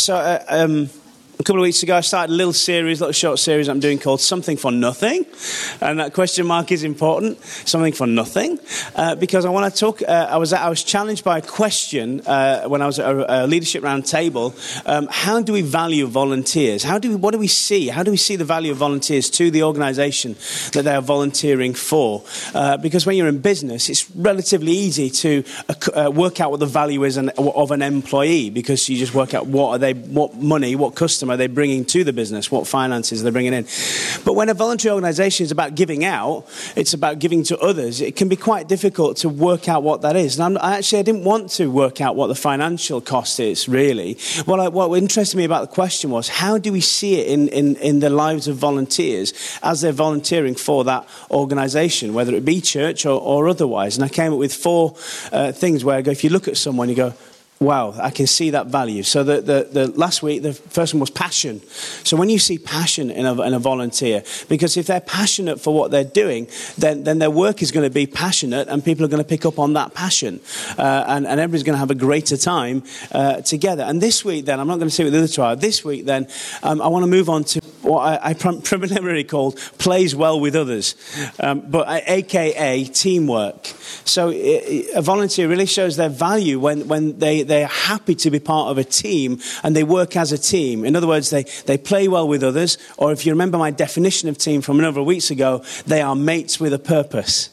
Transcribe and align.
So, 0.00 0.16
uh, 0.16 0.42
um, 0.48 0.88
a 1.40 1.42
couple 1.42 1.60
of 1.60 1.62
weeks 1.62 1.82
ago, 1.82 1.96
I 1.96 2.02
started 2.02 2.34
a 2.34 2.36
little 2.36 2.52
series, 2.52 3.00
a 3.00 3.04
little 3.04 3.12
short 3.14 3.38
series 3.38 3.70
I'm 3.70 3.80
doing 3.80 3.98
called 3.98 4.20
Something 4.20 4.58
for 4.58 4.70
Nothing. 4.70 5.24
And 5.80 5.98
that 5.98 6.12
question 6.12 6.46
mark 6.46 6.70
is 6.70 6.84
important 6.84 7.42
Something 7.42 7.94
for 7.94 8.06
Nothing. 8.06 8.58
Uh, 8.94 9.14
because 9.14 9.46
I 9.46 9.48
want 9.48 9.72
to 9.72 9.80
talk, 9.80 10.02
uh, 10.02 10.28
I, 10.28 10.36
was, 10.36 10.52
I 10.52 10.68
was 10.68 10.84
challenged 10.84 11.24
by 11.24 11.38
a 11.38 11.42
question 11.42 12.20
uh, 12.26 12.64
when 12.68 12.82
I 12.82 12.86
was 12.86 12.98
at 12.98 13.10
a, 13.10 13.44
a 13.44 13.46
leadership 13.46 13.82
round 13.82 14.04
table. 14.04 14.54
Um, 14.84 15.08
how 15.10 15.40
do 15.40 15.54
we 15.54 15.62
value 15.62 16.06
volunteers? 16.06 16.82
How 16.82 16.98
do 16.98 17.08
we, 17.08 17.16
what 17.16 17.30
do 17.30 17.38
we 17.38 17.48
see? 17.48 17.88
How 17.88 18.02
do 18.02 18.10
we 18.10 18.18
see 18.18 18.36
the 18.36 18.44
value 18.44 18.72
of 18.72 18.76
volunteers 18.76 19.30
to 19.30 19.50
the 19.50 19.62
organization 19.62 20.36
that 20.74 20.82
they 20.82 20.94
are 20.94 21.00
volunteering 21.00 21.72
for? 21.72 22.22
Uh, 22.52 22.76
because 22.76 23.06
when 23.06 23.16
you're 23.16 23.28
in 23.28 23.38
business, 23.38 23.88
it's 23.88 24.10
relatively 24.10 24.72
easy 24.72 25.08
to 25.08 25.42
uh, 25.94 26.10
work 26.14 26.38
out 26.38 26.50
what 26.50 26.60
the 26.60 26.66
value 26.66 27.02
is 27.04 27.16
of 27.16 27.70
an 27.70 27.80
employee 27.80 28.50
because 28.50 28.86
you 28.90 28.98
just 28.98 29.14
work 29.14 29.32
out 29.32 29.46
what 29.46 29.70
are 29.70 29.78
they, 29.78 29.94
what 29.94 30.34
money, 30.34 30.76
what 30.76 30.94
customer 30.94 31.29
are 31.30 31.36
they 31.36 31.46
bringing 31.46 31.84
to 31.86 32.04
the 32.04 32.12
business? 32.12 32.50
What 32.50 32.66
finances 32.66 33.20
are 33.20 33.24
they 33.24 33.30
bringing 33.30 33.52
in? 33.52 33.64
But 34.24 34.34
when 34.34 34.48
a 34.48 34.54
voluntary 34.54 34.92
organization 34.92 35.44
is 35.44 35.50
about 35.50 35.74
giving 35.74 36.04
out, 36.04 36.46
it's 36.76 36.94
about 36.94 37.18
giving 37.18 37.42
to 37.44 37.58
others, 37.58 38.00
it 38.00 38.16
can 38.16 38.28
be 38.28 38.36
quite 38.36 38.68
difficult 38.68 39.18
to 39.18 39.28
work 39.28 39.68
out 39.68 39.82
what 39.82 40.02
that 40.02 40.16
is. 40.16 40.38
And 40.38 40.58
I 40.58 40.78
actually, 40.78 41.00
I 41.00 41.02
didn't 41.02 41.24
want 41.24 41.50
to 41.52 41.70
work 41.70 42.00
out 42.00 42.16
what 42.16 42.26
the 42.26 42.34
financial 42.34 43.00
cost 43.00 43.40
is, 43.40 43.68
really. 43.68 44.18
What, 44.44 44.60
I, 44.60 44.68
what 44.68 44.94
interested 44.96 45.36
me 45.36 45.44
about 45.44 45.62
the 45.62 45.74
question 45.74 46.10
was 46.10 46.28
how 46.28 46.58
do 46.58 46.72
we 46.72 46.80
see 46.80 47.20
it 47.20 47.28
in, 47.28 47.48
in, 47.48 47.76
in 47.76 48.00
the 48.00 48.10
lives 48.10 48.48
of 48.48 48.56
volunteers 48.56 49.32
as 49.62 49.80
they're 49.80 49.92
volunteering 49.92 50.54
for 50.54 50.84
that 50.84 51.08
organization, 51.30 52.14
whether 52.14 52.34
it 52.34 52.44
be 52.44 52.60
church 52.60 53.06
or, 53.06 53.20
or 53.20 53.48
otherwise? 53.48 53.96
And 53.96 54.04
I 54.04 54.08
came 54.08 54.32
up 54.32 54.38
with 54.38 54.54
four 54.54 54.94
uh, 55.32 55.52
things 55.52 55.84
where 55.84 55.96
I 55.96 56.02
go, 56.02 56.10
if 56.10 56.24
you 56.24 56.30
look 56.30 56.48
at 56.48 56.56
someone, 56.56 56.88
you 56.88 56.94
go, 56.94 57.14
wow, 57.62 57.94
I 58.00 58.08
can 58.08 58.26
see 58.26 58.48
that 58.50 58.68
value. 58.68 59.02
So 59.02 59.22
the, 59.22 59.42
the, 59.42 59.68
the, 59.70 59.86
last 59.88 60.22
week, 60.22 60.42
the 60.42 60.54
first 60.54 60.94
one 60.94 61.00
was 61.00 61.10
passion. 61.10 61.60
So 62.04 62.16
when 62.16 62.30
you 62.30 62.38
see 62.38 62.56
passion 62.56 63.10
in 63.10 63.26
a, 63.26 63.38
in 63.42 63.52
a 63.52 63.58
volunteer, 63.58 64.24
because 64.48 64.78
if 64.78 64.86
they're 64.86 65.02
passionate 65.02 65.60
for 65.60 65.74
what 65.74 65.90
they're 65.90 66.02
doing, 66.02 66.48
then, 66.78 67.04
then 67.04 67.18
their 67.18 67.30
work 67.30 67.60
is 67.60 67.70
going 67.70 67.86
to 67.86 67.92
be 67.92 68.06
passionate 68.06 68.68
and 68.68 68.82
people 68.82 69.04
are 69.04 69.08
going 69.08 69.22
to 69.22 69.28
pick 69.28 69.44
up 69.44 69.58
on 69.58 69.74
that 69.74 69.92
passion. 69.92 70.40
Uh, 70.78 71.04
and, 71.06 71.26
and 71.26 71.38
everybody's 71.38 71.62
going 71.62 71.74
to 71.74 71.80
have 71.80 71.90
a 71.90 71.94
greater 71.94 72.38
time 72.38 72.82
uh, 73.12 73.42
together. 73.42 73.82
And 73.82 74.00
this 74.00 74.24
week 74.24 74.46
then, 74.46 74.58
I'm 74.58 74.66
not 74.66 74.76
going 74.76 74.88
to 74.88 74.94
say 74.94 75.04
with 75.04 75.12
the 75.12 75.18
other 75.18 75.28
trial, 75.28 75.54
this 75.54 75.84
week 75.84 76.06
then, 76.06 76.28
um, 76.62 76.80
I 76.80 76.88
want 76.88 77.02
to 77.02 77.08
move 77.10 77.28
on 77.28 77.44
to 77.44 77.60
what 77.90 78.22
I, 78.22 78.30
I 78.30 78.34
preliminarily 78.34 79.24
called 79.34 79.56
plays 79.78 80.14
well 80.14 80.40
with 80.40 80.54
others, 80.54 80.94
um, 81.40 81.60
but 81.60 81.86
AKA 82.06 82.84
teamwork. 82.84 83.66
So 84.04 84.30
a 84.30 85.00
volunteer 85.00 85.48
really 85.48 85.66
shows 85.66 85.96
their 85.96 86.08
value 86.08 86.60
when, 86.60 86.86
when 86.88 87.18
they, 87.18 87.42
they're 87.42 87.66
happy 87.66 88.14
to 88.16 88.30
be 88.30 88.38
part 88.38 88.70
of 88.70 88.78
a 88.78 88.84
team 88.84 89.40
and 89.62 89.74
they 89.74 89.84
work 89.84 90.16
as 90.16 90.32
a 90.32 90.38
team. 90.38 90.84
In 90.84 90.94
other 90.94 91.08
words, 91.08 91.30
they, 91.30 91.42
they 91.66 91.76
play 91.78 92.06
well 92.08 92.28
with 92.28 92.42
others, 92.42 92.78
or 92.96 93.12
if 93.12 93.26
you 93.26 93.32
remember 93.32 93.58
my 93.58 93.70
definition 93.70 94.28
of 94.28 94.38
team 94.38 94.60
from 94.60 94.78
a 94.78 94.82
number 94.82 95.00
of 95.00 95.06
weeks 95.06 95.30
ago, 95.30 95.64
they 95.86 96.00
are 96.00 96.14
mates 96.14 96.60
with 96.60 96.72
a 96.72 96.78
purpose. 96.78 97.50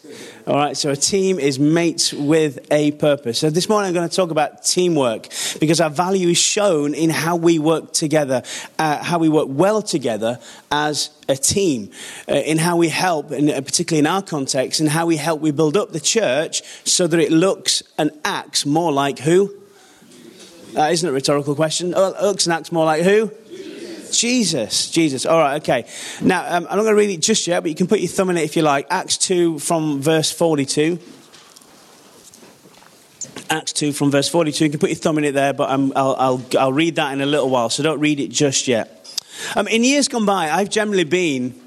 All 0.47 0.55
right, 0.55 0.77
so 0.77 0.91
a 0.91 0.95
team 0.95 1.39
is 1.39 1.59
mates 1.59 2.13
with 2.13 2.71
a 2.71 2.91
purpose. 2.91 3.37
So 3.37 3.49
this 3.49 3.67
morning 3.67 3.89
I'm 3.89 3.93
going 3.93 4.07
to 4.07 4.15
talk 4.15 4.31
about 4.31 4.63
teamwork 4.63 5.27
because 5.59 5.81
our 5.81 5.89
value 5.89 6.29
is 6.29 6.37
shown 6.37 6.93
in 6.93 7.09
how 7.09 7.35
we 7.35 7.59
work 7.59 7.91
together, 7.91 8.43
uh, 8.79 9.03
how 9.03 9.19
we 9.19 9.27
work 9.27 9.49
well 9.51 9.81
together 9.81 10.39
as 10.71 11.09
a 11.27 11.35
team, 11.35 11.91
uh, 12.29 12.35
in 12.35 12.59
how 12.59 12.77
we 12.77 12.87
help, 12.87 13.31
and 13.31 13.49
uh, 13.49 13.59
particularly 13.59 13.99
in 13.99 14.07
our 14.07 14.21
context, 14.21 14.79
and 14.79 14.87
how 14.87 15.05
we 15.05 15.17
help 15.17 15.41
we 15.41 15.51
build 15.51 15.75
up 15.75 15.91
the 15.91 15.99
church 15.99 16.61
so 16.85 17.07
that 17.07 17.19
it 17.19 17.33
looks 17.33 17.83
and 17.97 18.09
acts 18.23 18.65
more 18.65 18.93
like 18.93 19.19
who? 19.19 19.53
That 20.71 20.93
isn't 20.93 21.09
a 21.09 21.11
rhetorical 21.11 21.55
question. 21.55 21.93
Uh, 21.93 22.13
looks 22.21 22.45
and 22.45 22.53
acts 22.53 22.71
more 22.71 22.85
like 22.85 23.03
who? 23.03 23.33
Jesus, 24.15 24.89
Jesus. 24.89 25.25
All 25.25 25.39
right, 25.39 25.61
okay. 25.61 25.89
Now, 26.21 26.41
um, 26.45 26.67
I'm 26.69 26.77
not 26.77 26.83
going 26.83 26.95
to 26.95 26.95
read 26.95 27.09
it 27.09 27.21
just 27.21 27.47
yet, 27.47 27.61
but 27.61 27.69
you 27.69 27.75
can 27.75 27.87
put 27.87 27.99
your 27.99 28.09
thumb 28.09 28.29
in 28.29 28.37
it 28.37 28.43
if 28.43 28.55
you 28.55 28.61
like. 28.61 28.87
Acts 28.89 29.17
2 29.17 29.59
from 29.59 30.01
verse 30.01 30.31
42. 30.31 30.99
Acts 33.49 33.73
2 33.73 33.93
from 33.93 34.11
verse 34.11 34.29
42. 34.29 34.65
You 34.65 34.71
can 34.71 34.79
put 34.79 34.89
your 34.89 34.97
thumb 34.97 35.17
in 35.17 35.23
it 35.23 35.31
there, 35.33 35.53
but 35.53 35.69
I'll, 35.69 35.91
I'll, 35.95 36.45
I'll 36.59 36.73
read 36.73 36.95
that 36.95 37.13
in 37.13 37.21
a 37.21 37.25
little 37.25 37.49
while, 37.49 37.69
so 37.69 37.83
don't 37.83 37.99
read 37.99 38.19
it 38.19 38.29
just 38.29 38.67
yet. 38.67 38.93
Um, 39.55 39.67
in 39.67 39.83
years 39.83 40.07
gone 40.07 40.25
by, 40.25 40.49
I've 40.49 40.69
generally 40.69 41.03
been 41.03 41.66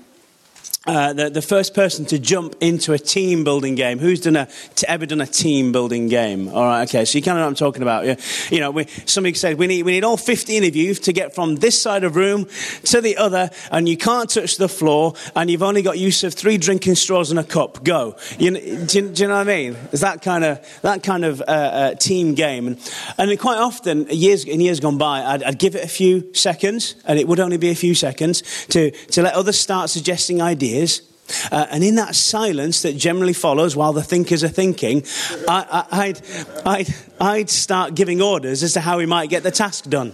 uh, 0.90 1.12
the, 1.12 1.30
the 1.30 1.40
first 1.40 1.72
person 1.72 2.04
to 2.04 2.18
jump 2.18 2.56
into 2.60 2.92
a 2.92 2.98
team 2.98 3.44
building 3.44 3.76
game. 3.76 4.00
Who's 4.00 4.20
done 4.20 4.34
a, 4.34 4.48
ever 4.88 5.06
done 5.06 5.20
a 5.20 5.26
team 5.26 5.70
building 5.70 6.08
game? 6.08 6.48
All 6.48 6.64
right, 6.64 6.82
okay, 6.88 7.04
so 7.04 7.16
you 7.16 7.22
kind 7.22 7.38
of 7.38 7.42
know 7.42 7.44
what 7.44 7.50
I'm 7.50 7.54
talking 7.54 7.82
about. 7.82 8.06
Yeah? 8.06 8.16
You 8.50 8.58
know, 8.58 8.72
we, 8.72 8.86
somebody 9.06 9.34
said 9.34 9.56
we 9.56 9.68
need, 9.68 9.84
we 9.84 9.92
need 9.92 10.02
all 10.02 10.16
15 10.16 10.64
of 10.64 10.74
you 10.74 10.94
to 10.94 11.12
get 11.12 11.32
from 11.32 11.54
this 11.56 11.80
side 11.80 12.02
of 12.02 12.16
room 12.16 12.48
to 12.86 13.00
the 13.00 13.16
other, 13.18 13.50
and 13.70 13.88
you 13.88 13.96
can't 13.96 14.28
touch 14.28 14.56
the 14.56 14.68
floor, 14.68 15.14
and 15.36 15.48
you've 15.48 15.62
only 15.62 15.82
got 15.82 15.96
use 15.96 16.24
of 16.24 16.34
three 16.34 16.58
drinking 16.58 16.96
straws 16.96 17.30
and 17.30 17.38
a 17.38 17.44
cup. 17.44 17.84
Go. 17.84 18.16
You, 18.40 18.58
do, 18.86 19.12
do, 19.12 19.22
you 19.22 19.28
know 19.28 19.34
what 19.34 19.48
I 19.48 19.56
mean? 19.56 19.76
It's 19.92 20.02
that 20.02 20.22
kind 20.22 20.42
of, 20.42 20.80
that 20.82 21.04
kind 21.04 21.24
of 21.24 21.40
uh, 21.40 21.44
uh, 21.44 21.94
team 21.94 22.34
game. 22.34 22.66
And, 22.66 22.92
and 23.16 23.38
quite 23.38 23.58
often, 23.58 24.08
years, 24.10 24.44
in 24.44 24.60
years 24.60 24.80
gone 24.80 24.98
by, 24.98 25.22
I'd, 25.22 25.44
I'd 25.44 25.58
give 25.60 25.76
it 25.76 25.84
a 25.84 25.88
few 25.88 26.34
seconds, 26.34 26.96
and 27.04 27.16
it 27.16 27.28
would 27.28 27.38
only 27.38 27.58
be 27.58 27.70
a 27.70 27.76
few 27.76 27.94
seconds, 27.94 28.42
to, 28.70 28.90
to 28.90 29.22
let 29.22 29.34
others 29.34 29.60
start 29.60 29.88
suggesting 29.88 30.42
ideas 30.42 30.79
ideas. 30.80 31.02
Uh, 31.52 31.64
and 31.70 31.84
in 31.84 31.94
that 31.94 32.16
silence 32.16 32.82
that 32.82 32.96
generally 32.96 33.32
follows 33.32 33.76
while 33.76 33.92
the 33.92 34.02
thinkers 34.02 34.42
are 34.42 34.48
thinking, 34.48 35.04
I, 35.46 36.08
would 36.08 36.20
I'd, 36.66 36.94
I'd 37.20 37.50
start 37.50 37.94
giving 37.94 38.20
orders 38.20 38.64
as 38.64 38.72
to 38.72 38.80
how 38.80 38.98
we 38.98 39.06
might 39.06 39.30
get 39.30 39.44
the 39.44 39.52
task 39.52 39.88
done. 39.88 40.12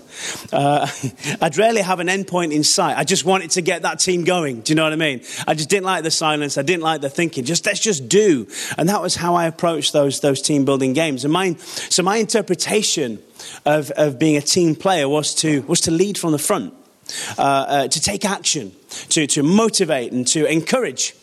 Uh, 0.52 0.86
I'd 1.40 1.56
rarely 1.56 1.80
have 1.80 2.00
an 2.00 2.08
endpoint 2.08 2.52
in 2.52 2.62
sight. 2.62 2.98
I 2.98 3.04
just 3.04 3.24
wanted 3.24 3.52
to 3.52 3.62
get 3.62 3.80
that 3.80 3.98
team 3.98 4.24
going. 4.24 4.60
Do 4.60 4.72
you 4.72 4.74
know 4.74 4.84
what 4.84 4.92
I 4.92 4.96
mean? 4.96 5.22
I 5.46 5.54
just 5.54 5.70
didn't 5.70 5.86
like 5.86 6.02
the 6.02 6.10
silence. 6.10 6.58
I 6.58 6.62
didn't 6.62 6.82
like 6.82 7.00
the 7.00 7.08
thinking. 7.08 7.46
Just 7.46 7.64
let's 7.64 7.80
just 7.80 8.10
do. 8.10 8.46
And 8.76 8.90
that 8.90 9.00
was 9.00 9.16
how 9.16 9.36
I 9.36 9.46
approached 9.46 9.94
those, 9.94 10.20
those 10.20 10.42
team 10.42 10.66
building 10.66 10.92
games. 10.92 11.24
And 11.24 11.32
my, 11.32 11.54
so 11.54 12.02
my 12.02 12.18
interpretation 12.18 13.22
of, 13.64 13.90
of 13.92 14.18
being 14.18 14.36
a 14.36 14.42
team 14.42 14.74
player 14.74 15.08
was 15.08 15.34
to, 15.36 15.62
was 15.62 15.80
to 15.82 15.90
lead 15.90 16.18
from 16.18 16.32
the 16.32 16.38
front. 16.38 16.74
Uh, 17.38 17.42
uh, 17.42 17.88
to 17.88 18.00
take 18.00 18.24
action, 18.24 18.72
to, 19.08 19.26
to 19.28 19.42
motivate 19.42 20.12
and 20.12 20.26
to 20.26 20.44
encourage. 20.46 21.14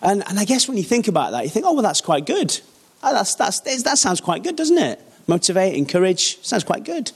And, 0.00 0.22
and 0.28 0.38
I 0.38 0.44
guess 0.44 0.68
when 0.68 0.76
you 0.76 0.84
think 0.84 1.08
about 1.08 1.32
that, 1.32 1.42
you 1.42 1.50
think, 1.50 1.66
oh, 1.66 1.72
well, 1.72 1.82
that's 1.82 2.00
quite 2.00 2.26
good. 2.26 2.60
Oh, 3.02 3.12
that's, 3.12 3.34
that's, 3.34 3.60
that 3.60 3.98
sounds 3.98 4.20
quite 4.20 4.44
good, 4.44 4.54
doesn't 4.54 4.78
it? 4.78 5.00
Motivate, 5.26 5.74
encourage, 5.74 6.40
sounds 6.42 6.62
quite 6.62 6.84
good. 6.84 7.10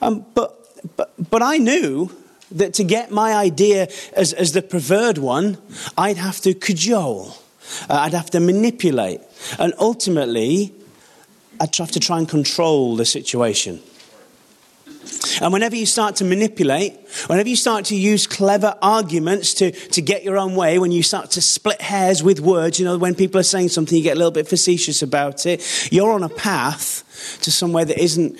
Um, 0.00 0.24
but, 0.34 0.96
but, 0.96 1.12
but 1.30 1.42
I 1.42 1.58
knew 1.58 2.10
that 2.52 2.74
to 2.74 2.84
get 2.84 3.10
my 3.10 3.34
idea 3.34 3.88
as, 4.14 4.32
as 4.32 4.52
the 4.52 4.62
preferred 4.62 5.18
one, 5.18 5.58
I'd 5.98 6.16
have 6.16 6.40
to 6.40 6.54
cajole, 6.54 7.36
uh, 7.90 7.94
I'd 7.94 8.14
have 8.14 8.30
to 8.30 8.40
manipulate, 8.40 9.20
and 9.58 9.74
ultimately, 9.78 10.72
I'd 11.60 11.74
have 11.76 11.90
to 11.92 12.00
try 12.00 12.18
and 12.18 12.28
control 12.28 12.96
the 12.96 13.04
situation. 13.04 13.82
And 15.40 15.52
whenever 15.52 15.76
you 15.76 15.86
start 15.86 16.16
to 16.16 16.24
manipulate, 16.24 16.94
whenever 17.26 17.48
you 17.48 17.56
start 17.56 17.86
to 17.86 17.96
use 17.96 18.26
clever 18.26 18.76
arguments 18.80 19.54
to, 19.54 19.70
to 19.70 20.02
get 20.02 20.24
your 20.24 20.38
own 20.38 20.54
way, 20.54 20.78
when 20.78 20.92
you 20.92 21.02
start 21.02 21.30
to 21.32 21.42
split 21.42 21.80
hairs 21.80 22.22
with 22.22 22.40
words, 22.40 22.78
you 22.78 22.84
know, 22.84 22.96
when 22.96 23.14
people 23.14 23.40
are 23.40 23.44
saying 23.44 23.68
something, 23.68 23.96
you 23.96 24.02
get 24.02 24.14
a 24.14 24.18
little 24.18 24.30
bit 24.30 24.48
facetious 24.48 25.02
about 25.02 25.46
it, 25.46 25.92
you're 25.92 26.12
on 26.12 26.22
a 26.22 26.28
path 26.28 27.38
to 27.42 27.52
somewhere 27.52 27.84
that 27.84 28.02
isn't, 28.02 28.38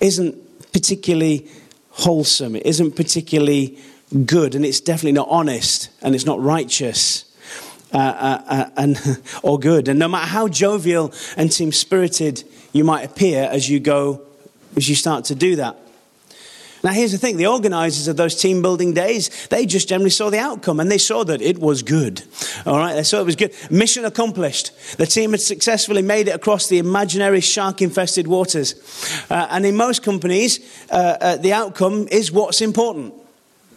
isn't 0.00 0.72
particularly 0.72 1.48
wholesome, 1.90 2.56
it 2.56 2.66
isn't 2.66 2.96
particularly 2.96 3.78
good, 4.24 4.54
and 4.54 4.64
it's 4.64 4.80
definitely 4.80 5.12
not 5.12 5.28
honest, 5.30 5.90
and 6.02 6.14
it's 6.14 6.26
not 6.26 6.40
righteous. 6.40 7.24
Uh, 7.92 7.98
uh, 7.98 8.42
uh, 8.48 8.70
and 8.76 9.22
or 9.44 9.60
good, 9.60 9.86
and 9.86 9.98
no 9.98 10.08
matter 10.08 10.26
how 10.26 10.48
jovial 10.48 11.14
and 11.36 11.52
team 11.52 11.70
spirited 11.70 12.42
you 12.72 12.82
might 12.82 13.04
appear 13.04 13.44
as 13.44 13.70
you 13.70 13.78
go, 13.78 14.20
as 14.76 14.88
you 14.88 14.94
start 14.96 15.24
to 15.24 15.36
do 15.36 15.56
that, 15.56 15.78
now, 16.86 16.92
here's 16.92 17.10
the 17.10 17.18
thing 17.18 17.36
the 17.36 17.48
organizers 17.48 18.06
of 18.06 18.16
those 18.16 18.36
team 18.36 18.62
building 18.62 18.94
days, 18.94 19.48
they 19.48 19.66
just 19.66 19.88
generally 19.88 20.08
saw 20.08 20.30
the 20.30 20.38
outcome 20.38 20.78
and 20.78 20.88
they 20.88 20.98
saw 20.98 21.24
that 21.24 21.42
it 21.42 21.58
was 21.58 21.82
good. 21.82 22.22
All 22.64 22.76
right, 22.76 22.94
they 22.94 23.02
saw 23.02 23.20
it 23.20 23.26
was 23.26 23.34
good. 23.34 23.52
Mission 23.72 24.04
accomplished. 24.04 24.70
The 24.96 25.04
team 25.04 25.32
had 25.32 25.40
successfully 25.40 26.02
made 26.02 26.28
it 26.28 26.36
across 26.36 26.68
the 26.68 26.78
imaginary 26.78 27.40
shark 27.40 27.82
infested 27.82 28.28
waters. 28.28 28.76
Uh, 29.28 29.48
and 29.50 29.66
in 29.66 29.76
most 29.76 30.04
companies, 30.04 30.60
uh, 30.88 31.16
uh, 31.20 31.36
the 31.38 31.52
outcome 31.52 32.06
is 32.06 32.30
what's 32.30 32.60
important. 32.60 33.14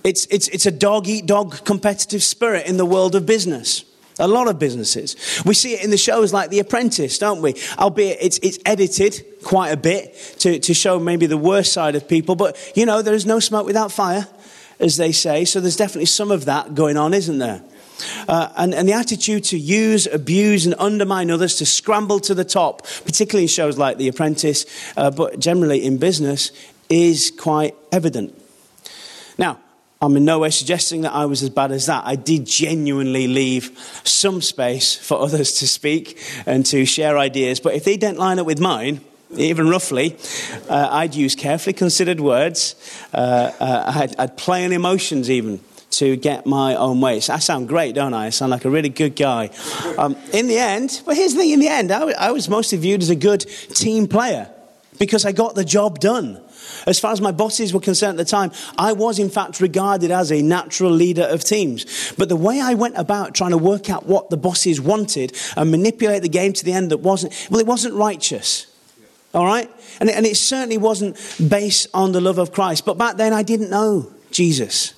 It's, 0.03 0.27
it's, 0.27 0.47
it's 0.49 0.67
a 0.67 0.71
dog 0.71 1.07
eat 1.07 1.25
dog 1.25 1.65
competitive 1.65 2.21
spirit 2.21 2.67
in 2.67 2.77
the 2.77 2.85
world 2.85 3.15
of 3.15 3.25
business. 3.25 3.85
A 4.19 4.27
lot 4.27 4.47
of 4.47 4.59
businesses. 4.59 5.15
We 5.45 5.53
see 5.53 5.73
it 5.73 5.83
in 5.83 5.91
the 5.91 5.97
shows 5.97 6.33
like 6.33 6.49
The 6.49 6.59
Apprentice, 6.59 7.17
don't 7.17 7.41
we? 7.41 7.55
Albeit 7.77 8.17
it's, 8.21 8.37
it's 8.39 8.59
edited 8.65 9.23
quite 9.43 9.69
a 9.69 9.77
bit 9.77 10.13
to, 10.39 10.59
to 10.59 10.73
show 10.73 10.99
maybe 10.99 11.25
the 11.25 11.37
worst 11.37 11.73
side 11.73 11.95
of 11.95 12.07
people, 12.07 12.35
but 12.35 12.57
you 12.75 12.85
know, 12.85 13.01
there 13.01 13.13
is 13.13 13.25
no 13.25 13.39
smoke 13.39 13.65
without 13.65 13.91
fire, 13.91 14.27
as 14.79 14.97
they 14.97 15.11
say, 15.11 15.45
so 15.45 15.59
there's 15.59 15.75
definitely 15.75 16.05
some 16.05 16.31
of 16.31 16.45
that 16.45 16.75
going 16.75 16.97
on, 16.97 17.13
isn't 17.13 17.37
there? 17.39 17.63
Uh, 18.27 18.49
and, 18.55 18.73
and, 18.73 18.87
the 18.87 18.93
attitude 18.93 19.43
to 19.43 19.57
use, 19.57 20.07
abuse, 20.07 20.65
and 20.65 20.75
undermine 20.79 21.29
others, 21.31 21.55
to 21.55 21.65
scramble 21.65 22.19
to 22.19 22.33
the 22.33 22.45
top, 22.45 22.85
particularly 23.05 23.43
in 23.43 23.47
shows 23.49 23.77
like 23.77 23.97
The 23.97 24.07
Apprentice, 24.07 24.65
uh, 24.95 25.11
but 25.11 25.39
generally 25.39 25.83
in 25.83 25.97
business, 25.97 26.51
is 26.89 27.31
quite 27.37 27.75
evident. 27.91 28.39
Now, 29.37 29.59
I'm 30.01 30.15
in 30.15 30.23
no 30.23 30.39
way 30.39 30.49
suggesting 30.49 31.01
that 31.01 31.11
I 31.11 31.25
was 31.25 31.43
as 31.43 31.49
bad 31.49 31.73
as 31.73 31.87
that. 31.87 32.03
I 32.05 32.15
did 32.15 32.45
genuinely 32.45 33.27
leave 33.27 33.77
some 34.05 34.41
space 34.41 34.95
for 34.95 35.19
others 35.19 35.55
to 35.55 35.67
speak 35.67 36.23
and 36.45 36.65
to 36.67 36.85
share 36.85 37.17
ideas, 37.17 37.59
but 37.59 37.73
if 37.73 37.83
they 37.83 37.97
didn't 37.97 38.17
line 38.17 38.39
up 38.39 38.45
with 38.45 38.61
mine, 38.61 39.01
even 39.35 39.67
roughly, 39.67 40.15
uh, 40.69 40.87
I'd 40.89 41.15
use 41.15 41.35
carefully 41.35 41.73
considered 41.73 42.21
words. 42.21 42.75
Uh, 43.13 43.51
uh, 43.59 43.93
I'd, 43.93 44.17
I'd 44.17 44.37
play 44.37 44.63
on 44.63 44.71
emotions 44.71 45.29
even 45.29 45.59
to 45.91 46.15
get 46.15 46.45
my 46.45 46.75
own 46.75 47.01
way. 47.01 47.19
So 47.19 47.33
I 47.33 47.39
sound 47.39 47.67
great, 47.67 47.93
don't 47.93 48.13
I? 48.13 48.27
I 48.27 48.29
sound 48.29 48.51
like 48.51 48.63
a 48.63 48.69
really 48.69 48.87
good 48.87 49.17
guy. 49.17 49.49
Um, 49.97 50.15
in 50.31 50.47
the 50.47 50.59
end, 50.59 51.01
but 51.05 51.17
here's 51.17 51.33
the 51.33 51.39
thing 51.39 51.51
in 51.51 51.59
the 51.59 51.67
end, 51.67 51.91
I, 51.91 52.11
I 52.11 52.31
was 52.31 52.47
mostly 52.47 52.77
viewed 52.77 53.01
as 53.01 53.09
a 53.09 53.15
good 53.15 53.41
team 53.41 54.07
player 54.07 54.49
because 54.97 55.25
I 55.25 55.33
got 55.33 55.55
the 55.55 55.65
job 55.65 55.99
done. 55.99 56.41
As 56.85 56.99
far 56.99 57.11
as 57.11 57.21
my 57.21 57.31
bosses 57.31 57.73
were 57.73 57.79
concerned 57.79 58.19
at 58.19 58.25
the 58.25 58.29
time, 58.29 58.51
I 58.77 58.93
was 58.93 59.19
in 59.19 59.29
fact 59.29 59.59
regarded 59.59 60.11
as 60.11 60.31
a 60.31 60.41
natural 60.41 60.91
leader 60.91 61.23
of 61.23 61.43
teams. 61.43 62.13
But 62.17 62.29
the 62.29 62.35
way 62.35 62.61
I 62.61 62.73
went 62.73 62.97
about 62.97 63.35
trying 63.35 63.51
to 63.51 63.57
work 63.57 63.89
out 63.89 64.05
what 64.05 64.29
the 64.29 64.37
bosses 64.37 64.79
wanted 64.79 65.37
and 65.55 65.71
manipulate 65.71 66.21
the 66.21 66.29
game 66.29 66.53
to 66.53 66.65
the 66.65 66.73
end 66.73 66.91
that 66.91 66.97
wasn't, 66.97 67.33
well, 67.49 67.59
it 67.59 67.67
wasn't 67.67 67.95
righteous. 67.95 68.67
All 69.33 69.45
right? 69.45 69.69
And 69.99 70.09
it, 70.09 70.15
and 70.15 70.25
it 70.25 70.37
certainly 70.37 70.77
wasn't 70.77 71.15
based 71.49 71.87
on 71.93 72.11
the 72.11 72.21
love 72.21 72.37
of 72.37 72.51
Christ. 72.51 72.85
But 72.85 72.97
back 72.97 73.17
then 73.17 73.33
I 73.33 73.43
didn't 73.43 73.69
know 73.69 74.11
Jesus. 74.31 74.93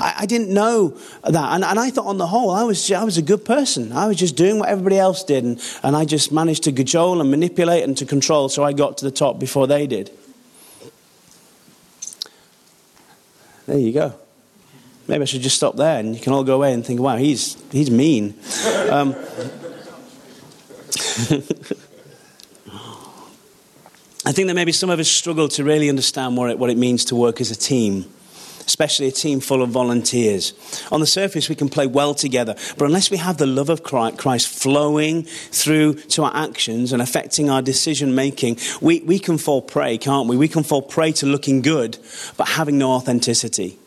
I, 0.00 0.14
I 0.18 0.26
didn't 0.26 0.52
know 0.52 0.96
that. 1.24 1.54
And, 1.54 1.64
and, 1.64 1.78
I 1.78 1.90
thought, 1.90 2.06
on 2.06 2.18
the 2.18 2.26
whole, 2.26 2.50
I 2.50 2.64
was, 2.64 2.90
I 2.92 3.04
was 3.04 3.18
a 3.18 3.22
good 3.22 3.44
person. 3.44 3.92
I 3.92 4.06
was 4.06 4.16
just 4.16 4.36
doing 4.36 4.58
what 4.58 4.68
everybody 4.68 4.98
else 4.98 5.24
did. 5.24 5.44
And, 5.44 5.60
and 5.82 5.96
I 5.96 6.04
just 6.04 6.32
managed 6.32 6.64
to 6.64 6.72
cajole 6.72 7.20
and 7.20 7.30
manipulate 7.30 7.84
and 7.84 7.96
to 7.98 8.06
control 8.06 8.48
so 8.48 8.64
I 8.64 8.72
got 8.72 8.98
to 8.98 9.04
the 9.04 9.10
top 9.10 9.38
before 9.38 9.66
they 9.66 9.86
did. 9.86 10.10
There 13.68 13.76
you 13.76 13.92
go. 13.92 14.14
Maybe 15.08 15.20
I 15.20 15.24
should 15.26 15.42
just 15.42 15.56
stop 15.56 15.76
there 15.76 15.98
and 15.98 16.14
you 16.14 16.22
can 16.22 16.32
all 16.32 16.42
go 16.42 16.54
away 16.54 16.72
and 16.72 16.84
think, 16.84 17.00
wow, 17.00 17.18
he's, 17.18 17.62
he's 17.70 17.90
mean. 17.90 18.32
Um, 18.88 19.10
I 24.24 24.32
think 24.32 24.48
that 24.48 24.54
maybe 24.54 24.72
some 24.72 24.88
of 24.88 24.98
us 24.98 25.08
struggle 25.08 25.48
to 25.48 25.64
really 25.64 25.90
understand 25.90 26.38
what 26.38 26.50
it, 26.50 26.58
what 26.58 26.70
it 26.70 26.78
means 26.78 27.04
to 27.06 27.14
work 27.14 27.42
as 27.42 27.50
a 27.50 27.54
team 27.54 28.06
especially 28.68 29.08
a 29.08 29.10
team 29.10 29.40
full 29.40 29.62
of 29.62 29.70
volunteers. 29.70 30.52
On 30.92 31.00
the 31.00 31.06
surface, 31.06 31.48
we 31.48 31.54
can 31.54 31.70
play 31.70 31.86
well 31.86 32.14
together, 32.14 32.54
but 32.76 32.84
unless 32.84 33.10
we 33.10 33.16
have 33.16 33.38
the 33.38 33.46
love 33.46 33.70
of 33.70 33.82
Christ 33.82 34.46
flowing 34.46 35.24
through 35.24 35.94
to 35.94 36.24
our 36.24 36.36
actions 36.36 36.92
and 36.92 37.00
affecting 37.00 37.48
our 37.48 37.62
decision 37.62 38.14
making, 38.14 38.58
we, 38.82 39.00
we 39.00 39.18
can 39.18 39.38
fall 39.38 39.62
prey, 39.62 39.96
can't 39.96 40.28
we? 40.28 40.36
We 40.36 40.48
can 40.48 40.64
fall 40.64 40.82
prey 40.82 41.12
to 41.12 41.26
looking 41.26 41.62
good, 41.62 41.96
but 42.36 42.46
having 42.46 42.76
no 42.76 42.90
authenticity. 42.90 43.78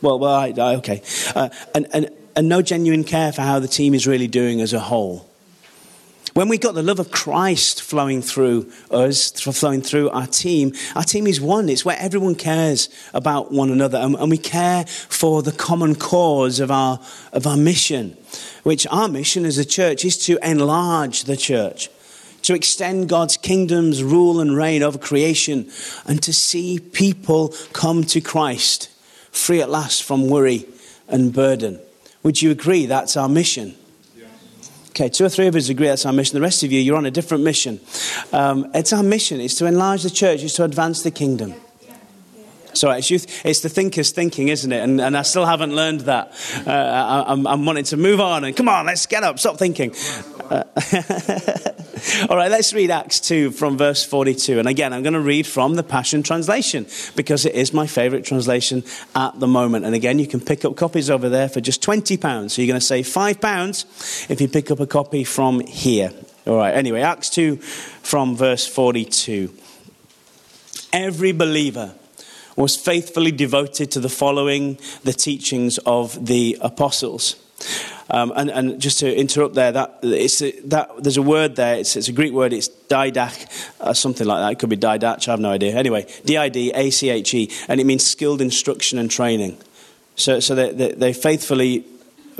Well, 0.00 0.20
well 0.20 0.34
I, 0.34 0.54
I, 0.56 0.76
okay. 0.76 1.02
Uh, 1.34 1.48
and, 1.74 1.88
and, 1.92 2.10
and 2.36 2.48
no 2.48 2.62
genuine 2.62 3.02
care 3.02 3.32
for 3.32 3.42
how 3.42 3.58
the 3.58 3.68
team 3.68 3.94
is 3.94 4.06
really 4.06 4.28
doing 4.28 4.60
as 4.60 4.72
a 4.72 4.80
whole. 4.80 5.25
When 6.36 6.50
we've 6.50 6.60
got 6.60 6.74
the 6.74 6.82
love 6.82 6.98
of 6.98 7.10
Christ 7.10 7.80
flowing 7.80 8.20
through 8.20 8.70
us, 8.90 9.30
flowing 9.40 9.80
through 9.80 10.10
our 10.10 10.26
team, 10.26 10.74
our 10.94 11.02
team 11.02 11.26
is 11.26 11.40
one. 11.40 11.70
It's 11.70 11.82
where 11.82 11.96
everyone 11.98 12.34
cares 12.34 12.90
about 13.14 13.52
one 13.52 13.70
another 13.70 13.96
and, 13.96 14.14
and 14.16 14.30
we 14.30 14.36
care 14.36 14.84
for 14.84 15.42
the 15.42 15.50
common 15.50 15.94
cause 15.94 16.60
of 16.60 16.70
our, 16.70 17.00
of 17.32 17.46
our 17.46 17.56
mission, 17.56 18.18
which 18.64 18.86
our 18.88 19.08
mission 19.08 19.46
as 19.46 19.56
a 19.56 19.64
church 19.64 20.04
is 20.04 20.18
to 20.26 20.38
enlarge 20.46 21.24
the 21.24 21.38
church 21.38 21.88
to 22.42 22.54
extend 22.54 23.08
God's 23.08 23.38
kingdom's 23.38 24.04
rule 24.04 24.38
and 24.38 24.54
reign 24.54 24.82
over 24.82 24.98
creation, 24.98 25.70
and 26.04 26.22
to 26.22 26.34
see 26.34 26.78
people 26.78 27.54
come 27.72 28.04
to 28.04 28.20
Christ, 28.20 28.90
free 29.32 29.62
at 29.62 29.70
last 29.70 30.04
from 30.04 30.28
worry 30.28 30.66
and 31.08 31.32
burden. 31.32 31.80
Would 32.22 32.42
you 32.42 32.50
agree 32.50 32.84
that's 32.84 33.16
our 33.16 33.28
mission? 33.28 33.74
Okay, 34.96 35.10
two 35.10 35.26
or 35.26 35.28
three 35.28 35.46
of 35.46 35.54
us 35.54 35.68
agree 35.68 35.88
that's 35.88 36.06
our 36.06 36.12
mission. 36.14 36.36
The 36.36 36.40
rest 36.40 36.62
of 36.62 36.72
you, 36.72 36.80
you're 36.80 36.96
on 36.96 37.04
a 37.04 37.10
different 37.10 37.44
mission. 37.44 37.80
Um, 38.32 38.70
it's 38.72 38.94
our 38.94 39.02
mission. 39.02 39.42
It's 39.42 39.56
to 39.56 39.66
enlarge 39.66 40.02
the 40.02 40.08
church. 40.08 40.42
It's 40.42 40.54
to 40.54 40.64
advance 40.64 41.02
the 41.02 41.10
kingdom. 41.10 41.52
So 42.72 42.90
it's, 42.90 43.10
youth, 43.10 43.44
it's 43.44 43.60
the 43.60 43.68
thinker's 43.68 44.10
thinking, 44.10 44.48
isn't 44.48 44.72
it? 44.72 44.82
And, 44.82 44.98
and 44.98 45.14
I 45.14 45.20
still 45.20 45.44
haven't 45.44 45.76
learned 45.76 46.00
that. 46.02 46.32
Uh, 46.66 46.70
I, 46.70 47.30
am 47.30 47.46
I'm 47.46 47.66
wanting 47.66 47.84
to 47.84 47.98
move 47.98 48.22
on 48.22 48.44
and 48.44 48.56
come 48.56 48.70
on, 48.70 48.86
let's 48.86 49.04
get 49.04 49.22
up, 49.22 49.38
stop 49.38 49.58
thinking. 49.58 49.94
Uh, 50.48 50.64
all 52.28 52.36
right, 52.36 52.50
let's 52.50 52.74
read 52.74 52.90
Acts 52.90 53.20
2 53.20 53.52
from 53.52 53.78
verse 53.78 54.04
42. 54.04 54.58
And 54.58 54.68
again, 54.68 54.92
I'm 54.92 55.02
going 55.02 55.14
to 55.14 55.20
read 55.20 55.46
from 55.46 55.74
the 55.74 55.82
Passion 55.82 56.22
Translation 56.22 56.86
because 57.14 57.46
it 57.46 57.54
is 57.54 57.72
my 57.72 57.86
favorite 57.86 58.24
translation 58.24 58.84
at 59.14 59.38
the 59.40 59.46
moment. 59.46 59.84
And 59.84 59.94
again, 59.94 60.18
you 60.18 60.26
can 60.26 60.40
pick 60.40 60.64
up 60.64 60.76
copies 60.76 61.08
over 61.08 61.28
there 61.28 61.48
for 61.48 61.60
just 61.60 61.82
£20. 61.82 62.50
So 62.50 62.60
you're 62.60 62.68
going 62.68 62.80
to 62.80 62.86
save 62.86 63.06
£5 63.06 64.30
if 64.30 64.40
you 64.40 64.48
pick 64.48 64.70
up 64.70 64.80
a 64.80 64.86
copy 64.86 65.24
from 65.24 65.60
here. 65.60 66.12
All 66.46 66.56
right, 66.56 66.74
anyway, 66.74 67.00
Acts 67.00 67.30
2 67.30 67.56
from 67.56 68.36
verse 68.36 68.66
42. 68.66 69.52
Every 70.92 71.32
believer 71.32 71.94
was 72.56 72.76
faithfully 72.76 73.32
devoted 73.32 73.90
to 73.92 74.00
the 74.00 74.08
following 74.08 74.78
the 75.02 75.12
teachings 75.12 75.78
of 75.78 76.26
the 76.26 76.58
apostles. 76.60 77.36
Um, 78.08 78.32
and, 78.36 78.50
and, 78.50 78.80
just 78.80 79.00
to 79.00 79.12
interrupt 79.12 79.54
there, 79.54 79.72
that, 79.72 79.98
it's 80.02 80.40
a, 80.40 80.52
that, 80.66 81.02
there's 81.02 81.16
a 81.16 81.22
word 81.22 81.56
there, 81.56 81.76
it's, 81.76 81.96
it's 81.96 82.08
a 82.08 82.12
Greek 82.12 82.32
word, 82.32 82.52
it's 82.52 82.68
didach, 82.68 83.46
or 83.80 83.94
something 83.94 84.26
like 84.26 84.40
that. 84.40 84.52
It 84.52 84.58
could 84.60 84.70
be 84.70 84.76
didach, 84.76 85.26
I 85.26 85.32
have 85.32 85.40
no 85.40 85.50
idea. 85.50 85.74
Anyway, 85.74 86.06
D 86.24 86.36
I 86.36 86.48
D 86.48 86.70
A 86.72 86.90
C 86.90 87.10
H 87.10 87.34
E, 87.34 87.50
and 87.66 87.80
it 87.80 87.84
means 87.84 88.06
skilled 88.06 88.40
instruction 88.40 88.98
and 88.98 89.10
training. 89.10 89.58
So, 90.14 90.38
so 90.38 90.54
they, 90.54 90.72
they, 90.72 90.92
they 90.92 91.12
faithfully 91.12 91.84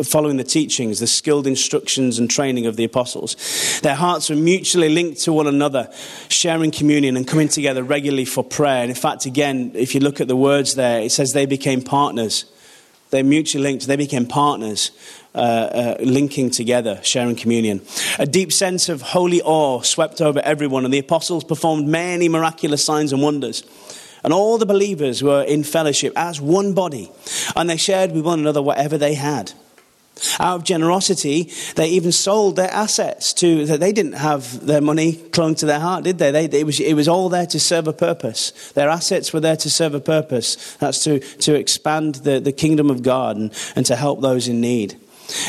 following 0.04 0.36
the 0.36 0.44
teachings, 0.44 1.00
the 1.00 1.06
skilled 1.06 1.46
instructions 1.46 2.18
and 2.18 2.30
training 2.30 2.66
of 2.66 2.76
the 2.76 2.84
apostles. 2.84 3.80
Their 3.82 3.94
hearts 3.94 4.28
were 4.28 4.36
mutually 4.36 4.88
linked 4.88 5.20
to 5.22 5.32
one 5.32 5.46
another, 5.46 5.90
sharing 6.28 6.70
communion 6.70 7.16
and 7.16 7.26
coming 7.26 7.48
together 7.48 7.82
regularly 7.82 8.26
for 8.26 8.44
prayer. 8.44 8.82
And 8.82 8.90
in 8.90 8.96
fact, 8.96 9.26
again, 9.26 9.72
if 9.74 9.94
you 9.94 10.00
look 10.00 10.20
at 10.20 10.28
the 10.28 10.36
words 10.36 10.74
there, 10.74 11.00
it 11.00 11.12
says 11.12 11.32
they 11.32 11.46
became 11.46 11.82
partners. 11.82 12.44
They're 13.10 13.24
mutually 13.24 13.62
linked. 13.62 13.86
They 13.86 13.96
became 13.96 14.26
partners, 14.26 14.90
uh, 15.34 15.38
uh, 15.38 15.96
linking 16.00 16.50
together, 16.50 17.00
sharing 17.02 17.36
communion. 17.36 17.82
A 18.18 18.26
deep 18.26 18.52
sense 18.52 18.88
of 18.88 19.02
holy 19.02 19.40
awe 19.42 19.82
swept 19.82 20.20
over 20.20 20.40
everyone, 20.40 20.84
and 20.84 20.92
the 20.92 20.98
apostles 20.98 21.44
performed 21.44 21.86
many 21.88 22.28
miraculous 22.28 22.84
signs 22.84 23.12
and 23.12 23.22
wonders. 23.22 23.62
And 24.24 24.32
all 24.32 24.58
the 24.58 24.66
believers 24.66 25.22
were 25.22 25.42
in 25.42 25.62
fellowship 25.62 26.12
as 26.16 26.40
one 26.40 26.72
body, 26.72 27.10
and 27.54 27.70
they 27.70 27.76
shared 27.76 28.12
with 28.12 28.24
one 28.24 28.40
another 28.40 28.60
whatever 28.62 28.98
they 28.98 29.14
had. 29.14 29.52
Out 30.40 30.56
of 30.56 30.64
generosity, 30.64 31.52
they 31.74 31.88
even 31.88 32.10
sold 32.10 32.56
their 32.56 32.70
assets 32.70 33.34
to, 33.34 33.66
they 33.66 33.92
didn't 33.92 34.14
have 34.14 34.64
their 34.64 34.80
money 34.80 35.12
clung 35.14 35.54
to 35.56 35.66
their 35.66 35.80
heart, 35.80 36.04
did 36.04 36.16
they? 36.16 36.30
they 36.30 36.60
it, 36.60 36.64
was, 36.64 36.80
it 36.80 36.94
was 36.94 37.06
all 37.06 37.28
there 37.28 37.44
to 37.46 37.60
serve 37.60 37.86
a 37.86 37.92
purpose. 37.92 38.72
Their 38.72 38.88
assets 38.88 39.34
were 39.34 39.40
there 39.40 39.56
to 39.56 39.68
serve 39.68 39.94
a 39.94 40.00
purpose. 40.00 40.74
That's 40.76 41.04
to, 41.04 41.18
to 41.18 41.54
expand 41.54 42.16
the, 42.16 42.40
the 42.40 42.52
kingdom 42.52 42.88
of 42.88 43.02
God 43.02 43.36
and, 43.36 43.52
and 43.76 43.84
to 43.86 43.96
help 43.96 44.22
those 44.22 44.48
in 44.48 44.60
need. 44.60 44.98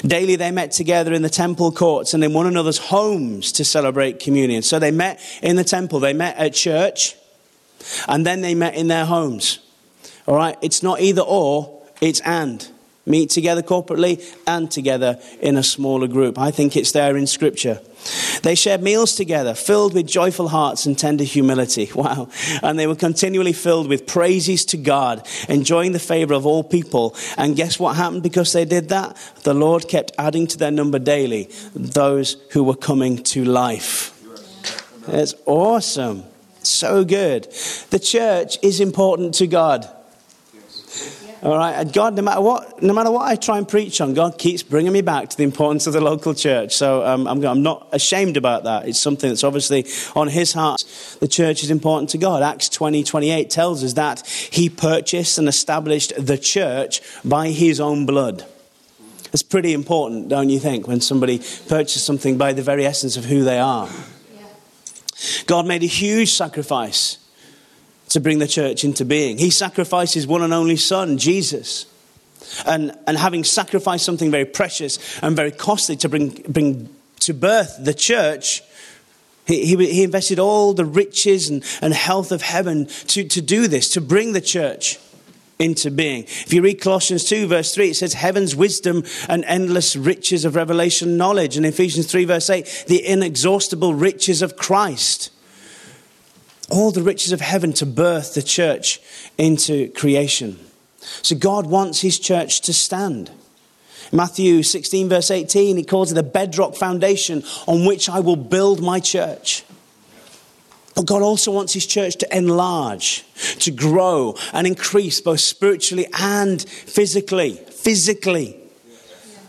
Daily 0.02 0.36
they 0.36 0.52
met 0.52 0.72
together 0.72 1.14
in 1.14 1.22
the 1.22 1.30
temple 1.30 1.72
courts 1.72 2.14
and 2.14 2.24
in 2.24 2.34
one 2.34 2.48
another's 2.48 2.78
homes 2.78 3.54
to 3.54 3.64
celebrate 3.64 4.20
communion. 4.20 4.64
So 4.64 4.80
they 4.80 4.92
met 4.92 5.22
in 5.42 5.56
the 5.56 5.64
temple, 5.64 6.00
they 6.00 6.14
met 6.14 6.36
at 6.36 6.54
church, 6.54 7.16
and 8.08 8.26
then 8.26 8.42
they 8.42 8.56
met 8.56 8.76
in 8.76 8.88
their 8.88 9.06
homes. 9.06 9.60
All 10.26 10.36
right? 10.36 10.58
It's 10.62 10.84
not 10.84 11.00
either 11.00 11.22
or, 11.22 11.82
it's 12.02 12.20
and 12.22 12.68
meet 13.08 13.30
together 13.30 13.62
corporately 13.62 14.24
and 14.46 14.70
together 14.70 15.20
in 15.40 15.58
a 15.58 15.64
smaller 15.64 16.08
group. 16.08 16.38
I 16.38 16.52
think 16.52 16.76
it's 16.76 16.92
there 16.92 17.16
in 17.18 17.28
Scripture. 17.28 17.80
They 18.44 18.56
shared 18.56 18.82
meals 18.82 19.16
together, 19.16 19.54
filled 19.54 19.94
with 19.94 20.08
joyful 20.08 20.50
hearts 20.50 20.86
and 20.86 20.98
tender 20.98 21.24
humility. 21.24 21.90
Wow. 21.98 22.30
And 22.62 22.78
they 22.78 22.86
were 22.86 22.96
continually 22.96 23.54
filled 23.54 23.90
with 23.90 24.06
praises 24.06 24.66
to 24.66 24.78
God, 24.78 25.28
enjoying 25.50 25.94
the 25.94 26.00
favor 26.00 26.36
of 26.36 26.46
all 26.46 26.64
people. 26.64 27.16
And 27.38 27.56
guess 27.56 27.80
what 27.80 27.96
happened 27.96 28.22
because 28.22 28.54
they 28.54 28.66
did 28.66 28.90
that? 28.90 29.18
The 29.44 29.56
Lord 29.56 29.88
kept 29.88 30.12
adding 30.20 30.46
to 30.48 30.58
their 30.60 30.70
number 30.70 31.00
daily 31.00 31.50
those 31.74 32.38
who 32.52 32.64
were 32.64 32.76
coming 32.76 33.24
to 33.24 33.44
life. 33.44 34.14
It's 35.08 35.34
awesome. 35.48 36.24
So 36.62 37.04
good. 37.04 37.46
The 37.90 38.00
church 38.00 38.58
is 38.62 38.80
important 38.80 39.34
to 39.36 39.48
God. 39.48 39.90
All 41.44 41.56
right, 41.56 41.74
and 41.74 41.94
God, 41.94 42.15
no 42.15 42.24
matter 42.24 42.41
what, 42.41 42.82
no 42.82 42.94
matter 42.94 43.12
what 43.12 43.27
I 43.27 43.36
try 43.36 43.60
and 43.60 43.67
preach 43.67 44.01
on, 44.01 44.15
God 44.15 44.39
keeps 44.39 44.63
bringing 44.63 44.91
me 44.91 45.01
back 45.01 45.29
to 45.29 45.38
the 45.38 45.44
importance 45.44 45.86
of 45.86 45.94
the 45.94 46.01
local 46.01 46.34
church. 46.34 46.75
So 46.75 47.06
um, 47.06 47.27
I'm, 47.27 47.46
I'm 47.46 47.62
not 47.62 47.88
ashamed 47.91 48.38
about 48.38 48.63
that. 48.63 48.88
It's 48.88 49.00
something 49.00 49.29
that's 49.29 49.44
obviously 49.44 49.86
on 50.15 50.29
His 50.29 50.53
heart. 50.53 50.84
The 51.20 51.27
church 51.27 51.62
is 51.62 51.70
important 51.70 52.10
to 52.12 52.17
God. 52.17 52.41
Acts 52.41 52.70
20, 52.70 53.03
28 53.03 53.51
tells 53.51 53.84
us 53.84 53.94
that 53.94 54.25
He 54.25 54.67
purchased 54.67 55.38
and 55.38 55.48
established 55.48 56.12
the 56.17 56.39
church 56.39 57.01
by 57.24 57.50
His 57.50 57.79
own 57.79 58.08
blood. 58.08 58.44
It's 59.32 59.44
pretty 59.44 59.74
important, 59.74 60.29
don't 60.29 60.50
you 60.50 60.58
think, 60.58 60.88
when 60.88 61.01
somebody 61.01 61.38
purchases 61.38 62.01
something 62.01 62.39
by 62.39 62.53
the 62.53 62.63
very 62.63 62.84
essence 62.84 63.15
of 63.15 63.25
who 63.25 63.44
they 63.44 63.60
are? 63.60 63.88
God 65.46 65.67
made 65.67 65.84
a 65.84 65.88
huge 65.88 66.32
sacrifice 66.32 67.20
to 68.10 68.20
bring 68.20 68.40
the 68.40 68.48
church 68.48 68.84
into 68.84 69.06
being. 69.06 69.38
He 69.38 69.50
sacrificed 69.50 70.14
his 70.14 70.28
one 70.28 70.42
and 70.42 70.54
only 70.54 70.78
Son, 70.78 71.18
Jesus. 71.18 71.86
And, 72.66 72.98
and 73.06 73.18
having 73.18 73.44
sacrificed 73.44 74.06
something 74.06 74.32
very 74.32 74.46
precious 74.46 75.20
and 75.22 75.36
very 75.36 75.52
costly 75.52 75.96
to 75.98 76.10
bring, 76.10 76.30
bring 76.48 76.90
to 77.22 77.34
birth 77.34 77.78
the 77.84 77.94
church, 77.94 78.64
he, 79.46 79.66
he, 79.66 79.76
he 79.76 80.04
invested 80.04 80.40
all 80.40 80.74
the 80.74 80.86
riches 80.86 81.50
and, 81.50 81.64
and 81.82 81.94
health 81.94 82.32
of 82.32 82.42
heaven 82.42 82.88
to, 83.08 83.24
to 83.24 83.42
do 83.42 83.68
this, 83.68 83.90
to 83.94 84.02
bring 84.02 84.34
the 84.34 84.42
church 84.42 85.00
into 85.60 85.90
being. 85.90 86.24
If 86.24 86.54
you 86.54 86.62
read 86.62 86.82
Colossians 86.82 87.24
2, 87.26 87.48
verse 87.48 87.74
3, 87.74 87.90
it 87.90 87.96
says, 87.96 88.14
Heaven's 88.14 88.56
wisdom 88.56 89.04
and 89.28 89.44
endless 89.46 89.96
riches 89.96 90.46
of 90.46 90.56
revelation 90.56 91.18
knowledge. 91.18 91.58
And 91.58 91.66
Ephesians 91.66 92.10
3, 92.12 92.26
verse 92.26 92.50
8, 92.50 92.86
the 92.88 93.06
inexhaustible 93.06 93.94
riches 93.94 94.42
of 94.42 94.56
Christ. 94.56 95.32
All 96.70 96.92
the 96.92 97.02
riches 97.02 97.32
of 97.32 97.42
heaven 97.42 97.74
to 97.74 97.86
birth 97.86 98.34
the 98.34 98.42
church 98.42 99.00
into 99.38 99.90
creation. 99.90 100.60
So 101.00 101.36
God 101.36 101.68
wants 101.68 102.02
his 102.02 102.20
church 102.20 102.62
to 102.62 102.74
stand. 102.74 103.32
Matthew 104.12 104.64
16, 104.64 105.10
verse 105.10 105.32
18, 105.32 105.78
he 105.78 105.84
calls 105.84 106.12
it 106.12 106.16
the 106.16 106.24
bedrock 106.24 106.76
foundation 106.76 107.44
on 107.68 107.86
which 107.86 108.10
I 108.10 108.20
will 108.20 108.36
build 108.36 108.82
my 108.82 109.00
church. 109.00 109.64
But 110.96 111.06
God 111.06 111.22
also 111.22 111.52
wants 111.52 111.74
his 111.74 111.86
church 111.86 112.16
to 112.18 112.38
enlarge, 112.38 113.24
to 113.60 113.72
grow 113.72 114.36
and 114.52 114.66
increase 114.66 115.22
both 115.22 115.42
spiritually 115.42 116.08
and 116.20 116.62
physically. 116.62 117.56
Physically. 117.70 118.57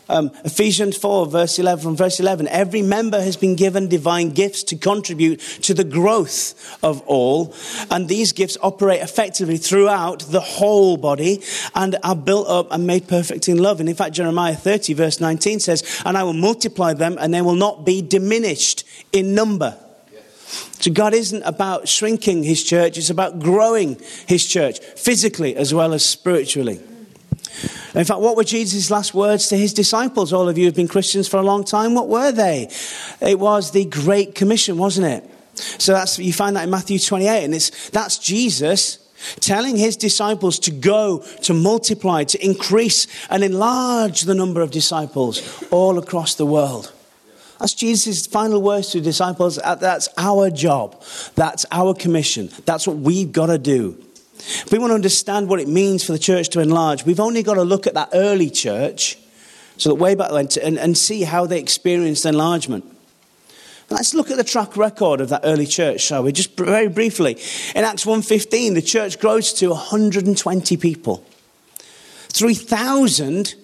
Um, 0.09 0.31
Ephesians 0.45 0.97
4, 0.97 1.27
verse 1.27 1.59
11, 1.59 1.83
from 1.83 1.97
verse 1.97 2.19
11, 2.19 2.49
every 2.49 2.83
member 2.83 3.21
has 3.21 3.37
been 3.37 3.57
given 3.57 3.88
divine 3.88 4.31
gifts 4.31 4.62
to 4.65 4.77
contribute 4.77 5.38
to 5.62 5.75
the 5.75 5.85
growth 5.85 6.79
of 6.83 7.03
all. 7.03 7.55
And 7.91 8.09
these 8.09 8.33
gifts 8.33 8.57
operate 8.62 9.00
effectively 9.00 9.59
throughout 9.59 10.21
the 10.21 10.41
whole 10.41 10.97
body 10.97 11.43
and 11.75 11.97
are 12.03 12.17
built 12.17 12.49
up 12.49 12.69
and 12.71 12.87
made 12.87 13.07
perfect 13.07 13.49
in 13.49 13.59
love. 13.59 13.81
And 13.81 13.88
in 13.88 13.95
fact, 13.95 14.15
Jeremiah 14.15 14.55
30, 14.55 14.95
verse 14.95 15.21
19 15.21 15.61
says, 15.61 16.03
And 16.05 16.17
I 16.17 16.23
will 16.23 16.33
multiply 16.33 16.95
them 16.95 17.19
and 17.21 17.35
they 17.35 17.43
will 17.43 17.55
not 17.55 17.85
be 17.85 18.00
diminished 18.00 18.85
in 19.12 19.35
number. 19.35 19.77
So 20.81 20.93
God 20.93 21.12
isn't 21.12 21.43
about 21.43 21.88
shrinking 21.88 22.45
his 22.45 22.62
church, 22.62 22.97
it's 22.97 23.11
about 23.11 23.41
growing 23.41 24.00
his 24.27 24.47
church 24.47 24.79
physically 24.79 25.57
as 25.57 25.75
well 25.75 25.93
as 25.93 26.05
spiritually. 26.05 26.81
In 27.95 28.05
fact, 28.05 28.21
what 28.21 28.37
were 28.37 28.45
Jesus' 28.45 28.91
last 28.91 29.15
words 29.15 29.49
to 29.49 29.57
his 29.57 29.73
disciples? 29.73 30.33
All 30.33 30.49
of 30.49 30.59
you 30.59 30.67
have 30.67 30.75
been 30.75 30.88
Christians 30.88 31.27
for 31.27 31.38
a 31.38 31.43
long 31.43 31.65
time. 31.65 31.95
What 31.95 32.09
were 32.09 32.33
they? 32.33 32.71
It 33.21 33.38
was 33.38 33.73
the 33.73 33.85
Great 33.85 34.35
Commission, 34.35 34.79
wasn't 34.79 35.07
it? 35.07 35.31
So 35.55 35.93
that's, 35.93 36.19
you 36.19 36.33
find 36.33 36.57
that 36.57 36.65
in 36.65 36.71
Matthew 36.71 36.99
28, 36.99 37.45
and 37.45 37.55
it's, 37.55 37.91
that's 37.91 38.19
Jesus 38.19 39.05
telling 39.41 39.77
his 39.77 39.97
disciples 39.97 40.59
to 40.61 40.71
go, 40.71 41.19
to 41.43 41.55
multiply, 41.55 42.25
to 42.25 42.45
increase 42.45 43.07
and 43.31 43.43
enlarge 43.43 44.23
the 44.23 44.35
number 44.35 44.61
of 44.61 44.71
disciples 44.71 45.65
all 45.71 45.99
across 45.99 46.37
the 46.37 46.47
world. 46.47 46.93
That's 47.59 47.75
Jesus' 47.75 48.27
final 48.27 48.62
words 48.62 48.91
to 48.91 49.00
disciples. 49.00 49.57
That's 49.57 50.09
our 50.17 50.50
job. 50.50 51.03
That's 51.35 51.67
our 51.73 51.93
commission. 51.93 52.50
That's 52.65 52.87
what 52.87 52.99
we've 52.99 53.33
got 53.33 53.47
to 53.47 53.59
do. 53.59 54.05
If 54.38 54.73
we 54.73 54.78
want 54.78 54.90
to 54.90 54.95
understand 54.95 55.49
what 55.49 55.61
it 55.61 55.68
means 55.68 56.04
for 56.04 56.12
the 56.12 56.18
church 56.18 56.49
to 56.50 56.61
enlarge, 56.61 57.04
we've 57.04 57.21
only 57.21 57.42
got 57.42 57.54
to 57.54 57.62
look 57.62 57.87
at 57.87 57.95
that 57.95 58.11
early 58.12 58.50
church, 58.50 59.18
so 59.76 59.90
that 59.90 59.97
way 59.97 60.14
back 60.14 60.30
then, 60.30 60.49
and, 60.62 60.78
and 60.78 60.97
see 60.97 61.23
how 61.23 61.47
they 61.47 61.59
experienced 61.59 62.25
enlargement. 62.25 62.85
Let's 63.90 64.12
look 64.12 64.30
at 64.30 64.37
the 64.37 64.45
track 64.45 64.76
record 64.76 65.21
of 65.21 65.30
that 65.30 65.40
early 65.45 65.66
church, 65.66 66.02
shall 66.02 66.23
we? 66.23 66.33
Just 66.33 66.57
very 66.57 66.88
briefly. 66.88 67.38
In 67.75 67.85
Acts 67.85 68.04
1.15, 68.04 68.75
the 68.75 68.83
church 68.83 69.18
grows 69.18 69.52
to 69.54 69.71
120 69.71 70.76
people. 70.76 71.25
3,000 72.28 73.54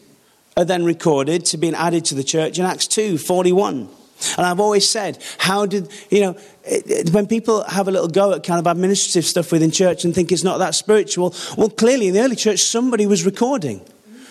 are 0.56 0.64
then 0.64 0.84
recorded 0.84 1.44
to 1.46 1.58
being 1.58 1.74
added 1.74 2.04
to 2.06 2.14
the 2.14 2.24
church 2.24 2.58
in 2.58 2.64
Acts 2.64 2.86
2.41. 2.86 3.88
And 4.36 4.46
I've 4.46 4.60
always 4.60 4.88
said, 4.88 5.22
how 5.38 5.66
did, 5.66 5.90
you 6.10 6.20
know, 6.20 6.38
it, 6.64 6.90
it, 6.90 7.10
when 7.10 7.26
people 7.26 7.64
have 7.64 7.88
a 7.88 7.90
little 7.90 8.08
go 8.08 8.32
at 8.32 8.42
kind 8.42 8.58
of 8.58 8.66
administrative 8.66 9.24
stuff 9.24 9.52
within 9.52 9.70
church 9.70 10.04
and 10.04 10.14
think 10.14 10.32
it's 10.32 10.44
not 10.44 10.58
that 10.58 10.74
spiritual, 10.74 11.34
well, 11.56 11.68
clearly 11.68 12.08
in 12.08 12.14
the 12.14 12.20
early 12.20 12.36
church, 12.36 12.60
somebody 12.60 13.06
was 13.06 13.24
recording. 13.24 13.84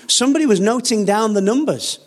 Somebody 0.08 0.46
was 0.46 0.60
noting 0.60 1.06
down 1.06 1.34
the 1.34 1.42
numbers. 1.42 2.00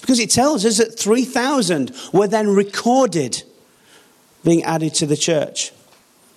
Because 0.00 0.20
it 0.20 0.30
tells 0.30 0.64
us 0.64 0.78
that 0.78 0.98
3,000 0.98 1.92
were 2.12 2.28
then 2.28 2.48
recorded 2.48 3.42
being 4.44 4.62
added 4.62 4.94
to 4.94 5.06
the 5.06 5.16
church. 5.16 5.72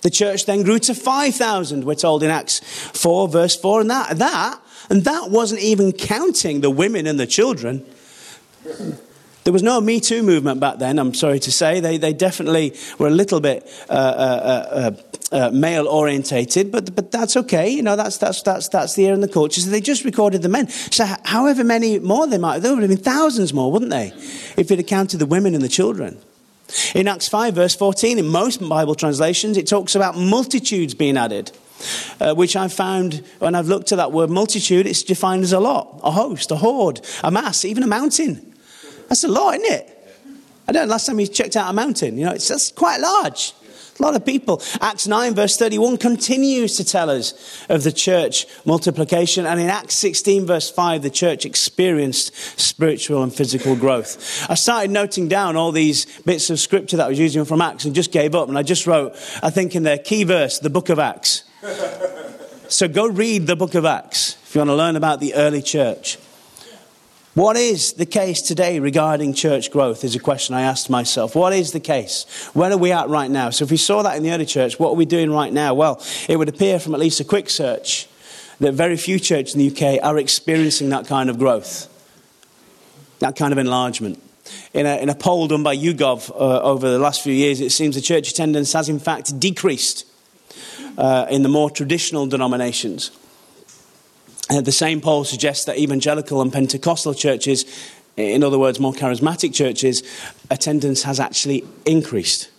The 0.01 0.09
church 0.09 0.45
then 0.45 0.63
grew 0.63 0.79
to 0.79 0.95
5,000, 0.95 1.83
we're 1.83 1.95
told 1.95 2.23
in 2.23 2.29
Acts 2.29 2.59
4, 2.59 3.27
verse 3.27 3.55
4. 3.55 3.81
And 3.81 3.89
that, 3.89 4.17
that, 4.19 4.61
and 4.89 5.03
that 5.03 5.29
wasn't 5.29 5.61
even 5.61 5.91
counting 5.91 6.61
the 6.61 6.69
women 6.69 7.07
and 7.07 7.19
the 7.19 7.27
children. 7.27 7.85
There 9.47 9.53
was 9.53 9.63
no 9.63 9.79
Me 9.79 10.01
Too 10.01 10.23
movement 10.23 10.59
back 10.59 10.77
then, 10.77 10.99
I'm 10.99 11.13
sorry 11.13 11.39
to 11.39 11.53
say. 11.53 11.79
They, 11.79 11.95
they 11.95 12.11
definitely 12.11 12.75
were 12.99 13.07
a 13.07 13.11
little 13.11 13.39
bit 13.39 13.65
uh, 13.89 13.93
uh, 13.93 14.91
uh, 15.31 15.35
uh 15.37 15.51
male 15.51 15.87
orientated, 15.87 16.69
but, 16.69 16.93
but 16.93 17.13
that's 17.13 17.37
okay. 17.37 17.69
You 17.69 17.81
know, 17.81 17.95
that's, 17.95 18.17
that's, 18.17 18.41
that's, 18.41 18.67
that's 18.67 18.95
the 18.95 19.07
air 19.07 19.13
and 19.13 19.23
the 19.23 19.29
culture. 19.29 19.61
So 19.61 19.69
they 19.69 19.79
just 19.79 20.03
recorded 20.03 20.41
the 20.41 20.49
men. 20.49 20.67
So, 20.67 21.05
however 21.23 21.63
many 21.63 21.97
more 21.97 22.27
they 22.27 22.37
might, 22.37 22.55
have 22.55 22.63
there 22.63 22.73
would 22.73 22.81
have 22.81 22.89
been 22.89 22.97
thousands 22.97 23.53
more, 23.53 23.71
wouldn't 23.71 23.89
they, 23.89 24.07
if 24.57 24.69
it 24.69 24.79
had 24.79 24.87
counted 24.87 25.19
the 25.19 25.25
women 25.25 25.55
and 25.55 25.63
the 25.63 25.69
children. 25.69 26.17
In 26.93 27.07
Acts 27.07 27.29
5, 27.29 27.55
verse 27.55 27.73
14, 27.73 28.19
in 28.19 28.27
most 28.27 28.57
Bible 28.67 28.95
translations, 28.95 29.55
it 29.55 29.65
talks 29.65 29.95
about 29.95 30.17
multitudes 30.17 30.93
being 30.93 31.15
added. 31.15 31.53
Uh, 32.19 32.33
which 32.33 32.55
I've 32.57 32.73
found 32.73 33.23
when 33.39 33.55
I've 33.55 33.67
looked 33.67 33.93
at 33.93 33.95
that 33.95 34.11
word 34.11 34.29
multitude, 34.29 34.87
it's 34.87 35.03
defined 35.03 35.43
as 35.43 35.53
a 35.53 35.59
lot, 35.59 36.01
a 36.03 36.11
host, 36.11 36.51
a 36.51 36.57
horde, 36.57 36.99
a 37.23 37.31
mass, 37.31 37.63
even 37.63 37.83
a 37.83 37.87
mountain. 37.87 38.46
That's 39.07 39.23
a 39.23 39.27
lot, 39.27 39.55
isn't 39.55 39.71
it? 39.71 39.93
I 40.67 40.73
don't 40.73 40.87
know, 40.87 40.91
last 40.91 41.05
time 41.05 41.19
you 41.19 41.27
checked 41.27 41.55
out 41.55 41.69
a 41.69 41.73
mountain, 41.73 42.17
you 42.17 42.25
know, 42.25 42.33
it's 42.33 42.47
that's 42.47 42.71
quite 42.71 42.99
large. 42.99 43.53
A 43.99 44.03
lot 44.03 44.15
of 44.15 44.25
people. 44.25 44.61
Acts 44.79 45.07
9, 45.07 45.33
verse 45.33 45.57
31 45.57 45.97
continues 45.97 46.77
to 46.77 46.83
tell 46.83 47.09
us 47.09 47.65
of 47.67 47.83
the 47.83 47.91
church 47.91 48.45
multiplication. 48.65 49.45
And 49.47 49.59
in 49.59 49.69
Acts 49.69 49.95
16, 49.95 50.45
verse 50.45 50.69
5, 50.69 51.01
the 51.01 51.09
church 51.09 51.45
experienced 51.45 52.35
spiritual 52.59 53.23
and 53.23 53.33
physical 53.33 53.75
growth. 53.75 54.45
I 54.49 54.53
started 54.53 54.91
noting 54.91 55.27
down 55.27 55.55
all 55.55 55.71
these 55.71 56.05
bits 56.21 56.51
of 56.51 56.59
scripture 56.59 56.97
that 56.97 57.07
I 57.07 57.09
was 57.09 57.17
using 57.17 57.43
from 57.45 57.61
Acts 57.61 57.85
and 57.85 57.95
just 57.95 58.11
gave 58.11 58.35
up. 58.35 58.49
And 58.49 58.57
I 58.57 58.61
just 58.61 58.85
wrote, 58.85 59.13
I 59.41 59.49
think, 59.49 59.75
in 59.75 59.81
the 59.81 59.97
key 59.97 60.23
verse, 60.25 60.59
the 60.59 60.69
book 60.69 60.89
of 60.89 60.99
Acts. 60.99 61.43
so 62.67 62.87
go 62.87 63.07
read 63.07 63.47
the 63.47 63.55
book 63.55 63.73
of 63.73 63.83
Acts 63.85 64.37
if 64.43 64.53
you 64.53 64.59
want 64.59 64.69
to 64.69 64.75
learn 64.75 64.95
about 64.95 65.19
the 65.19 65.33
early 65.33 65.63
church. 65.63 66.19
What 67.37 67.55
is 67.55 67.93
the 67.93 68.07
case 68.07 68.41
today 68.41 68.79
regarding 68.79 69.35
church 69.35 69.69
growth? 69.69 70.03
Is 70.03 70.15
a 70.15 70.19
question 70.19 70.55
I 70.55 70.63
asked 70.63 70.89
myself. 70.89 71.35
What 71.35 71.53
is 71.53 71.71
the 71.71 71.79
case? 71.79 72.25
Where 72.55 72.71
are 72.71 72.77
we 72.77 72.91
at 72.91 73.09
right 73.09 73.29
now? 73.29 73.51
So, 73.51 73.63
if 73.63 73.69
we 73.69 73.77
saw 73.77 74.01
that 74.01 74.17
in 74.17 74.23
the 74.23 74.31
early 74.31 74.47
church, 74.47 74.79
what 74.79 74.89
are 74.89 74.95
we 74.95 75.05
doing 75.05 75.29
right 75.29 75.53
now? 75.53 75.75
Well, 75.75 76.03
it 76.27 76.37
would 76.37 76.49
appear 76.49 76.79
from 76.79 76.95
at 76.95 76.99
least 76.99 77.19
a 77.19 77.23
quick 77.23 77.51
search 77.51 78.07
that 78.59 78.73
very 78.73 78.97
few 78.97 79.19
churches 79.19 79.53
in 79.53 79.59
the 79.59 79.69
UK 79.69 80.03
are 80.03 80.17
experiencing 80.17 80.89
that 80.89 81.05
kind 81.05 81.29
of 81.29 81.37
growth, 81.37 81.87
that 83.19 83.35
kind 83.35 83.51
of 83.51 83.59
enlargement. 83.59 84.19
In 84.73 84.87
a, 84.87 84.97
in 84.97 85.09
a 85.09 85.13
poll 85.13 85.47
done 85.47 85.61
by 85.61 85.77
YouGov 85.77 86.31
uh, 86.31 86.61
over 86.63 86.89
the 86.89 86.97
last 86.97 87.21
few 87.21 87.33
years, 87.33 87.61
it 87.61 87.69
seems 87.69 87.93
the 87.93 88.01
church 88.01 88.31
attendance 88.31 88.73
has 88.73 88.89
in 88.89 88.97
fact 88.97 89.39
decreased 89.39 90.07
uh, 90.97 91.27
in 91.29 91.43
the 91.43 91.49
more 91.49 91.69
traditional 91.69 92.25
denominations. 92.25 93.11
Uh, 94.49 94.61
the 94.61 94.71
same 94.71 95.01
poll 95.01 95.23
suggests 95.23 95.65
that 95.65 95.77
evangelical 95.77 96.41
and 96.41 96.53
Pentecostal 96.53 97.13
churches, 97.13 97.65
in 98.15 98.43
other 98.43 98.57
words, 98.57 98.79
more 98.79 98.93
charismatic 98.93 99.53
churches, 99.53 100.03
attendance 100.49 101.03
has 101.03 101.19
actually 101.19 101.65
increased. 101.85 102.49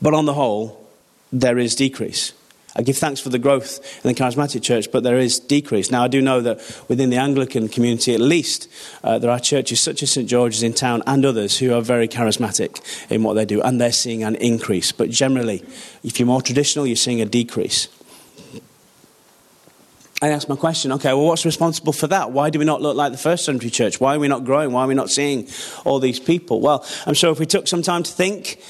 But 0.00 0.14
on 0.14 0.26
the 0.26 0.34
whole, 0.34 0.86
there 1.32 1.58
is 1.58 1.74
decrease. 1.74 2.32
I 2.74 2.82
give 2.82 2.96
thanks 2.96 3.20
for 3.20 3.28
the 3.28 3.38
growth 3.38 3.80
in 4.02 4.08
the 4.08 4.14
charismatic 4.14 4.62
church, 4.62 4.90
but 4.90 5.02
there 5.02 5.18
is 5.18 5.38
decrease. 5.38 5.90
Now, 5.90 6.04
I 6.04 6.08
do 6.08 6.22
know 6.22 6.40
that 6.40 6.58
within 6.88 7.10
the 7.10 7.18
Anglican 7.18 7.68
community, 7.68 8.14
at 8.14 8.20
least, 8.20 8.66
uh, 9.04 9.18
there 9.18 9.30
are 9.30 9.38
churches 9.38 9.80
such 9.80 10.02
as 10.02 10.10
St 10.10 10.26
George's 10.26 10.62
in 10.62 10.72
town 10.72 11.02
and 11.06 11.24
others 11.26 11.58
who 11.58 11.74
are 11.74 11.82
very 11.82 12.08
charismatic 12.08 12.80
in 13.10 13.22
what 13.22 13.34
they 13.34 13.44
do, 13.44 13.60
and 13.60 13.78
they're 13.78 13.92
seeing 13.92 14.24
an 14.24 14.36
increase. 14.36 14.90
But 14.90 15.10
generally, 15.10 15.62
if 16.02 16.18
you're 16.18 16.26
more 16.26 16.40
traditional, 16.40 16.86
you're 16.86 16.96
seeing 16.96 17.20
a 17.20 17.26
decrease. 17.26 17.88
I 20.22 20.28
asked 20.28 20.48
my 20.48 20.54
question, 20.54 20.92
okay, 20.92 21.12
well, 21.12 21.26
what's 21.26 21.44
responsible 21.44 21.92
for 21.92 22.06
that? 22.06 22.30
Why 22.30 22.48
do 22.48 22.60
we 22.60 22.64
not 22.64 22.80
look 22.80 22.96
like 22.96 23.10
the 23.10 23.18
first 23.18 23.44
century 23.44 23.70
church? 23.70 24.00
Why 24.00 24.14
are 24.14 24.20
we 24.20 24.28
not 24.28 24.44
growing? 24.44 24.70
Why 24.70 24.84
are 24.84 24.86
we 24.86 24.94
not 24.94 25.10
seeing 25.10 25.48
all 25.84 25.98
these 25.98 26.20
people? 26.20 26.60
Well, 26.60 26.86
I'm 27.06 27.14
sure 27.14 27.32
if 27.32 27.40
we 27.40 27.46
took 27.46 27.66
some 27.66 27.82
time 27.82 28.04
to 28.04 28.12
think 28.12 28.62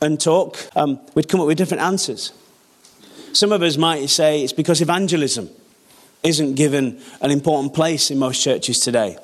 and 0.00 0.20
talk, 0.20 0.58
um, 0.74 0.98
we'd 1.14 1.28
come 1.28 1.40
up 1.40 1.46
with 1.46 1.56
different 1.56 1.84
answers. 1.84 2.32
Some 3.32 3.52
of 3.52 3.62
us 3.62 3.76
might 3.76 4.10
say 4.10 4.42
it's 4.42 4.52
because 4.52 4.80
evangelism 4.80 5.48
isn't 6.24 6.54
given 6.54 7.00
an 7.20 7.30
important 7.30 7.74
place 7.74 8.10
in 8.10 8.18
most 8.18 8.42
churches 8.42 8.80
today. 8.80 9.16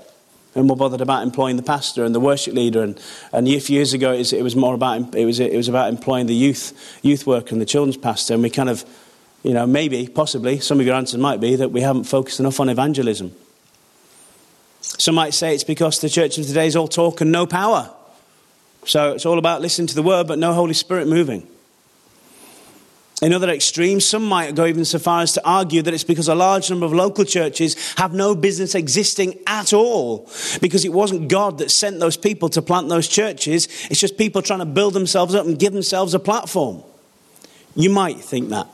And 0.54 0.70
we're 0.70 0.76
bothered 0.76 1.00
about 1.00 1.24
employing 1.24 1.56
the 1.56 1.64
pastor 1.64 2.04
and 2.04 2.14
the 2.14 2.20
worship 2.20 2.54
leader. 2.54 2.84
And, 2.84 3.00
and 3.32 3.48
a 3.48 3.58
few 3.58 3.74
years 3.74 3.92
ago, 3.92 4.12
it 4.12 4.18
was, 4.18 4.32
it 4.32 4.42
was 4.42 4.54
more 4.54 4.74
about, 4.74 5.16
it 5.16 5.24
was, 5.24 5.40
it 5.40 5.56
was 5.56 5.66
about 5.66 5.88
employing 5.88 6.26
the 6.26 6.36
youth, 6.36 7.00
youth 7.02 7.26
worker 7.26 7.50
and 7.50 7.60
the 7.60 7.66
children's 7.66 7.96
pastor. 7.96 8.34
And 8.34 8.44
we 8.44 8.50
kind 8.50 8.70
of 8.70 8.84
You 9.44 9.52
know, 9.52 9.66
maybe, 9.66 10.08
possibly, 10.08 10.58
some 10.58 10.80
of 10.80 10.86
your 10.86 10.96
answers 10.96 11.20
might 11.20 11.38
be 11.38 11.54
that 11.56 11.70
we 11.70 11.82
haven't 11.82 12.04
focused 12.04 12.40
enough 12.40 12.58
on 12.60 12.70
evangelism. 12.70 13.30
Some 14.80 15.14
might 15.14 15.34
say 15.34 15.54
it's 15.54 15.64
because 15.64 16.00
the 16.00 16.08
church 16.08 16.38
of 16.38 16.46
today 16.46 16.66
is 16.66 16.74
all 16.74 16.88
talk 16.88 17.20
and 17.20 17.30
no 17.30 17.46
power. 17.46 17.90
So 18.86 19.12
it's 19.12 19.26
all 19.26 19.38
about 19.38 19.60
listening 19.60 19.86
to 19.88 19.94
the 19.94 20.02
word, 20.02 20.26
but 20.26 20.38
no 20.38 20.54
Holy 20.54 20.72
Spirit 20.72 21.08
moving. 21.08 21.46
In 23.20 23.32
other 23.32 23.48
extremes, 23.50 24.04
some 24.04 24.24
might 24.24 24.54
go 24.54 24.66
even 24.66 24.84
so 24.84 24.98
far 24.98 25.20
as 25.20 25.32
to 25.32 25.46
argue 25.46 25.82
that 25.82 25.92
it's 25.92 26.04
because 26.04 26.28
a 26.28 26.34
large 26.34 26.68
number 26.70 26.86
of 26.86 26.92
local 26.92 27.24
churches 27.24 27.76
have 27.96 28.12
no 28.14 28.34
business 28.34 28.74
existing 28.74 29.38
at 29.46 29.74
all, 29.74 30.28
because 30.62 30.86
it 30.86 30.92
wasn't 30.92 31.28
God 31.28 31.58
that 31.58 31.70
sent 31.70 32.00
those 32.00 32.16
people 32.16 32.48
to 32.50 32.62
plant 32.62 32.88
those 32.88 33.08
churches. 33.08 33.66
It's 33.90 34.00
just 34.00 34.16
people 34.16 34.40
trying 34.40 34.58
to 34.60 34.66
build 34.66 34.94
themselves 34.94 35.34
up 35.34 35.46
and 35.46 35.58
give 35.58 35.74
themselves 35.74 36.14
a 36.14 36.18
platform. 36.18 36.82
You 37.76 37.90
might 37.90 38.20
think 38.20 38.48
that. 38.48 38.68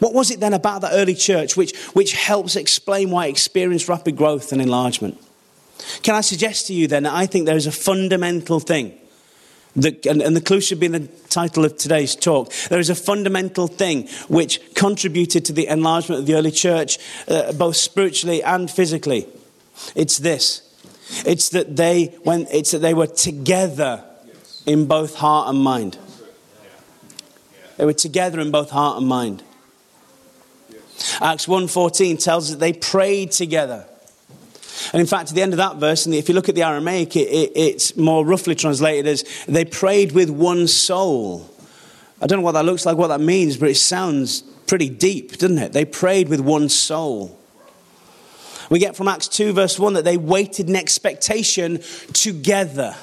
What 0.00 0.14
was 0.14 0.30
it 0.30 0.40
then 0.40 0.52
about 0.52 0.82
that 0.82 0.92
early 0.92 1.14
church 1.14 1.56
which, 1.56 1.76
which 1.88 2.12
helps 2.12 2.56
explain 2.56 3.10
why 3.10 3.26
it 3.26 3.30
experienced 3.30 3.88
rapid 3.88 4.16
growth 4.16 4.52
and 4.52 4.60
enlargement? 4.60 5.18
Can 6.02 6.14
I 6.14 6.20
suggest 6.20 6.66
to 6.68 6.74
you 6.74 6.86
then 6.86 7.04
that 7.04 7.14
I 7.14 7.26
think 7.26 7.46
there 7.46 7.56
is 7.56 7.66
a 7.66 7.72
fundamental 7.72 8.60
thing 8.60 8.98
the, 9.76 9.94
and, 10.08 10.22
and, 10.22 10.34
the 10.34 10.40
clue 10.40 10.62
should 10.62 10.80
be 10.80 10.86
in 10.86 10.92
the 10.92 11.06
title 11.28 11.64
of 11.64 11.76
today's 11.76 12.16
talk. 12.16 12.50
There 12.70 12.80
is 12.80 12.88
a 12.88 12.94
fundamental 12.94 13.66
thing 13.66 14.08
which 14.28 14.74
contributed 14.74 15.44
to 15.44 15.52
the 15.52 15.66
enlargement 15.66 16.20
of 16.20 16.26
the 16.26 16.34
early 16.34 16.50
church, 16.50 16.98
uh, 17.28 17.52
both 17.52 17.76
spiritually 17.76 18.42
and 18.42 18.70
physically. 18.70 19.26
It's 19.94 20.16
this. 20.16 20.62
It's 21.26 21.50
that 21.50 21.76
they, 21.76 22.06
when, 22.24 22.46
it's 22.50 22.70
that 22.70 22.78
they 22.78 22.94
were 22.94 23.06
together 23.06 24.02
in 24.64 24.86
both 24.86 25.16
heart 25.16 25.50
and 25.50 25.58
mind. 25.58 25.98
They 27.76 27.84
were 27.84 27.92
together 27.92 28.40
in 28.40 28.50
both 28.50 28.70
heart 28.70 28.96
and 28.96 29.06
mind. 29.06 29.42
Acts 31.20 31.46
1.14 31.46 32.22
tells 32.22 32.44
us 32.44 32.50
that 32.52 32.60
they 32.60 32.72
prayed 32.72 33.32
together. 33.32 33.86
And 34.92 35.00
in 35.00 35.06
fact, 35.06 35.30
at 35.30 35.34
the 35.34 35.42
end 35.42 35.52
of 35.52 35.58
that 35.58 35.76
verse, 35.76 36.06
and 36.06 36.14
if 36.14 36.28
you 36.28 36.34
look 36.34 36.48
at 36.48 36.54
the 36.54 36.62
Aramaic, 36.62 37.16
it, 37.16 37.28
it, 37.28 37.52
it's 37.54 37.96
more 37.96 38.24
roughly 38.24 38.54
translated 38.54 39.06
as 39.06 39.24
they 39.46 39.64
prayed 39.64 40.12
with 40.12 40.30
one 40.30 40.68
soul. 40.68 41.50
I 42.20 42.26
don't 42.26 42.38
know 42.38 42.44
what 42.44 42.52
that 42.52 42.64
looks 42.64 42.86
like, 42.86 42.96
what 42.96 43.08
that 43.08 43.20
means, 43.20 43.56
but 43.56 43.68
it 43.68 43.76
sounds 43.76 44.42
pretty 44.66 44.88
deep, 44.88 45.38
doesn't 45.38 45.58
it? 45.58 45.72
They 45.72 45.84
prayed 45.84 46.28
with 46.28 46.40
one 46.40 46.68
soul. 46.68 47.38
We 48.68 48.78
get 48.78 48.96
from 48.96 49.08
Acts 49.08 49.28
2, 49.28 49.52
verse 49.52 49.78
1, 49.78 49.94
that 49.94 50.04
they 50.04 50.16
waited 50.16 50.68
in 50.68 50.76
expectation 50.76 51.80
together. 52.12 52.96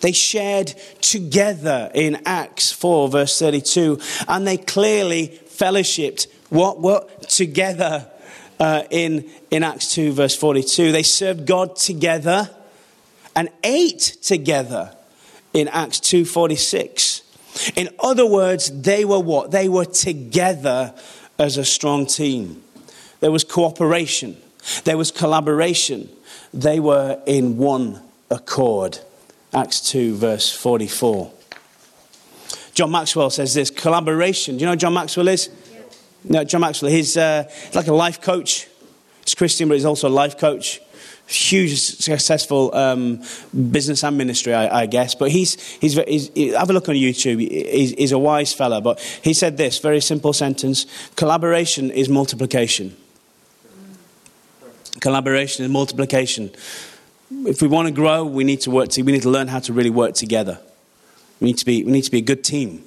They 0.00 0.12
shared 0.12 0.74
together 1.00 1.90
in 1.94 2.22
Acts 2.26 2.70
4, 2.70 3.08
verse 3.08 3.38
32, 3.38 3.98
and 4.28 4.46
they 4.46 4.56
clearly 4.56 5.40
fellowshipped. 5.46 6.26
What? 6.50 6.80
What? 6.80 7.28
Together 7.28 8.06
uh, 8.60 8.84
in, 8.90 9.30
in 9.50 9.62
Acts 9.62 9.94
2, 9.94 10.12
verse 10.12 10.36
42. 10.36 10.92
They 10.92 11.02
served 11.02 11.46
God 11.46 11.76
together 11.76 12.50
and 13.36 13.48
ate 13.62 14.16
together 14.22 14.94
in 15.52 15.68
Acts 15.68 16.00
2:46. 16.00 17.22
In 17.76 17.88
other 18.00 18.26
words, 18.26 18.70
they 18.82 19.04
were 19.04 19.20
what? 19.20 19.50
They 19.50 19.68
were 19.68 19.84
together 19.84 20.94
as 21.38 21.56
a 21.56 21.64
strong 21.64 22.06
team. 22.06 22.62
There 23.20 23.30
was 23.30 23.44
cooperation, 23.44 24.36
there 24.84 24.98
was 24.98 25.10
collaboration. 25.10 26.10
They 26.52 26.78
were 26.78 27.20
in 27.26 27.56
one 27.56 28.00
accord. 28.30 29.00
Acts 29.52 29.80
2 29.90 30.14
verse 30.16 30.52
44. 30.52 31.32
John 32.74 32.90
Maxwell 32.90 33.30
says 33.30 33.54
this 33.54 33.70
collaboration. 33.70 34.56
Do 34.56 34.60
you 34.62 34.66
know 34.66 34.76
John 34.76 34.94
Maxwell 34.94 35.28
is? 35.28 35.48
No, 36.24 36.42
John 36.42 36.62
Maxwell, 36.62 36.90
he's 36.90 37.16
uh, 37.16 37.50
like 37.74 37.86
a 37.86 37.92
life 37.92 38.20
coach. 38.20 38.68
He's 39.24 39.34
Christian, 39.34 39.68
but 39.68 39.74
he's 39.74 39.84
also 39.84 40.08
a 40.08 40.10
life 40.10 40.38
coach. 40.38 40.80
Huge, 41.26 41.78
successful 41.78 42.74
um, 42.74 43.22
business 43.70 44.04
and 44.04 44.16
ministry, 44.16 44.52
I, 44.52 44.82
I, 44.82 44.86
guess. 44.86 45.14
But 45.14 45.30
he's, 45.30 45.60
he's, 45.78 45.94
he's, 46.06 46.54
have 46.54 46.68
a 46.68 46.72
look 46.72 46.88
on 46.88 46.94
YouTube. 46.94 47.40
He's, 47.40 47.92
he's 47.92 48.12
a 48.12 48.18
wise 48.18 48.52
fella. 48.52 48.80
But 48.80 49.00
he 49.22 49.32
said 49.32 49.56
this 49.56 49.78
very 49.78 50.00
simple 50.00 50.32
sentence 50.32 50.86
collaboration 51.16 51.90
is 51.90 52.08
multiplication. 52.08 52.94
Collaboration 55.00 55.64
is 55.64 55.70
multiplication. 55.70 56.50
If 57.30 57.62
we 57.62 57.68
want 57.68 57.88
to 57.88 57.94
grow, 57.94 58.24
we 58.24 58.44
need 58.44 58.60
to 58.62 58.70
work. 58.70 58.90
To, 58.90 59.02
we 59.02 59.12
need 59.12 59.22
to 59.22 59.30
learn 59.30 59.48
how 59.48 59.60
to 59.60 59.72
really 59.72 59.90
work 59.90 60.14
together. 60.14 60.58
We 61.40 61.46
need 61.46 61.58
to 61.58 61.64
be. 61.64 61.84
We 61.84 61.92
need 61.92 62.04
to 62.04 62.10
be 62.10 62.18
a 62.18 62.22
good 62.22 62.44
team. 62.44 62.84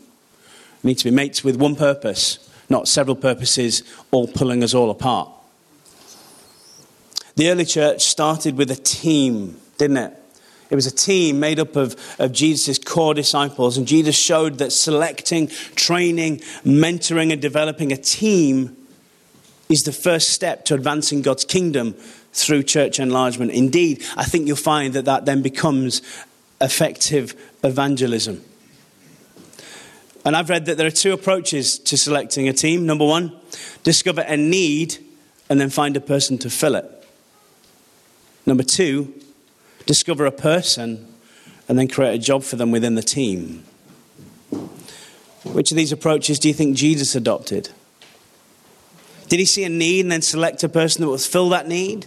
We 0.84 0.92
need 0.92 1.00
to 1.00 1.06
be 1.06 1.12
mates 1.12 1.44
with 1.44 1.56
one 1.56 1.76
purpose 1.76 2.47
not 2.70 2.88
several 2.88 3.16
purposes 3.16 3.84
all 4.12 4.28
pulling 4.28 4.64
us 4.64 4.74
all 4.74 4.90
apart. 4.90 5.30
The 7.36 7.50
early 7.50 7.66
church 7.66 8.04
started 8.04 8.58
with 8.58 8.72
a 8.72 8.76
team, 8.76 9.60
didn't 9.78 9.98
it? 9.98 10.14
It 10.70 10.76
was 10.76 10.88
a 10.88 10.92
team 10.92 11.40
made 11.40 11.60
up 11.60 11.76
of, 11.76 11.96
of 12.20 12.32
Jesus' 12.32 12.78
core 12.78 13.14
disciples, 13.14 13.78
and 13.78 13.88
Jesus 13.88 14.18
showed 14.18 14.58
that 14.58 14.72
selecting, 14.72 15.48
training, 15.76 16.38
mentoring, 16.66 17.32
and 17.32 17.42
developing 17.42 17.92
a 17.92 17.98
team 17.98 18.76
is 19.70 19.84
the 19.84 19.92
first 19.92 20.32
step 20.32 20.66
to 20.66 20.74
advancing 20.74 21.22
God's 21.22 21.46
kingdom 21.46 21.94
through 22.34 22.64
church 22.64 23.00
enlargement. 23.00 23.52
Indeed, 23.52 24.04
I 24.16 24.26
think 24.26 24.48
you'll 24.48 24.58
find 24.58 24.94
that 24.94 25.06
that 25.06 25.26
then 25.26 25.42
becomes 25.42 26.02
effective 26.60 27.36
evangelism. 27.64 28.44
And 30.28 30.36
I've 30.36 30.50
read 30.50 30.66
that 30.66 30.76
there 30.76 30.86
are 30.86 30.92
two 30.92 31.14
approaches 31.14 31.80
to 31.80 31.96
selecting 31.96 32.50
a 32.50 32.54
team. 32.54 32.86
Number 32.86 33.06
one, 33.06 33.32
discover 33.84 34.20
a 34.28 34.36
need 34.36 34.98
and 35.50 35.58
then 35.58 35.70
find 35.70 35.96
a 35.96 36.02
person 36.02 36.38
to 36.40 36.50
fill 36.50 36.76
it. 36.76 37.08
Number 38.46 38.64
two, 38.64 39.14
discover 39.86 40.26
a 40.26 40.32
person 40.34 41.08
and 41.70 41.80
then 41.80 41.88
create 41.88 42.14
a 42.14 42.18
job 42.18 42.44
for 42.44 42.58
them 42.58 42.72
within 42.72 42.96
the 42.96 43.02
team. 43.02 43.64
Which 45.46 45.72
of 45.72 45.78
these 45.78 45.94
approaches 45.94 46.40
do 46.40 46.50
you 46.50 46.54
think 46.54 46.76
Jesus 46.76 47.16
adopted? 47.16 47.70
Did 49.30 49.40
he 49.40 49.46
see 49.46 49.64
a 49.64 49.70
need 49.70 50.02
and 50.02 50.12
then 50.12 50.22
select 50.22 50.62
a 50.62 50.68
person 50.68 51.04
that 51.04 51.08
would 51.08 51.22
fill 51.22 51.48
that 51.50 51.70
need? 51.70 52.06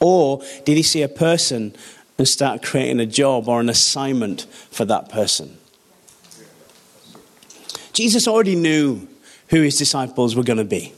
Or 0.00 0.42
did 0.64 0.76
he 0.76 0.82
see 0.82 1.02
a 1.02 1.08
person 1.08 1.76
and 2.18 2.26
start 2.26 2.64
creating 2.64 2.98
a 2.98 3.06
job 3.06 3.48
or 3.48 3.60
an 3.60 3.68
assignment 3.68 4.48
for 4.72 4.84
that 4.86 5.08
person? 5.08 5.57
Jesus 7.98 8.28
already 8.28 8.54
knew 8.54 9.08
who 9.48 9.60
his 9.60 9.76
disciples 9.76 10.36
were 10.36 10.44
going 10.44 10.58
to 10.58 10.64
be. 10.64 10.92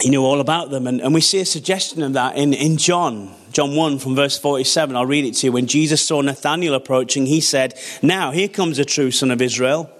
He 0.00 0.08
knew 0.08 0.24
all 0.24 0.40
about 0.40 0.70
them, 0.70 0.86
and, 0.86 1.00
and 1.00 1.12
we 1.12 1.20
see 1.20 1.40
a 1.40 1.44
suggestion 1.44 2.04
of 2.04 2.12
that 2.12 2.36
in, 2.36 2.54
in 2.54 2.76
John, 2.76 3.34
John 3.50 3.74
1 3.74 3.98
from 3.98 4.14
verse 4.14 4.38
47. 4.38 4.94
I'll 4.94 5.04
read 5.04 5.24
it 5.24 5.34
to 5.38 5.48
you. 5.48 5.52
When 5.52 5.66
Jesus 5.66 6.00
saw 6.00 6.20
Nathanael 6.20 6.74
approaching, 6.74 7.26
he 7.26 7.40
said, 7.40 7.74
Now 8.02 8.30
here 8.30 8.46
comes 8.46 8.78
a 8.78 8.84
true 8.84 9.10
son 9.10 9.32
of 9.32 9.42
Israel, 9.42 9.90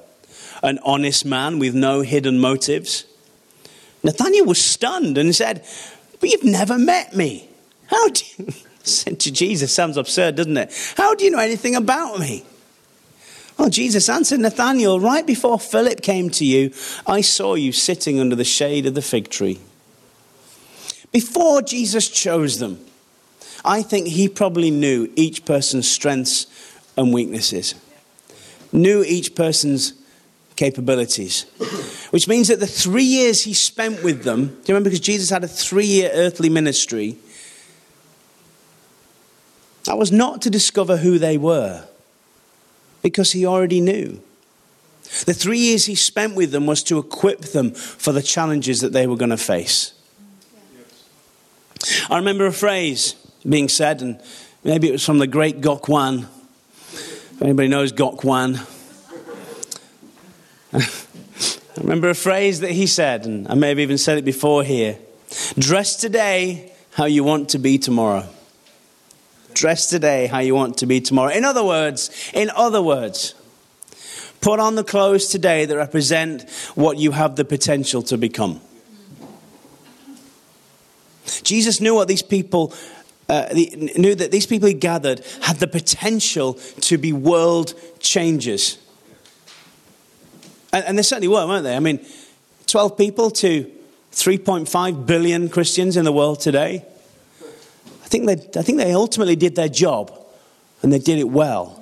an 0.63 0.79
honest 0.85 1.25
man 1.25 1.59
with 1.59 1.75
no 1.75 2.03
hidden 2.03 2.39
motives. 2.39 3.05
Nathanael 4.05 4.45
was 4.45 4.65
stunned 4.65 5.19
and 5.19 5.35
said, 5.35 5.67
But 6.21 6.31
you've 6.31 6.45
never 6.45 6.79
met 6.79 7.17
me. 7.17 7.49
How 7.87 8.11
do 8.11 8.23
you? 8.39 8.53
Said 8.85 9.19
to 9.21 9.33
Jesus, 9.33 9.75
sounds 9.75 9.97
absurd, 9.97 10.37
doesn't 10.37 10.57
it? 10.57 10.95
How 10.97 11.17
do 11.17 11.25
you 11.25 11.33
know 11.33 11.39
anything 11.41 11.75
about 11.75 12.21
me? 12.21 12.45
Well, 13.61 13.69
Jesus 13.69 14.09
answered 14.09 14.41
Nathanael, 14.41 14.99
right 14.99 15.27
before 15.27 15.61
Philip 15.61 16.01
came 16.01 16.31
to 16.31 16.47
you, 16.47 16.73
I 17.07 17.21
saw 17.21 17.57
you 17.57 17.73
sitting 17.73 18.19
under 18.19 18.35
the 18.35 18.43
shade 18.43 18.87
of 18.87 18.95
the 18.95 19.03
fig 19.03 19.29
tree. 19.29 19.61
Before 21.13 21.61
Jesus 21.61 22.09
chose 22.09 22.59
them, 22.59 22.83
I 23.63 23.83
think 23.83 24.07
he 24.07 24.31
probably 24.31 24.71
knew 24.71 25.13
each 25.15 25.45
person's 25.45 25.91
strengths 25.91 26.47
and 26.97 27.13
weaknesses, 27.13 27.75
knew 28.73 29.05
each 29.07 29.35
person's 29.35 29.93
capabilities. 30.57 31.43
Which 32.13 32.27
means 32.27 32.49
that 32.49 32.61
the 32.61 32.67
three 32.67 33.05
years 33.05 33.43
he 33.43 33.53
spent 33.53 34.03
with 34.03 34.23
them, 34.23 34.47
do 34.47 34.53
you 34.53 34.63
remember? 34.69 34.89
Because 34.89 35.01
Jesus 35.01 35.29
had 35.29 35.45
a 35.45 35.49
three 35.49 35.85
year 35.85 36.11
earthly 36.15 36.49
ministry, 36.49 37.19
that 39.85 39.99
was 39.99 40.11
not 40.11 40.41
to 40.41 40.49
discover 40.49 40.97
who 40.97 41.19
they 41.19 41.37
were 41.37 41.87
because 43.03 43.33
he 43.33 43.47
already 43.47 43.81
knew. 43.81 44.21
The 45.27 45.35
three 45.35 45.59
years 45.59 45.87
he 45.87 45.95
spent 45.95 46.37
with 46.37 46.53
them 46.53 46.67
was 46.67 46.83
to 46.85 46.99
equip 46.99 47.41
them 47.41 47.73
for 47.73 48.13
the 48.13 48.23
challenges 48.23 48.81
that 48.81 48.93
they 48.93 49.07
were 49.07 49.17
going 49.17 49.31
to 49.31 49.37
face. 49.37 49.93
I 52.09 52.17
remember 52.17 52.47
a 52.47 52.53
phrase 52.53 53.15
being 53.49 53.69
said, 53.69 54.03
and 54.03 54.21
maybe 54.63 54.89
it 54.89 54.93
was 54.93 55.05
from 55.05 55.19
the 55.19 55.27
great 55.27 55.61
Gok 55.61 55.89
Wan. 55.89 56.29
If 56.93 57.43
anybody 57.43 57.69
knows 57.69 57.93
Gok 57.93 58.23
Wan, 58.23 58.61
I 60.73 61.81
remember 61.81 62.11
a 62.11 62.15
phrase 62.15 62.61
that 62.61 62.71
he 62.71 62.87
said, 62.87 63.25
and 63.25 63.49
I 63.49 63.55
may 63.55 63.71
have 63.71 63.81
even 63.81 63.99
said 63.99 64.19
it 64.19 64.25
before 64.25 64.63
here 64.63 64.99
Dress 65.59 65.97
today 65.97 66.73
how 66.93 67.05
you 67.05 67.25
want 67.25 67.51
to 67.51 67.59
be 67.59 67.79
tomorrow. 67.79 68.29
Dress 69.61 69.91
today 69.91 70.27
how 70.27 70.39
you 70.39 70.55
want 70.55 70.79
to 70.79 70.87
be 70.87 71.03
tomorrow. 71.03 71.31
In 71.31 71.45
other 71.45 71.63
words, 71.63 72.11
in 72.33 72.49
other 72.57 72.81
words, 72.81 73.35
put 74.41 74.59
on 74.59 74.75
the 74.75 74.83
clothes 74.83 75.27
today 75.27 75.67
that 75.67 75.77
represent 75.77 76.49
what 76.77 76.97
you 76.97 77.11
have 77.11 77.37
the 77.37 77.45
potential 77.45 78.01
to 78.05 78.17
become. 78.17 78.63
Jesus 81.43 81.79
knew 81.79 81.95
what 81.95 82.09
these 82.09 82.23
people 82.23 82.73
uh, 83.29 83.49
knew 83.53 84.15
that 84.15 84.31
these 84.31 84.47
people 84.47 84.67
he 84.67 84.73
gathered 84.73 85.23
had 85.43 85.59
the 85.59 85.67
potential 85.67 86.55
to 86.81 86.97
be 86.97 87.13
world 87.13 87.75
changers. 87.99 88.79
And, 90.73 90.87
and 90.87 90.97
they 90.97 91.03
certainly 91.03 91.29
were, 91.29 91.47
weren't 91.47 91.65
they? 91.65 91.77
I 91.77 91.81
mean, 91.81 92.03
12 92.67 92.97
people 92.97 93.31
to 93.33 93.71
3.5 94.13 95.05
billion 95.05 95.51
Christians 95.51 95.99
in 95.99 96.07
the 96.07 96.13
world 96.13 96.41
today. 96.41 96.87
I 98.11 98.13
think 98.13 98.27
they, 98.27 98.59
I 98.59 98.65
think 98.65 98.79
they 98.79 98.93
ultimately 98.93 99.37
did 99.37 99.55
their 99.55 99.69
job 99.69 100.13
and 100.83 100.93
they 100.93 100.99
did 100.99 101.21
it 101.21 101.29
well. 101.29 101.81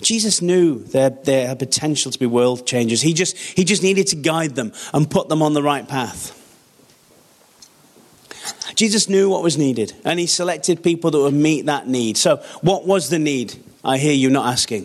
Jesus 0.00 0.40
knew 0.40 0.84
their, 0.84 1.10
their 1.10 1.56
potential 1.56 2.12
to 2.12 2.18
be 2.18 2.26
world 2.26 2.64
changers. 2.64 3.02
He 3.02 3.12
just, 3.12 3.36
he 3.36 3.64
just 3.64 3.82
needed 3.82 4.06
to 4.06 4.16
guide 4.16 4.54
them 4.54 4.72
and 4.94 5.10
put 5.10 5.28
them 5.28 5.42
on 5.42 5.52
the 5.52 5.64
right 5.64 5.88
path. 5.88 6.32
Jesus 8.76 9.08
knew 9.08 9.28
what 9.28 9.42
was 9.42 9.58
needed 9.58 9.94
and 10.04 10.20
he 10.20 10.28
selected 10.28 10.84
people 10.84 11.10
that 11.10 11.18
would 11.18 11.34
meet 11.34 11.66
that 11.66 11.88
need. 11.88 12.16
So, 12.16 12.36
what 12.60 12.86
was 12.86 13.10
the 13.10 13.18
need? 13.18 13.56
I 13.82 13.98
hear 13.98 14.14
you 14.14 14.30
not 14.30 14.46
asking. 14.46 14.84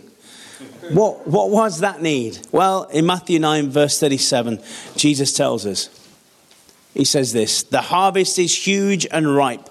What, 0.90 1.28
what 1.28 1.52
was 1.52 1.82
that 1.82 2.02
need? 2.02 2.40
Well, 2.52 2.86
in 2.86 3.06
Matthew 3.06 3.38
9, 3.38 3.70
verse 3.70 4.00
37, 4.00 4.60
Jesus 4.96 5.34
tells 5.34 5.68
us, 5.68 5.88
He 6.96 7.06
says 7.06 7.32
this 7.32 7.62
The 7.62 7.82
harvest 7.82 8.40
is 8.40 8.66
huge 8.66 9.06
and 9.12 9.36
ripe, 9.36 9.70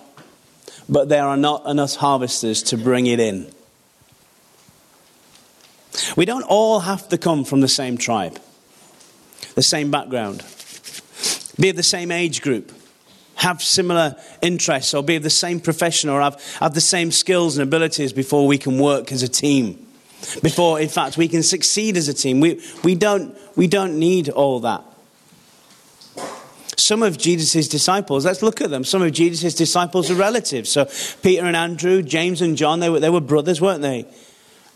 but 0.92 1.08
there 1.08 1.24
are 1.24 1.38
not 1.38 1.64
enough 1.66 1.96
harvesters 1.96 2.62
to 2.64 2.76
bring 2.76 3.06
it 3.06 3.18
in. 3.18 3.50
We 6.16 6.26
don't 6.26 6.42
all 6.42 6.80
have 6.80 7.08
to 7.08 7.18
come 7.18 7.44
from 7.44 7.62
the 7.62 7.68
same 7.68 7.96
tribe, 7.96 8.38
the 9.54 9.62
same 9.62 9.90
background, 9.90 10.44
be 11.58 11.70
of 11.70 11.76
the 11.76 11.82
same 11.82 12.10
age 12.10 12.42
group, 12.42 12.72
have 13.36 13.62
similar 13.62 14.16
interests, 14.42 14.92
or 14.92 15.02
be 15.02 15.16
of 15.16 15.22
the 15.22 15.30
same 15.30 15.60
profession, 15.60 16.10
or 16.10 16.20
have, 16.20 16.42
have 16.60 16.74
the 16.74 16.80
same 16.80 17.10
skills 17.10 17.56
and 17.56 17.66
abilities 17.66 18.12
before 18.12 18.46
we 18.46 18.58
can 18.58 18.78
work 18.78 19.12
as 19.12 19.22
a 19.22 19.28
team. 19.28 19.86
Before, 20.42 20.78
in 20.78 20.88
fact, 20.88 21.16
we 21.16 21.26
can 21.26 21.42
succeed 21.42 21.96
as 21.96 22.08
a 22.08 22.14
team. 22.14 22.40
We, 22.40 22.62
we, 22.84 22.94
don't, 22.94 23.36
we 23.56 23.66
don't 23.66 23.98
need 23.98 24.28
all 24.28 24.60
that. 24.60 24.84
Some 26.76 27.02
of 27.02 27.18
Jesus' 27.18 27.68
disciples, 27.68 28.24
let's 28.24 28.42
look 28.42 28.60
at 28.60 28.70
them. 28.70 28.84
Some 28.84 29.02
of 29.02 29.12
Jesus' 29.12 29.54
disciples 29.54 30.10
are 30.10 30.14
relatives. 30.14 30.70
So 30.70 30.88
Peter 31.22 31.44
and 31.44 31.56
Andrew, 31.56 32.02
James 32.02 32.40
and 32.40 32.56
John, 32.56 32.80
they 32.80 32.88
were, 32.88 33.00
they 33.00 33.10
were 33.10 33.20
brothers, 33.20 33.60
weren't 33.60 33.82
they? 33.82 34.06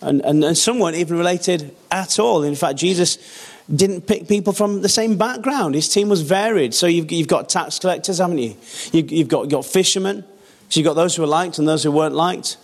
And, 0.03 0.21
and, 0.23 0.45
and 0.45 0.59
some 0.59 0.79
weren't 0.79 0.97
even 0.97 1.17
related 1.17 1.75
at 1.91 2.19
all. 2.19 2.43
In 2.43 2.55
fact, 2.55 2.79
Jesus 2.79 3.19
didn't 3.75 4.03
pick 4.03 4.29
people 4.29 4.53
from 4.53 4.83
the 4.83 4.89
same 4.89 5.17
background. 5.17 5.75
His 5.75 5.89
team 5.89 6.09
was 6.09 6.21
varied. 6.21 6.75
So 6.75 6.87
you've, 6.87 7.11
you've 7.11 7.29
got 7.29 7.49
tax 7.49 7.79
collectors, 7.79 8.19
haven't 8.19 8.39
you? 8.39 8.57
you 8.93 9.03
you've 9.03 9.29
got, 9.29 9.43
you've 9.43 9.51
got 9.51 9.65
fishermen. 9.65 10.23
So 10.69 10.81
you've 10.81 10.87
got 10.87 10.95
those 10.95 11.17
who 11.17 11.23
were 11.23 11.29
liked 11.29 11.59
and 11.59 11.67
those 11.67 11.83
who 11.83 11.91
weren't 11.91 12.15
liked. 12.15 12.59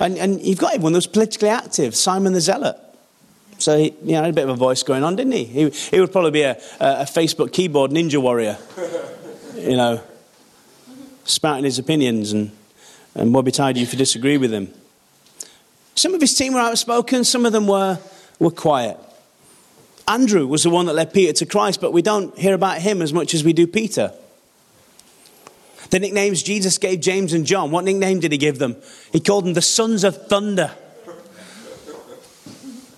And, 0.00 0.18
and 0.18 0.40
you've 0.42 0.58
got 0.58 0.74
everyone 0.74 0.94
who's 0.94 1.06
politically 1.06 1.48
active, 1.48 1.94
Simon 1.94 2.32
the 2.32 2.40
Zealot. 2.40 2.76
So 3.62 3.78
he 3.78 3.94
you 4.02 4.12
know, 4.12 4.22
had 4.22 4.30
a 4.30 4.32
bit 4.32 4.44
of 4.44 4.50
a 4.50 4.56
voice 4.56 4.82
going 4.82 5.04
on, 5.04 5.14
didn't 5.14 5.32
he? 5.32 5.44
He, 5.44 5.70
he 5.70 6.00
would 6.00 6.10
probably 6.10 6.32
be 6.32 6.42
a, 6.42 6.56
a 6.80 7.04
Facebook 7.04 7.52
keyboard 7.52 7.92
ninja 7.92 8.20
warrior, 8.20 8.58
you 9.56 9.76
know, 9.76 10.02
spouting 11.24 11.64
his 11.64 11.78
opinions 11.78 12.32
and, 12.32 12.50
and 13.14 13.32
would 13.34 13.44
be 13.44 13.52
tired 13.52 13.76
if 13.76 13.92
you 13.92 13.98
disagree 13.98 14.36
with 14.36 14.52
him. 14.52 14.72
Some 15.94 16.12
of 16.12 16.20
his 16.20 16.34
team 16.34 16.54
were 16.54 16.60
outspoken, 16.60 17.22
some 17.22 17.46
of 17.46 17.52
them 17.52 17.68
were, 17.68 18.00
were 18.40 18.50
quiet. 18.50 18.98
Andrew 20.08 20.46
was 20.46 20.64
the 20.64 20.70
one 20.70 20.86
that 20.86 20.94
led 20.94 21.14
Peter 21.14 21.32
to 21.32 21.46
Christ, 21.46 21.80
but 21.80 21.92
we 21.92 22.02
don't 22.02 22.36
hear 22.36 22.54
about 22.54 22.78
him 22.78 23.00
as 23.00 23.12
much 23.12 23.32
as 23.32 23.44
we 23.44 23.52
do 23.52 23.68
Peter. 23.68 24.12
The 25.90 26.00
nicknames 26.00 26.42
Jesus 26.42 26.78
gave 26.78 27.00
James 27.00 27.32
and 27.32 27.46
John, 27.46 27.70
what 27.70 27.84
nickname 27.84 28.18
did 28.18 28.32
he 28.32 28.38
give 28.38 28.58
them? 28.58 28.76
He 29.12 29.20
called 29.20 29.44
them 29.44 29.54
the 29.54 29.62
sons 29.62 30.02
of 30.02 30.26
thunder. 30.26 30.72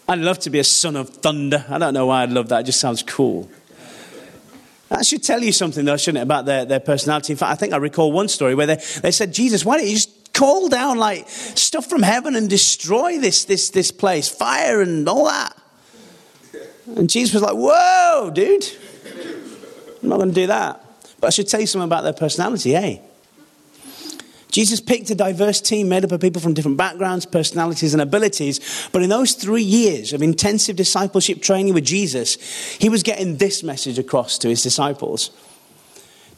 I'd 0.09 0.19
love 0.19 0.38
to 0.40 0.51
be 0.51 0.59
a 0.59 0.64
son 0.64 0.97
of 0.97 1.09
thunder. 1.09 1.64
I 1.69 1.79
don't 1.79 1.95
know 1.95 2.07
why 2.07 2.23
I'd 2.23 2.31
love 2.31 2.49
that, 2.49 2.61
it 2.61 2.64
just 2.64 2.81
sounds 2.81 3.03
cool. 3.03 3.51
That 4.90 5.07
should 5.07 5.23
tell 5.23 5.43
you 5.43 5.51
something, 5.51 5.85
though, 5.85 5.97
shouldn't 5.97 6.21
it, 6.21 6.23
about 6.23 6.45
their, 6.45 6.64
their 6.64 6.81
personality. 6.81 7.33
In 7.33 7.37
fact, 7.37 7.53
I 7.53 7.55
think 7.55 7.73
I 7.73 7.79
recall 7.79 8.12
one 8.12 8.29
story 8.29 8.55
where 8.55 8.67
they, 8.67 8.77
they 9.03 9.11
said, 9.11 9.33
Jesus, 9.33 9.64
why 9.64 9.79
don't 9.79 9.87
you 9.87 9.95
just 9.95 10.33
call 10.33 10.69
down 10.69 10.99
like 10.99 11.29
stuff 11.29 11.87
from 11.87 12.03
heaven 12.03 12.37
and 12.37 12.51
destroy 12.51 13.19
this, 13.19 13.45
this, 13.45 13.71
this 13.71 13.90
place, 13.90 14.29
fire 14.29 14.83
and 14.83 15.09
all 15.09 15.25
that? 15.25 15.57
And 16.87 17.09
Jesus 17.09 17.35
was 17.35 17.43
like, 17.43 17.55
Whoa, 17.55 18.31
dude, 18.33 18.64
I'm 20.03 20.09
not 20.11 20.17
going 20.17 20.29
to 20.29 20.35
do 20.35 20.47
that. 20.49 20.85
But 21.19 21.29
I 21.29 21.31
should 21.31 21.49
tell 21.49 21.61
you 21.61 21.67
something 21.67 21.87
about 21.87 22.05
their 22.05 22.12
personality, 22.12 22.73
hey? 22.73 23.01
Jesus 24.55 24.81
picked 24.81 25.11
a 25.11 25.17
diverse 25.17 25.61
team 25.61 25.88
made 25.88 26.05
up 26.05 26.12
of 26.12 26.21
people 26.21 26.40
from 26.40 26.55
different 26.55 26.77
backgrounds, 26.77 27.27
personalities, 27.27 27.93
and 27.93 28.01
abilities. 28.01 28.88
But 28.93 29.03
in 29.03 29.11
those 29.11 29.33
three 29.33 29.64
years 29.64 30.12
of 30.12 30.23
intensive 30.23 30.77
discipleship 30.77 31.43
training 31.43 31.75
with 31.75 31.85
Jesus, 31.85 32.37
he 32.77 32.88
was 32.88 33.03
getting 33.03 33.38
this 33.38 33.64
message 33.64 33.99
across 33.99 34.38
to 34.38 34.49
his 34.49 34.62
disciples. 34.62 35.33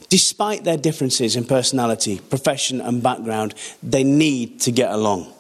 Despite 0.09 0.65
their 0.65 0.79
differences 0.79 1.37
in 1.37 1.45
personality, 1.45 2.19
profession, 2.31 2.81
and 2.81 3.03
background, 3.03 3.55
they 3.83 4.03
need 4.03 4.63
to 4.63 4.73
get 4.73 4.93
along. 4.93 5.31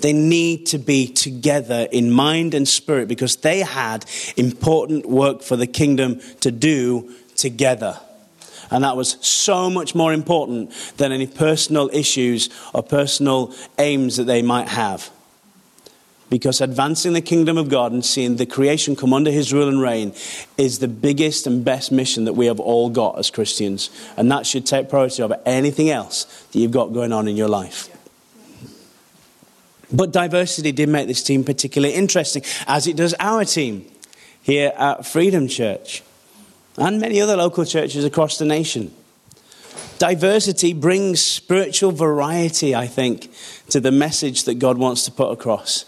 They 0.00 0.12
need 0.12 0.66
to 0.66 0.78
be 0.78 1.06
together 1.06 1.88
in 1.90 2.10
mind 2.10 2.52
and 2.52 2.68
spirit 2.68 3.08
because 3.08 3.36
they 3.36 3.60
had 3.60 4.04
important 4.36 5.06
work 5.06 5.40
for 5.40 5.56
the 5.56 5.66
kingdom 5.66 6.20
to 6.40 6.50
do 6.50 7.14
together. 7.34 7.98
And 8.70 8.84
that 8.84 8.96
was 8.96 9.16
so 9.20 9.70
much 9.70 9.94
more 9.94 10.12
important 10.12 10.72
than 10.96 11.12
any 11.12 11.26
personal 11.26 11.90
issues 11.92 12.48
or 12.72 12.82
personal 12.82 13.54
aims 13.78 14.16
that 14.16 14.24
they 14.24 14.42
might 14.42 14.68
have. 14.68 15.10
Because 16.30 16.60
advancing 16.60 17.12
the 17.12 17.20
kingdom 17.20 17.58
of 17.58 17.68
God 17.68 17.92
and 17.92 18.04
seeing 18.04 18.36
the 18.36 18.46
creation 18.46 18.96
come 18.96 19.12
under 19.12 19.30
his 19.30 19.52
rule 19.52 19.68
and 19.68 19.80
reign 19.80 20.14
is 20.56 20.78
the 20.78 20.88
biggest 20.88 21.46
and 21.46 21.64
best 21.64 21.92
mission 21.92 22.24
that 22.24 22.32
we 22.32 22.46
have 22.46 22.58
all 22.58 22.90
got 22.90 23.18
as 23.18 23.30
Christians. 23.30 23.90
And 24.16 24.32
that 24.32 24.46
should 24.46 24.66
take 24.66 24.88
priority 24.88 25.22
over 25.22 25.40
anything 25.46 25.90
else 25.90 26.24
that 26.50 26.58
you've 26.58 26.72
got 26.72 26.92
going 26.92 27.12
on 27.12 27.28
in 27.28 27.36
your 27.36 27.48
life. 27.48 27.90
But 29.92 30.12
diversity 30.12 30.72
did 30.72 30.88
make 30.88 31.06
this 31.06 31.22
team 31.22 31.44
particularly 31.44 31.94
interesting, 31.94 32.42
as 32.66 32.86
it 32.88 32.96
does 32.96 33.14
our 33.20 33.44
team 33.44 33.84
here 34.42 34.72
at 34.76 35.06
Freedom 35.06 35.46
Church 35.46 36.02
and 36.76 37.00
many 37.00 37.20
other 37.20 37.36
local 37.36 37.64
churches 37.64 38.04
across 38.04 38.38
the 38.38 38.44
nation. 38.44 38.94
Diversity 39.98 40.72
brings 40.72 41.20
spiritual 41.20 41.92
variety, 41.92 42.74
I 42.74 42.86
think, 42.86 43.30
to 43.70 43.80
the 43.80 43.92
message 43.92 44.44
that 44.44 44.54
God 44.54 44.76
wants 44.76 45.04
to 45.04 45.12
put 45.12 45.30
across. 45.30 45.84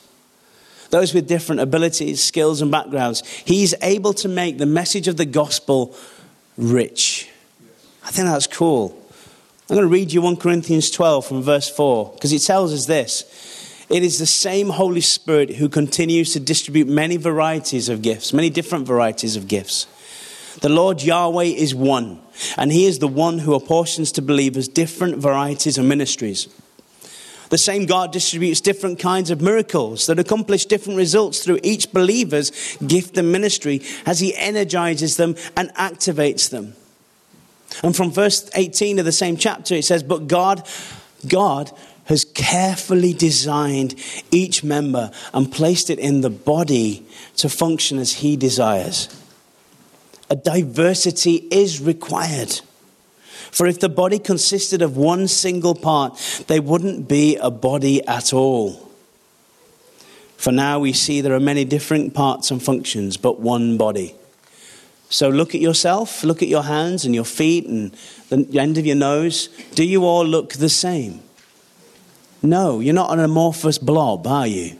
Those 0.91 1.13
with 1.13 1.27
different 1.27 1.61
abilities, 1.61 2.23
skills, 2.23 2.63
and 2.63 2.71
backgrounds, 2.71 3.27
He's 3.45 3.75
able 3.83 4.15
to 4.15 4.29
make 4.29 4.59
the 4.59 4.67
message 4.67 5.09
of 5.09 5.17
the 5.17 5.25
gospel 5.25 5.97
rich. 6.57 7.29
I 8.05 8.11
think 8.11 8.29
that's 8.29 8.47
cool. 8.47 8.97
I'm 9.69 9.75
going 9.75 9.89
to 9.89 9.93
read 9.93 10.13
you 10.13 10.23
1 10.23 10.37
Corinthians 10.37 10.91
12 10.93 11.27
from 11.27 11.43
verse 11.43 11.69
4 11.69 12.13
because 12.15 12.33
it 12.33 12.39
tells 12.39 12.73
us 12.73 12.87
this. 12.87 13.25
It 13.89 14.05
is 14.05 14.19
the 14.19 14.27
same 14.27 14.71
Holy 14.71 15.01
Spirit 15.01 15.57
who 15.57 15.69
continues 15.69 16.33
to 16.33 16.41
distribute 16.41 16.87
many 16.87 17.17
varieties 17.17 17.89
of 17.89 18.03
gifts, 18.03 18.33
many 18.33 18.51
different 18.51 18.87
varieties 18.87 19.35
of 19.35 19.49
gifts. 19.49 19.87
The 20.61 20.69
Lord 20.69 21.03
Yahweh 21.03 21.45
is 21.45 21.75
one, 21.75 22.21
and 22.57 22.73
He 22.73 22.87
is 22.87 22.99
the 22.99 23.09
one 23.09 23.41
who 23.41 23.55
apportions 23.55 24.13
to 24.13 24.23
believers 24.23 24.69
different 24.69 25.19
varieties 25.19 25.77
of 25.77 25.85
ministries. 25.85 26.49
The 27.49 27.59
same 27.59 27.87
God 27.87 28.13
distributes 28.13 28.61
different 28.61 28.99
kinds 28.99 29.31
of 29.31 29.41
miracles 29.41 30.07
that 30.07 30.19
accomplish 30.19 30.67
different 30.67 30.97
results 30.97 31.45
through 31.45 31.61
each 31.63 31.93
believer's 31.93 32.77
gift 32.85 33.17
and 33.19 33.31
ministry 33.31 33.83
as 34.05 34.19
He 34.19 34.35
energizes 34.35 35.17
them 35.17 35.37
and 35.57 35.73
activates 35.75 36.51
them. 36.51 36.75
And 37.83 37.95
from 37.95 38.11
verse 38.11 38.51
18 38.55 38.99
of 38.99 39.05
the 39.05 39.13
same 39.13 39.37
chapter, 39.37 39.75
it 39.75 39.85
says, 39.85 40.03
But 40.03 40.27
God, 40.27 40.67
God 41.29 41.71
has 42.07 42.25
carefully 42.25 43.13
designed 43.13 43.95
each 44.31 44.65
member 44.65 45.11
and 45.35 45.53
placed 45.53 45.91
it 45.91 45.99
in 45.99 46.23
the 46.23 46.31
body 46.31 47.07
to 47.37 47.49
function 47.49 47.99
as 47.99 48.15
He 48.15 48.37
desires 48.37 49.09
a 50.29 50.37
diversity 50.37 51.47
is 51.51 51.81
required. 51.81 52.61
For 53.51 53.67
if 53.67 53.81
the 53.81 53.89
body 53.89 54.19
consisted 54.19 54.83
of 54.83 54.97
one 54.97 55.29
single 55.29 55.75
part, 55.75 56.45
they 56.47 56.61
wouldn't 56.61 57.09
be 57.09 57.37
a 57.37 57.51
body 57.51 58.07
at 58.07 58.33
all. 58.33 58.91
For 60.37 60.53
now 60.53 60.79
we 60.79 60.93
see 60.93 61.21
there 61.21 61.35
are 61.35 61.41
many 61.41 61.65
different 61.65 62.13
parts 62.13 62.51
and 62.51 62.63
functions, 62.63 63.17
but 63.17 63.41
one 63.41 63.77
body. 63.77 64.15
So 65.09 65.29
look 65.29 65.55
at 65.55 65.61
yourself, 65.61 66.25
look 66.25 66.43
at 66.43 66.49
your 66.49 66.65
hands 66.65 67.05
and 67.05 67.15
your 67.15 67.25
feet 67.25 67.67
and 67.67 67.93
the 68.29 68.59
end 68.59 68.77
of 68.77 68.85
your 68.85 68.97
nose. 68.97 69.49
Do 69.75 69.85
you 69.85 70.05
all 70.05 70.27
look 70.27 70.55
the 70.55 70.69
same? 70.69 71.21
No, 72.43 72.81
you're 72.81 72.95
not 72.95 73.13
an 73.13 73.21
amorphous 73.21 73.79
blob, 73.79 74.27
are 74.27 74.47
you? 74.47 74.79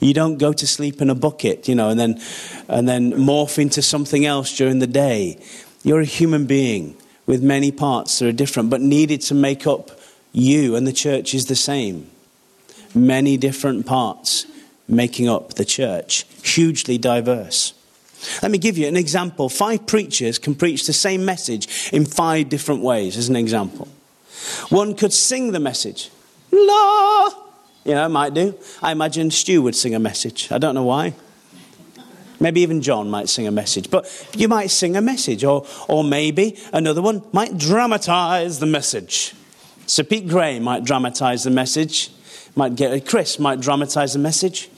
You 0.00 0.14
don't 0.14 0.38
go 0.38 0.52
to 0.52 0.66
sleep 0.66 1.00
in 1.02 1.10
a 1.10 1.14
bucket, 1.14 1.68
you 1.68 1.74
know, 1.74 1.88
and 1.88 1.98
then, 1.98 2.20
and 2.68 2.88
then 2.88 3.12
morph 3.12 3.58
into 3.58 3.82
something 3.82 4.24
else 4.24 4.56
during 4.56 4.78
the 4.78 4.86
day. 4.86 5.42
You're 5.82 6.00
a 6.00 6.04
human 6.04 6.46
being 6.46 6.96
with 7.26 7.42
many 7.42 7.72
parts 7.72 8.18
that 8.18 8.28
are 8.28 8.32
different, 8.32 8.70
but 8.70 8.80
needed 8.80 9.20
to 9.22 9.34
make 9.34 9.66
up 9.66 9.90
you, 10.32 10.76
and 10.76 10.86
the 10.86 10.92
church 10.92 11.34
is 11.34 11.46
the 11.46 11.56
same. 11.56 12.10
Many 12.94 13.36
different 13.36 13.86
parts 13.86 14.46
making 14.86 15.28
up 15.28 15.54
the 15.54 15.64
church, 15.64 16.24
hugely 16.42 16.96
diverse. 16.96 17.74
Let 18.42 18.50
me 18.50 18.58
give 18.58 18.78
you 18.78 18.88
an 18.88 18.96
example. 18.96 19.48
Five 19.48 19.86
preachers 19.86 20.38
can 20.38 20.54
preach 20.54 20.86
the 20.86 20.92
same 20.92 21.24
message 21.24 21.90
in 21.92 22.06
five 22.06 22.48
different 22.48 22.82
ways, 22.82 23.16
as 23.16 23.28
an 23.28 23.36
example. 23.36 23.88
One 24.70 24.94
could 24.94 25.12
sing 25.12 25.52
the 25.52 25.60
message. 25.60 26.10
La! 26.50 27.47
You 27.88 27.94
know, 27.94 28.06
might 28.06 28.34
do. 28.34 28.54
I 28.82 28.92
imagine 28.92 29.30
Stu 29.30 29.62
would 29.62 29.74
sing 29.74 29.94
a 29.94 29.98
message. 29.98 30.52
I 30.52 30.58
don't 30.58 30.74
know 30.74 30.84
why. 30.84 31.14
Maybe 32.38 32.60
even 32.60 32.82
John 32.82 33.08
might 33.08 33.30
sing 33.30 33.46
a 33.46 33.50
message. 33.50 33.88
But 33.90 34.28
you 34.36 34.46
might 34.46 34.66
sing 34.66 34.94
a 34.94 35.00
message, 35.00 35.42
or, 35.42 35.66
or 35.88 36.04
maybe 36.04 36.58
another 36.74 37.00
one 37.00 37.22
might 37.32 37.56
dramatize 37.56 38.58
the 38.58 38.66
message. 38.66 39.34
Sir 39.86 40.02
Pete 40.02 40.28
Gray 40.28 40.60
might 40.60 40.84
dramatize 40.84 41.44
the 41.44 41.50
message. 41.50 42.10
Might 42.54 42.76
get 42.76 43.06
Chris 43.06 43.38
might 43.38 43.58
dramatize 43.58 44.12
the 44.12 44.18
message. 44.18 44.68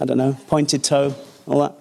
I 0.00 0.06
don't 0.06 0.16
know, 0.16 0.38
pointed 0.46 0.82
toe, 0.82 1.14
all 1.46 1.60
that. 1.60 1.74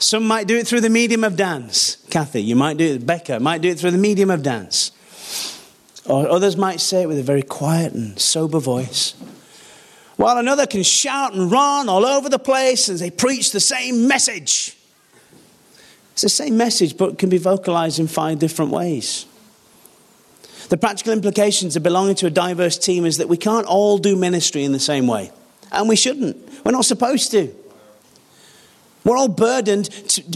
Some 0.00 0.26
might 0.26 0.48
do 0.48 0.56
it 0.56 0.66
through 0.66 0.80
the 0.80 0.90
medium 0.90 1.22
of 1.22 1.36
dance. 1.36 2.04
Kathy, 2.10 2.42
you 2.42 2.56
might 2.56 2.78
do 2.78 2.94
it. 2.94 3.06
Becca 3.06 3.38
might 3.38 3.60
do 3.60 3.68
it 3.68 3.78
through 3.78 3.92
the 3.92 3.98
medium 3.98 4.28
of 4.28 4.42
dance. 4.42 4.90
Or 6.06 6.28
others 6.28 6.56
might 6.56 6.80
say 6.80 7.02
it 7.02 7.08
with 7.08 7.18
a 7.18 7.22
very 7.22 7.42
quiet 7.42 7.92
and 7.92 8.18
sober 8.18 8.58
voice. 8.58 9.14
While 10.16 10.38
another 10.38 10.66
can 10.66 10.82
shout 10.82 11.34
and 11.34 11.50
run 11.50 11.88
all 11.88 12.04
over 12.04 12.28
the 12.28 12.38
place 12.38 12.88
as 12.88 13.00
they 13.00 13.10
preach 13.10 13.52
the 13.52 13.60
same 13.60 14.06
message. 14.06 14.76
It's 16.12 16.22
the 16.22 16.28
same 16.28 16.56
message, 16.56 16.96
but 16.96 17.18
can 17.18 17.30
be 17.30 17.38
vocalized 17.38 17.98
in 17.98 18.06
five 18.06 18.38
different 18.38 18.70
ways. 18.70 19.26
The 20.68 20.76
practical 20.76 21.12
implications 21.12 21.74
of 21.76 21.82
belonging 21.82 22.14
to 22.16 22.26
a 22.26 22.30
diverse 22.30 22.78
team 22.78 23.04
is 23.04 23.16
that 23.16 23.28
we 23.28 23.36
can't 23.36 23.66
all 23.66 23.98
do 23.98 24.14
ministry 24.14 24.62
in 24.62 24.72
the 24.72 24.78
same 24.78 25.06
way. 25.06 25.30
And 25.72 25.88
we 25.88 25.96
shouldn't. 25.96 26.36
We're 26.64 26.72
not 26.72 26.84
supposed 26.84 27.30
to. 27.32 27.54
We're 29.04 29.16
all 29.16 29.28
burdened 29.28 29.88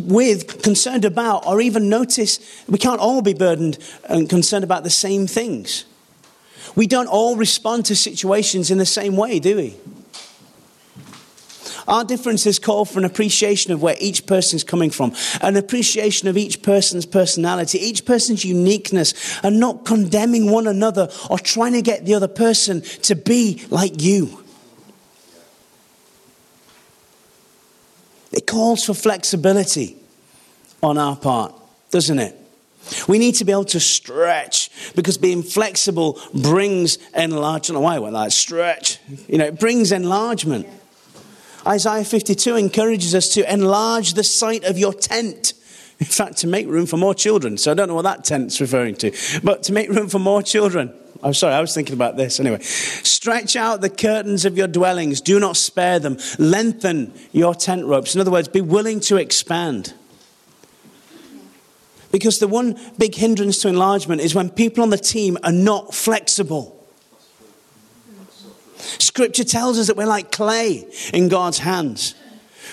with, 0.03 0.62
concerned 0.62 1.05
about, 1.05 1.46
or 1.46 1.61
even 1.61 1.88
notice 1.88 2.38
we 2.68 2.79
can't 2.79 3.00
all 3.00 3.20
be 3.20 3.35
burdened 3.35 3.79
and 4.09 4.29
concerned 4.29 4.64
about 4.64 4.85
the 4.85 4.90
same 4.90 5.27
things. 5.27 5.85
We 6.74 6.87
don't 6.87 7.07
all 7.07 7.37
respond 7.37 7.87
to 7.87 7.96
situations 7.96 8.70
in 8.70 8.79
the 8.79 8.87
same 8.87 9.16
way, 9.16 9.38
do 9.38 9.57
we? 9.57 9.77
Our 11.87 12.05
differences 12.05 12.59
call 12.59 12.85
for 12.85 12.98
an 12.98 13.05
appreciation 13.05 13.72
of 13.72 13.83
where 13.83 13.96
each 14.00 14.27
person 14.27 14.57
is 14.57 14.64
coming 14.64 14.90
from, 14.90 15.14
an 15.42 15.57
appreciation 15.57 16.29
of 16.29 16.37
each 16.38 16.62
person's 16.62 17.05
personality, 17.05 17.79
each 17.79 18.07
person's 18.07 18.44
uniqueness, 18.44 19.38
and 19.42 19.61
not 19.61 19.85
condemning 19.85 20.50
one 20.50 20.66
another 20.66 21.11
or 21.29 21.38
trying 21.38 21.74
to 21.74 21.83
get 21.83 22.07
the 22.07 22.14
other 22.14 22.29
person 22.29 22.81
to 23.03 23.14
be 23.14 23.62
like 23.68 24.00
you. 24.03 24.43
It 28.35 28.49
calls 28.49 28.85
for 28.85 28.94
flexibility 28.94 29.97
on 30.83 30.99
our 30.99 31.14
part, 31.14 31.55
doesn't 31.90 32.18
it? 32.18 32.37
We 33.07 33.18
need 33.18 33.37
to 33.37 33.44
be 33.44 33.53
able 33.53 33.64
to 33.66 33.81
stretch 33.81 34.70
because 34.94 35.16
being 35.16 35.42
flexible 35.42 36.20
brings 36.35 36.99
enlargement. 37.14 37.83
Why 37.83 37.99
went 38.01 38.14
like 38.14 38.33
stretch. 38.33 38.99
You 39.29 39.38
know, 39.38 39.47
it 39.47 39.61
brings 39.61 39.92
enlargement. 39.92 40.66
Isaiah 41.64 42.05
52 42.05 42.57
encourages 42.57 43.14
us 43.14 43.29
to 43.35 43.51
enlarge 43.51 44.14
the 44.14 44.25
site 44.25 44.64
of 44.64 44.79
your 44.79 44.92
tent. 44.92 45.55
In 46.01 46.07
fact, 46.07 46.38
to 46.38 46.49
make 46.49 46.66
room 46.66 46.87
for 46.87 46.97
more 46.97 47.14
children. 47.14 47.57
So 47.57 47.70
I 47.70 47.75
don't 47.75 47.88
know 47.88 47.94
what 47.94 48.03
that 48.03 48.25
tent's 48.25 48.61
referring 48.61 48.97
to, 48.97 49.12
but 49.44 49.62
to 49.62 49.73
make 49.73 49.88
room 49.88 50.09
for 50.09 50.18
more 50.18 50.42
children. 50.42 50.92
I'm 51.24 51.32
sorry, 51.32 51.54
I 51.54 51.60
was 51.62 51.74
thinking 51.74 51.94
about 51.94 52.18
this 52.18 52.38
anyway. 52.38 52.60
Stretch 52.60 53.56
out 53.56 53.80
the 53.80 53.88
curtains 53.88 54.44
of 54.44 54.58
your 54.58 54.66
dwellings, 54.66 55.22
do 55.22 55.40
not 55.40 55.56
spare 55.56 55.98
them. 55.98 56.18
Lengthen 56.38 57.14
your 57.32 57.54
tent 57.54 57.87
ropes. 57.87 58.14
In 58.14 58.20
other 58.20 58.30
words, 58.30 58.46
be 58.46 58.60
willing 58.60 59.00
to 59.00 59.16
expand. 59.16 59.94
Because 62.12 62.38
the 62.38 62.46
one 62.46 62.78
big 62.98 63.14
hindrance 63.14 63.62
to 63.62 63.68
enlargement 63.68 64.20
is 64.20 64.34
when 64.34 64.50
people 64.50 64.82
on 64.82 64.90
the 64.90 64.98
team 64.98 65.38
are 65.42 65.50
not 65.50 65.94
flexible. 65.94 66.70
Scripture 68.76 69.44
tells 69.44 69.78
us 69.78 69.87
that 69.87 69.96
we're 69.96 70.06
like 70.06 70.30
clay 70.30 70.87
in 71.14 71.28
God's 71.28 71.58
hands. 71.58 72.14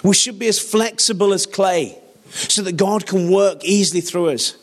We 0.04 0.14
should 0.14 0.38
be 0.38 0.48
as 0.50 0.60
flexible 0.60 1.34
as 1.34 1.46
clay 1.46 1.98
so 2.32 2.64
that 2.64 2.74
God 2.74 3.06
can 3.08 3.32
work 3.32 3.64
easily 3.64 4.02
through 4.02 4.32
us. 4.32 4.58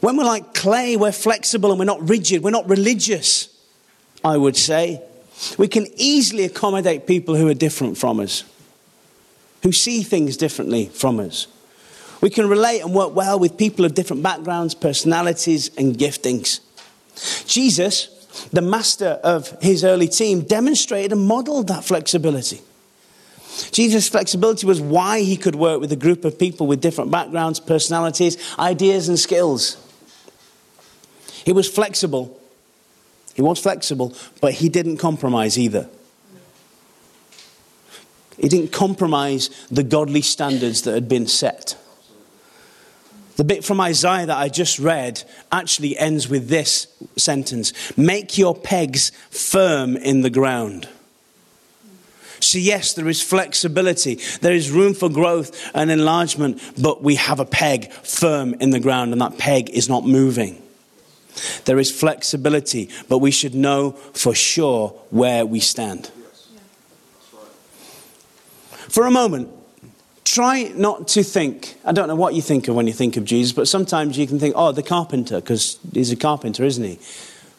When 0.00 0.16
we're 0.16 0.24
like 0.24 0.54
clay, 0.54 0.96
we're 0.96 1.12
flexible 1.12 1.70
and 1.70 1.78
we're 1.78 1.86
not 1.86 2.08
rigid, 2.08 2.42
we're 2.42 2.50
not 2.50 2.68
religious, 2.68 3.48
I 4.24 4.36
would 4.36 4.56
say. 4.56 5.02
We 5.58 5.68
can 5.68 5.86
easily 5.96 6.44
accommodate 6.44 7.06
people 7.06 7.34
who 7.34 7.48
are 7.48 7.54
different 7.54 7.98
from 7.98 8.20
us, 8.20 8.44
who 9.62 9.72
see 9.72 10.02
things 10.02 10.36
differently 10.36 10.86
from 10.86 11.20
us. 11.20 11.46
We 12.20 12.30
can 12.30 12.48
relate 12.48 12.80
and 12.80 12.94
work 12.94 13.14
well 13.14 13.38
with 13.38 13.58
people 13.58 13.84
of 13.84 13.94
different 13.94 14.22
backgrounds, 14.22 14.74
personalities, 14.74 15.70
and 15.76 15.96
giftings. 15.96 16.60
Jesus, 17.46 18.08
the 18.52 18.62
master 18.62 19.20
of 19.22 19.60
his 19.62 19.84
early 19.84 20.08
team, 20.08 20.42
demonstrated 20.42 21.12
and 21.12 21.26
modeled 21.26 21.68
that 21.68 21.84
flexibility. 21.84 22.60
Jesus' 23.70 24.08
flexibility 24.08 24.66
was 24.66 24.80
why 24.80 25.20
he 25.20 25.36
could 25.36 25.54
work 25.54 25.80
with 25.80 25.92
a 25.92 25.96
group 25.96 26.24
of 26.24 26.38
people 26.38 26.66
with 26.66 26.80
different 26.80 27.10
backgrounds, 27.10 27.60
personalities, 27.60 28.36
ideas, 28.58 29.08
and 29.08 29.18
skills. 29.18 29.76
He 31.46 31.52
was 31.52 31.68
flexible. 31.68 32.38
He 33.34 33.40
was 33.40 33.60
flexible, 33.60 34.14
but 34.40 34.54
he 34.54 34.68
didn't 34.68 34.96
compromise 34.96 35.56
either. 35.56 35.88
He 38.36 38.48
didn't 38.48 38.72
compromise 38.72 39.48
the 39.70 39.84
godly 39.84 40.22
standards 40.22 40.82
that 40.82 40.92
had 40.92 41.08
been 41.08 41.28
set. 41.28 41.78
The 43.36 43.44
bit 43.44 43.64
from 43.64 43.80
Isaiah 43.80 44.26
that 44.26 44.36
I 44.36 44.48
just 44.48 44.80
read 44.80 45.22
actually 45.52 45.96
ends 45.96 46.28
with 46.28 46.48
this 46.48 46.88
sentence 47.16 47.72
Make 47.96 48.36
your 48.36 48.54
pegs 48.54 49.12
firm 49.30 49.96
in 49.96 50.22
the 50.22 50.30
ground. 50.30 50.88
So, 52.40 52.58
yes, 52.58 52.92
there 52.92 53.08
is 53.08 53.22
flexibility, 53.22 54.16
there 54.40 54.52
is 54.52 54.70
room 54.70 54.94
for 54.94 55.08
growth 55.08 55.70
and 55.74 55.92
enlargement, 55.92 56.60
but 56.80 57.02
we 57.02 57.14
have 57.14 57.38
a 57.38 57.46
peg 57.46 57.92
firm 57.92 58.54
in 58.54 58.70
the 58.70 58.80
ground, 58.80 59.12
and 59.12 59.20
that 59.20 59.38
peg 59.38 59.70
is 59.70 59.88
not 59.88 60.04
moving. 60.04 60.62
There 61.64 61.78
is 61.78 61.90
flexibility, 61.90 62.90
but 63.08 63.18
we 63.18 63.30
should 63.30 63.54
know 63.54 63.92
for 63.92 64.34
sure 64.34 64.88
where 65.10 65.44
we 65.44 65.60
stand. 65.60 66.10
For 68.88 69.06
a 69.06 69.10
moment, 69.10 69.50
try 70.24 70.72
not 70.74 71.08
to 71.08 71.22
think, 71.22 71.76
I 71.84 71.92
don't 71.92 72.08
know 72.08 72.16
what 72.16 72.34
you 72.34 72.42
think 72.42 72.68
of 72.68 72.74
when 72.74 72.86
you 72.86 72.92
think 72.92 73.16
of 73.16 73.24
Jesus, 73.24 73.52
but 73.52 73.68
sometimes 73.68 74.16
you 74.16 74.26
can 74.26 74.38
think, 74.38 74.54
oh, 74.56 74.72
the 74.72 74.82
carpenter, 74.82 75.40
because 75.40 75.78
he's 75.92 76.12
a 76.12 76.16
carpenter, 76.16 76.64
isn't 76.64 76.84
he? 76.84 76.98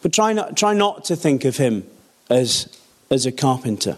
But 0.01 0.13
try 0.13 0.33
not, 0.33 0.55
try 0.55 0.73
not 0.73 1.03
to 1.05 1.15
think 1.15 1.45
of 1.45 1.57
him 1.57 1.85
as, 2.29 2.67
as 3.11 3.25
a 3.25 3.31
carpenter, 3.31 3.97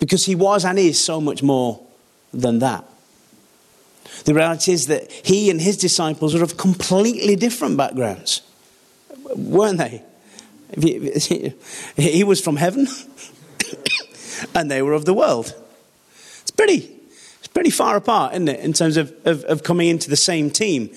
because 0.00 0.26
he 0.26 0.34
was 0.34 0.64
and 0.64 0.78
is 0.78 1.02
so 1.02 1.20
much 1.20 1.42
more 1.42 1.80
than 2.32 2.58
that. 2.60 2.84
The 4.24 4.34
reality 4.34 4.72
is 4.72 4.86
that 4.86 5.10
he 5.12 5.50
and 5.50 5.60
his 5.60 5.76
disciples 5.76 6.34
are 6.34 6.42
of 6.42 6.56
completely 6.56 7.36
different 7.36 7.76
backgrounds 7.76 8.42
weren't 9.36 9.78
they? 9.78 10.02
He 11.96 12.24
was 12.24 12.40
from 12.40 12.56
heaven, 12.56 12.86
and 14.54 14.70
they 14.70 14.82
were 14.82 14.92
of 14.92 15.04
the 15.04 15.14
world. 15.14 15.54
It's 16.42 16.50
pretty, 16.50 16.90
it's 17.38 17.48
pretty 17.48 17.70
far 17.70 17.96
apart, 17.96 18.34
isn't 18.34 18.48
it, 18.48 18.60
in 18.60 18.72
terms 18.72 18.96
of, 18.96 19.14
of, 19.24 19.44
of 19.44 19.62
coming 19.62 19.88
into 19.88 20.10
the 20.10 20.16
same 20.16 20.50
team. 20.50 20.90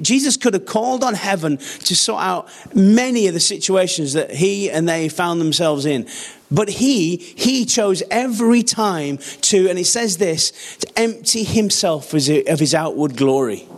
Jesus 0.00 0.36
could 0.36 0.54
have 0.54 0.66
called 0.66 1.04
on 1.04 1.14
heaven 1.14 1.58
to 1.58 1.96
sort 1.96 2.22
out 2.22 2.48
many 2.74 3.26
of 3.26 3.34
the 3.34 3.40
situations 3.40 4.14
that 4.14 4.30
he 4.30 4.70
and 4.70 4.88
they 4.88 5.08
found 5.08 5.40
themselves 5.40 5.84
in. 5.86 6.08
But 6.50 6.68
he, 6.68 7.16
he 7.16 7.66
chose 7.66 8.02
every 8.10 8.62
time 8.62 9.18
to, 9.42 9.68
and 9.68 9.78
it 9.78 9.86
says 9.86 10.16
this, 10.16 10.76
to 10.78 10.98
empty 10.98 11.44
himself 11.44 12.14
of 12.14 12.60
his 12.60 12.74
outward 12.74 13.16
glory. 13.16 13.68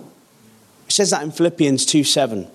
It 0.87 0.92
says 0.92 1.11
that 1.11 1.22
in 1.22 1.33
Philippians 1.33 1.85
2 1.87 2.04
7. 2.04 2.48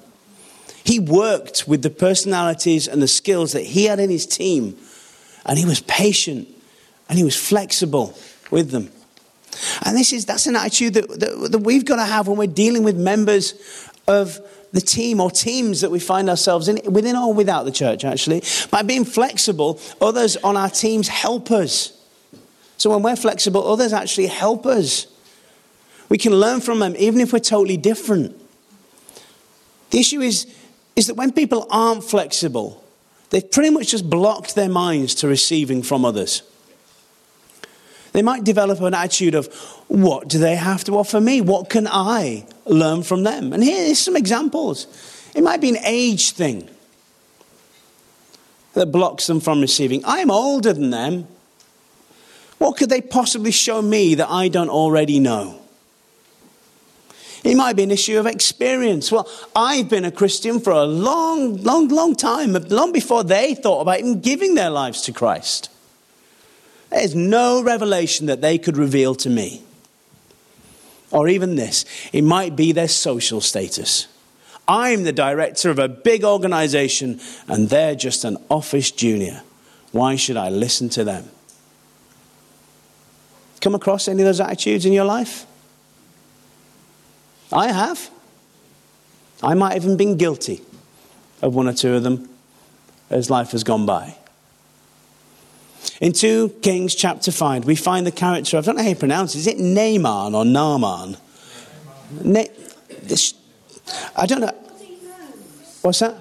He 0.86 1.00
worked 1.00 1.67
with 1.67 1.82
the 1.82 1.89
personalities 1.89 2.88
and 2.88 3.02
the 3.02 3.08
skills 3.08 3.54
that 3.54 3.63
he 3.63 3.86
had 3.86 4.00
in 4.00 4.10
his 4.10 4.26
team, 4.26 4.78
and 5.45 5.58
he 5.58 5.65
was 5.65 5.82
patient 5.82 6.48
and 7.10 7.17
he 7.17 7.24
was 7.24 7.36
flexible 7.36 8.17
with 8.52 8.71
them. 8.71 8.91
And 9.84 9.98
this 9.98 10.13
is 10.13 10.26
that's 10.26 10.48
an 10.48 10.56
attitude 10.56 10.93
that, 10.95 11.08
that, 11.19 11.52
that 11.52 11.60
we've 11.60 11.86
got 11.86 11.98
to 11.98 12.06
have 12.06 12.28
when 12.28 12.38
we're 12.38 12.48
dealing 12.48 12.84
with 12.84 12.98
members 12.98 13.54
of 14.08 14.39
the 14.74 14.82
team 14.82 15.21
or 15.21 15.32
teams 15.32 15.82
that 15.82 15.89
we 15.89 16.00
find 16.00 16.30
ourselves 16.30 16.67
in, 16.67 16.80
within 16.91 17.15
or 17.15 17.34
without 17.34 17.63
the 17.63 17.71
church, 17.71 18.04
actually. 18.04 18.43
By 18.69 18.82
being 18.82 19.06
flexible, 19.06 19.80
others 20.02 20.36
on 20.38 20.58
our 20.58 20.69
teams 20.69 21.08
help 21.08 21.50
us. 21.50 21.93
So 22.78 22.89
when 22.89 23.02
we're 23.02 23.15
flexible, 23.15 23.65
others 23.65 23.93
actually 23.93 24.28
help 24.28 24.65
us. 24.65 25.08
We 26.10 26.17
can 26.17 26.34
learn 26.34 26.60
from 26.60 26.80
them, 26.80 26.93
even 26.98 27.21
if 27.21 27.32
we're 27.32 27.39
totally 27.39 27.78
different. 27.78 28.39
The 29.91 30.00
issue 30.00 30.19
is, 30.19 30.45
is 30.95 31.08
that 31.08 31.15
when 31.15 31.31
people 31.31 31.67
aren't 31.69 32.03
flexible, 32.03 32.84
they've 33.29 33.51
pretty 33.51 33.69
much 33.69 33.89
just 33.89 34.10
blocked 34.10 34.55
their 34.55 34.69
minds 34.69 35.15
to 35.15 35.27
receiving 35.27 35.84
from 35.84 36.05
others. 36.05 36.41
They 38.13 38.21
might 38.21 38.45
develop 38.45 38.79
an 38.79 38.93
attitude 38.93 39.36
of, 39.36 39.53
what 39.88 40.29
do 40.29 40.39
they 40.39 40.55
have 40.55 40.86
to 40.86 40.97
offer 40.97 41.19
me? 41.19 41.41
What 41.41 41.69
can 41.69 41.86
I 41.86 42.47
learn 42.65 43.03
from 43.03 43.23
them? 43.23 43.51
And 43.51 43.62
here's 43.62 43.99
some 43.99 44.15
examples. 44.15 44.88
It 45.36 45.43
might 45.43 45.60
be 45.60 45.69
an 45.69 45.84
age 45.84 46.31
thing 46.31 46.69
that 48.73 48.86
blocks 48.86 49.27
them 49.27 49.41
from 49.41 49.60
receiving. 49.60 50.01
I'm 50.05 50.31
older 50.31 50.71
than 50.71 50.91
them. 50.91 51.27
What 52.58 52.77
could 52.77 52.89
they 52.89 53.01
possibly 53.01 53.51
show 53.51 53.81
me 53.81 54.15
that 54.15 54.29
I 54.29 54.47
don't 54.47 54.69
already 54.69 55.19
know? 55.19 55.60
It 57.45 57.55
might 57.55 57.75
be 57.75 57.84
an 57.84 57.91
issue 57.91 58.17
of 58.17 58.25
experience. 58.25 59.12
Well, 59.12 59.29
I've 59.55 59.88
been 59.88 60.03
a 60.03 60.12
Christian 60.12 60.60
for 60.60 60.71
a 60.71 60.84
long, 60.84 61.58
long, 61.58 61.89
long 61.89 62.15
time, 62.15 62.53
long 62.53 62.91
before 62.91 63.23
they 63.23 63.53
thought 63.53 63.81
about 63.81 63.99
even 63.99 64.19
giving 64.19 64.55
their 64.55 64.71
lives 64.71 65.03
to 65.03 65.13
Christ. 65.13 65.69
There's 66.89 67.13
no 67.13 67.62
revelation 67.62 68.25
that 68.25 68.41
they 68.41 68.58
could 68.58 68.77
reveal 68.77 69.13
to 69.15 69.29
me. 69.29 69.62
Or 71.12 71.27
even 71.27 71.55
this 71.55 71.86
it 72.12 72.23
might 72.23 72.55
be 72.55 72.71
their 72.71 72.88
social 72.88 73.41
status. 73.41 74.08
I'm 74.67 75.03
the 75.03 75.13
director 75.13 75.69
of 75.69 75.77
a 75.77 75.88
big 75.88 76.23
organization 76.23 77.19
and 77.47 77.69
they're 77.69 77.93
just 77.93 78.25
an 78.25 78.38
office 78.49 78.89
junior. 78.89 79.43
Why 79.91 80.15
should 80.15 80.36
I 80.36 80.49
listen 80.49 80.89
to 80.89 81.03
them? 81.03 81.29
Come 83.62 83.75
across 83.75 84.08
any 84.08 84.23
of 84.23 84.25
those 84.25 84.41
attitudes 84.41 84.88
in 84.88 84.93
your 84.93 85.05
life? 85.05 85.45
I 87.51 87.71
have. 87.71 88.10
I 89.43 89.53
might 89.53 89.73
have 89.73 89.84
even 89.84 89.97
been 89.97 90.17
guilty 90.17 90.62
of 91.41 91.53
one 91.53 91.67
or 91.67 91.73
two 91.73 91.93
of 91.93 92.03
them 92.03 92.29
as 93.10 93.29
life 93.29 93.51
has 93.51 93.63
gone 93.63 93.86
by. 93.86 94.15
In 96.01 96.12
2 96.12 96.49
Kings 96.62 96.95
chapter 96.95 97.31
5, 97.31 97.65
we 97.65 97.75
find 97.75 98.05
the 98.05 98.12
character, 98.12 98.58
I 98.58 98.62
don't 98.62 98.75
know 98.75 98.84
how 98.84 98.89
you 98.89 98.95
pronounce 98.95 99.36
it, 99.36 99.39
is 99.39 99.47
it 99.47 99.60
Naaman 99.60 100.36
or 100.36 100.43
Naaman? 100.43 101.17
Na- 102.23 102.43
this, 103.03 103.34
I 104.15 104.25
don't 104.25 104.41
know. 104.41 104.51
What's 105.81 105.99
that? 105.99 106.15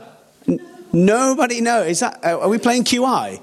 N- 0.46 0.60
nobody 0.92 1.60
knows. 1.60 1.88
Is 1.88 2.00
that, 2.00 2.20
uh, 2.24 2.38
are 2.40 2.48
we 2.48 2.58
playing 2.58 2.84
QI? 2.84 3.40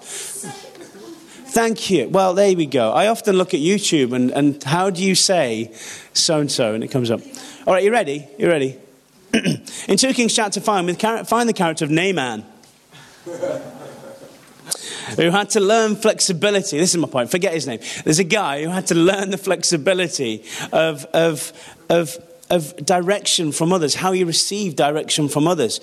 Thank 1.51 1.89
you. 1.89 2.07
Well, 2.07 2.33
there 2.33 2.55
we 2.55 2.65
go. 2.65 2.93
I 2.93 3.07
often 3.07 3.35
look 3.35 3.53
at 3.53 3.59
YouTube 3.59 4.13
and, 4.13 4.31
and 4.31 4.63
how 4.63 4.89
do 4.89 5.03
you 5.03 5.15
say 5.15 5.75
so 6.13 6.39
and 6.39 6.49
so? 6.49 6.73
And 6.73 6.81
it 6.81 6.87
comes 6.87 7.11
up. 7.11 7.19
All 7.67 7.73
right, 7.73 7.83
you 7.83 7.91
ready? 7.91 8.25
You 8.39 8.47
ready? 8.47 8.79
In 9.33 9.97
2 9.97 10.13
Kings 10.13 10.33
chapter 10.33 10.61
5, 10.61 10.85
we 10.85 10.93
find 10.93 11.49
the 11.49 11.53
character 11.53 11.83
of 11.83 11.91
Naaman, 11.91 12.45
who 15.17 15.29
had 15.29 15.49
to 15.49 15.59
learn 15.59 15.97
flexibility. 15.97 16.77
This 16.77 16.91
is 16.91 16.97
my 16.97 17.09
point. 17.09 17.29
Forget 17.29 17.53
his 17.53 17.67
name. 17.67 17.81
There's 18.05 18.19
a 18.19 18.23
guy 18.23 18.63
who 18.63 18.69
had 18.69 18.87
to 18.87 18.95
learn 18.95 19.31
the 19.31 19.37
flexibility 19.37 20.45
of, 20.71 21.03
of, 21.07 21.51
of, 21.89 22.17
of 22.49 22.77
direction 22.77 23.51
from 23.51 23.73
others, 23.73 23.95
how 23.95 24.13
he 24.13 24.23
received 24.23 24.77
direction 24.77 25.27
from 25.27 25.49
others. 25.49 25.81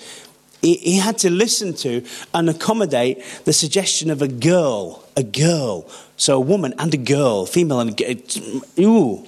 He, 0.63 0.75
he 0.75 0.97
had 0.97 1.19
to 1.19 1.29
listen 1.29 1.73
to 1.75 2.03
and 2.33 2.49
accommodate 2.49 3.23
the 3.45 3.53
suggestion 3.53 4.09
of 4.09 4.23
a 4.23 4.27
girl, 4.27 5.05
a 5.19 5.23
girl. 5.23 5.87
So 6.17 6.37
a 6.37 6.39
woman 6.39 6.73
and 6.79 6.93
a 6.93 6.97
girl, 6.97 7.45
female 7.45 7.79
and 7.79 7.99
ooh, 8.79 9.27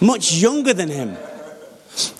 much 0.00 0.32
younger 0.32 0.72
than 0.72 0.88
him 0.88 1.16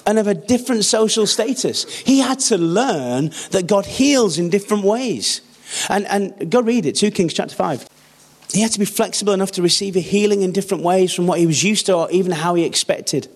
and 0.07 0.19
of 0.19 0.27
a 0.27 0.35
different 0.35 0.85
social 0.85 1.27
status. 1.27 1.85
He 2.01 2.19
had 2.19 2.41
to 2.41 2.59
learn 2.59 3.31
that 3.51 3.67
God 3.67 3.87
heals 3.87 4.39
in 4.39 4.51
different 4.51 4.85
ways. 4.85 5.41
And, 5.89 6.07
and 6.07 6.51
go 6.51 6.61
read 6.61 6.85
it, 6.85 6.97
2 6.97 7.11
Kings 7.13 7.33
chapter 7.33 7.55
5. 7.55 7.89
He 8.53 8.61
had 8.61 8.73
to 8.73 8.79
be 8.79 8.85
flexible 8.85 9.33
enough 9.33 9.53
to 9.53 9.63
receive 9.63 9.97
a 9.97 10.01
healing 10.01 10.43
in 10.43 10.53
different 10.53 10.83
ways 10.83 11.15
from 11.15 11.27
what 11.27 11.39
he 11.39 11.47
was 11.47 11.63
used 11.63 11.87
to 11.87 11.95
or 11.95 12.11
even 12.11 12.33
how 12.33 12.55
he 12.55 12.65
expected. 12.65 13.29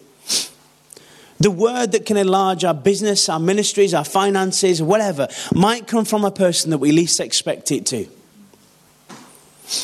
The 1.39 1.51
word 1.51 1.93
that 1.93 2.07
can 2.07 2.17
enlarge 2.17 2.65
our 2.65 2.75
business, 2.75 3.29
our 3.29 3.41
ministries, 3.41 3.95
our 3.95 4.05
finances, 4.05 4.83
whatever, 4.83 5.29
might 5.55 5.87
come 5.87 6.05
from 6.05 6.25
a 6.25 6.31
person 6.31 6.71
that 6.71 6.79
we 6.79 6.93
least 6.93 7.21
expect 7.21 7.71
it 7.71 7.87
to. 7.87 8.07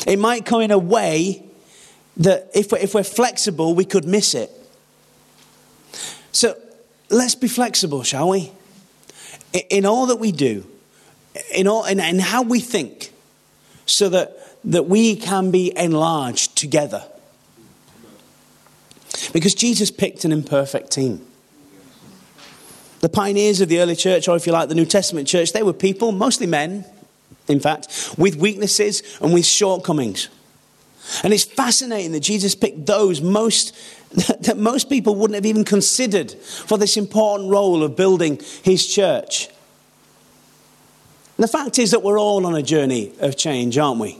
It 0.07 0.17
might 0.17 0.45
come 0.45 0.61
in 0.61 0.71
a 0.71 0.77
way 0.77 1.43
that 2.17 2.49
if 2.53 2.71
we're, 2.71 2.77
if 2.79 2.93
we're 2.93 3.03
flexible, 3.03 3.73
we 3.73 3.85
could 3.85 4.05
miss 4.05 4.33
it. 4.33 4.49
So 6.31 6.55
let's 7.09 7.35
be 7.35 7.47
flexible, 7.47 8.03
shall 8.03 8.29
we? 8.29 8.51
In 9.69 9.85
all 9.85 10.07
that 10.07 10.17
we 10.17 10.31
do, 10.31 10.65
in, 11.53 11.67
all, 11.67 11.85
in, 11.85 11.99
in 11.99 12.19
how 12.19 12.41
we 12.43 12.59
think, 12.59 13.11
so 13.85 14.09
that, 14.09 14.37
that 14.63 14.87
we 14.87 15.15
can 15.15 15.51
be 15.51 15.75
enlarged 15.77 16.55
together. 16.55 17.03
Because 19.31 19.53
Jesus 19.53 19.91
picked 19.91 20.25
an 20.25 20.31
imperfect 20.31 20.91
team. 20.91 21.25
The 23.01 23.09
pioneers 23.09 23.59
of 23.61 23.69
the 23.69 23.79
early 23.79 23.95
church, 23.95 24.27
or 24.27 24.35
if 24.35 24.47
you 24.47 24.53
like, 24.53 24.69
the 24.69 24.75
New 24.75 24.85
Testament 24.85 25.27
church, 25.27 25.51
they 25.51 25.61
were 25.61 25.73
people, 25.73 26.11
mostly 26.11 26.47
men, 26.47 26.85
in 27.47 27.59
fact, 27.59 28.15
with 28.17 28.35
weaknesses 28.35 29.03
and 29.21 29.33
with 29.33 29.45
shortcomings. 29.45 30.29
And 31.23 31.33
it's 31.33 31.43
fascinating 31.43 32.13
that 32.13 32.21
Jesus 32.21 32.55
picked 32.55 32.85
those 32.85 33.21
most 33.21 33.75
that 34.41 34.57
most 34.57 34.89
people 34.89 35.15
wouldn't 35.15 35.35
have 35.35 35.45
even 35.45 35.63
considered 35.63 36.31
for 36.31 36.77
this 36.77 36.97
important 36.97 37.49
role 37.49 37.81
of 37.81 37.95
building 37.95 38.39
his 38.61 38.85
church. 38.85 39.47
And 41.37 41.43
the 41.43 41.47
fact 41.47 41.79
is 41.79 41.91
that 41.91 42.03
we're 42.03 42.19
all 42.19 42.45
on 42.45 42.53
a 42.53 42.61
journey 42.61 43.11
of 43.19 43.35
change, 43.35 43.77
aren't 43.77 43.99
we? 43.99 44.19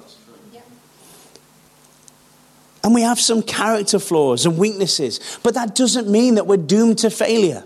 And 2.84 2.94
we 2.94 3.02
have 3.04 3.20
some 3.20 3.42
character 3.42 3.98
flaws 4.00 4.46
and 4.46 4.58
weaknesses, 4.58 5.40
but 5.42 5.54
that 5.54 5.74
doesn't 5.76 6.10
mean 6.10 6.36
that 6.36 6.48
we're 6.48 6.58
doomed 6.58 6.98
to 7.00 7.10
failure. 7.10 7.64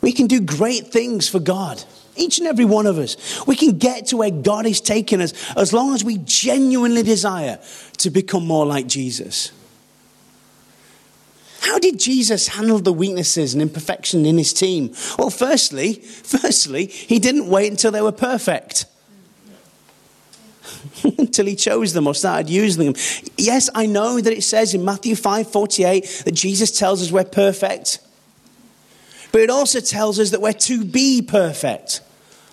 We 0.00 0.12
can 0.12 0.26
do 0.26 0.40
great 0.40 0.88
things 0.88 1.28
for 1.28 1.38
God. 1.38 1.84
Each 2.18 2.38
and 2.38 2.46
every 2.46 2.64
one 2.64 2.86
of 2.86 2.98
us. 2.98 3.46
We 3.46 3.56
can 3.56 3.78
get 3.78 4.06
to 4.06 4.16
where 4.18 4.30
God 4.30 4.66
is 4.66 4.80
taking 4.80 5.22
us 5.22 5.32
as 5.56 5.72
long 5.72 5.94
as 5.94 6.04
we 6.04 6.18
genuinely 6.18 7.02
desire 7.02 7.58
to 7.98 8.10
become 8.10 8.46
more 8.46 8.66
like 8.66 8.86
Jesus. 8.86 9.52
How 11.60 11.78
did 11.78 11.98
Jesus 11.98 12.48
handle 12.48 12.78
the 12.78 12.92
weaknesses 12.92 13.52
and 13.52 13.62
imperfection 13.62 14.24
in 14.24 14.38
his 14.38 14.52
team? 14.52 14.94
Well, 15.18 15.30
firstly, 15.30 15.94
firstly, 16.24 16.86
he 16.86 17.18
didn't 17.18 17.48
wait 17.48 17.70
until 17.70 17.90
they 17.90 18.02
were 18.02 18.12
perfect. 18.12 18.86
until 21.18 21.46
he 21.46 21.56
chose 21.56 21.92
them 21.92 22.06
or 22.06 22.14
started 22.14 22.50
using 22.50 22.92
them. 22.92 22.94
Yes, 23.36 23.68
I 23.74 23.86
know 23.86 24.20
that 24.20 24.32
it 24.32 24.42
says 24.42 24.74
in 24.74 24.84
Matthew 24.84 25.14
5:48 25.14 26.24
that 26.24 26.32
Jesus 26.32 26.70
tells 26.70 27.02
us 27.02 27.10
we're 27.10 27.24
perfect. 27.24 28.00
But 29.30 29.42
it 29.42 29.50
also 29.50 29.80
tells 29.80 30.18
us 30.18 30.30
that 30.30 30.40
we're 30.40 30.52
to 30.52 30.84
be 30.84 31.22
perfect, 31.22 32.00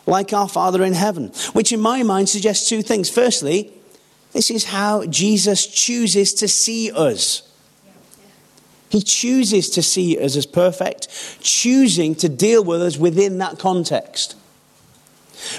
like 0.06 0.34
our 0.34 0.48
Father 0.48 0.84
in 0.84 0.94
heaven, 0.94 1.28
which 1.54 1.72
in 1.72 1.80
my 1.80 2.04
mind 2.04 2.30
suggests 2.30 2.70
two 2.70 2.82
things. 2.82 3.10
Firstly, 3.10 3.72
this 4.34 4.52
is 4.52 4.66
how 4.66 5.06
Jesus 5.06 5.66
chooses 5.66 6.34
to 6.36 6.48
see 6.48 6.92
us. 6.92 7.42
He 8.90 9.02
chooses 9.02 9.70
to 9.72 9.82
see 9.82 10.18
us 10.20 10.36
as 10.36 10.46
perfect, 10.46 11.08
choosing 11.42 12.16
to 12.16 12.30
deal 12.30 12.64
with 12.64 12.82
us 12.82 12.98
within 12.98 13.40
that 13.40 13.60
context. 13.60 14.36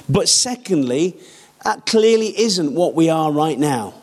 But 0.08 0.28
secondly, 0.28 1.16
that 1.64 1.86
clearly 1.86 2.38
isn't 2.38 2.74
what 2.74 2.94
we 2.94 3.10
are 3.10 3.32
right 3.32 3.58
now. 3.58 3.94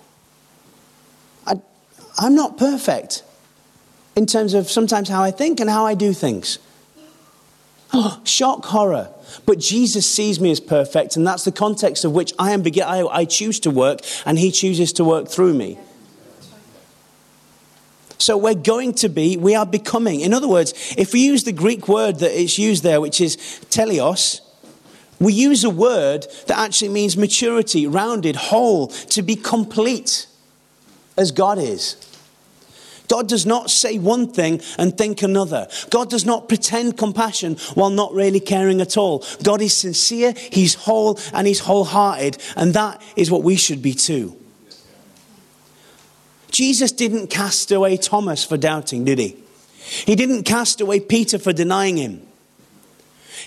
I, 1.45 1.61
am 2.21 2.35
not 2.35 2.57
perfect 2.57 3.23
in 4.15 4.25
terms 4.25 4.53
of 4.53 4.69
sometimes 4.69 5.09
how 5.09 5.23
I 5.23 5.31
think 5.31 5.59
and 5.59 5.69
how 5.69 5.85
I 5.85 5.95
do 5.95 6.13
things. 6.13 6.59
Oh, 7.93 8.21
shock, 8.25 8.65
horror. 8.65 9.12
But 9.45 9.59
Jesus 9.59 10.09
sees 10.09 10.39
me 10.39 10.51
as 10.51 10.59
perfect, 10.59 11.15
and 11.15 11.25
that's 11.25 11.43
the 11.43 11.51
context 11.51 12.05
of 12.05 12.13
which 12.13 12.33
I 12.39 12.51
am. 12.51 12.63
I, 12.65 13.03
I 13.03 13.25
choose 13.25 13.59
to 13.61 13.71
work, 13.71 13.99
and 14.25 14.39
He 14.39 14.51
chooses 14.51 14.93
to 14.93 15.03
work 15.03 15.27
through 15.27 15.53
me. 15.53 15.77
So 18.17 18.37
we're 18.37 18.53
going 18.53 18.93
to 18.95 19.09
be, 19.09 19.35
we 19.35 19.53
are 19.53 19.65
becoming. 19.65 20.21
In 20.21 20.33
other 20.33 20.47
words, 20.47 20.73
if 20.97 21.11
we 21.13 21.25
use 21.25 21.43
the 21.43 21.51
Greek 21.51 21.89
word 21.89 22.19
that 22.19 22.31
is 22.31 22.57
used 22.57 22.81
there, 22.81 23.01
which 23.01 23.19
is 23.19 23.35
teleos, 23.69 24.39
we 25.19 25.33
use 25.33 25.63
a 25.63 25.69
word 25.69 26.27
that 26.47 26.57
actually 26.57 26.89
means 26.89 27.17
maturity, 27.17 27.85
rounded, 27.85 28.35
whole, 28.35 28.87
to 28.87 29.21
be 29.21 29.35
complete 29.35 30.27
as 31.17 31.31
God 31.31 31.57
is. 31.57 31.97
God 33.07 33.27
does 33.27 33.45
not 33.45 33.69
say 33.69 33.99
one 33.99 34.31
thing 34.31 34.61
and 34.77 34.97
think 34.97 35.21
another. 35.21 35.67
God 35.89 36.09
does 36.09 36.25
not 36.25 36.47
pretend 36.47 36.97
compassion 36.97 37.57
while 37.75 37.89
not 37.89 38.13
really 38.13 38.39
caring 38.39 38.81
at 38.81 38.97
all. 38.97 39.25
God 39.43 39.61
is 39.61 39.75
sincere, 39.75 40.33
He's 40.35 40.73
whole, 40.73 41.19
and 41.33 41.45
He's 41.45 41.59
wholehearted, 41.59 42.37
and 42.55 42.73
that 42.73 43.01
is 43.15 43.29
what 43.29 43.43
we 43.43 43.55
should 43.55 43.81
be 43.81 43.93
too. 43.93 44.37
Jesus 46.53 46.91
didn't 46.91 47.27
cast 47.27 47.71
away 47.71 47.97
Thomas 47.97 48.45
for 48.45 48.57
doubting, 48.57 49.05
did 49.05 49.17
he? 49.17 49.35
He 50.05 50.15
didn't 50.15 50.43
cast 50.43 50.79
away 50.81 50.99
Peter 50.99 51.39
for 51.39 51.51
denying 51.51 51.97
him. 51.97 52.21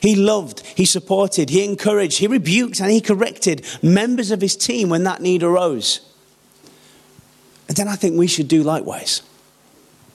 He 0.00 0.16
loved, 0.16 0.60
he 0.66 0.84
supported, 0.84 1.48
he 1.48 1.64
encouraged, 1.64 2.18
he 2.18 2.26
rebuked, 2.26 2.80
and 2.80 2.90
he 2.90 3.00
corrected 3.00 3.64
members 3.80 4.32
of 4.32 4.40
his 4.40 4.56
team 4.56 4.88
when 4.88 5.04
that 5.04 5.22
need 5.22 5.44
arose. 5.44 6.00
And 7.68 7.76
then 7.76 7.88
I 7.88 7.94
think 7.94 8.18
we 8.18 8.26
should 8.26 8.48
do 8.48 8.62
likewise. 8.62 9.22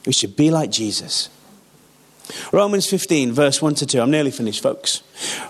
We 0.06 0.14
should 0.14 0.36
be 0.36 0.52
like 0.52 0.72
Jesus. 0.72 1.30
Romans 2.52 2.88
15, 2.88 3.32
verse 3.34 3.62
1 3.62 3.76
to 3.76 3.86
2. 3.86 4.02
I'm 4.02 4.12
nearly 4.12 4.32
finished, 4.32 4.64
folks. 4.64 5.04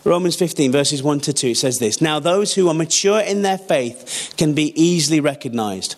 Romans 0.04 0.36
15, 0.36 0.72
verses 0.72 1.04
1 1.04 1.20
to 1.22 1.34
2, 1.34 1.48
it 1.50 1.58
says 1.58 1.80
this 1.80 2.02
Now 2.02 2.20
those 2.20 2.54
who 2.56 2.68
are 2.68 2.74
mature 2.74 3.20
in 3.20 3.42
their 3.42 3.58
faith 3.58 4.34
can 4.38 4.54
be 4.54 4.74
easily 4.82 5.20
recognized, 5.20 5.96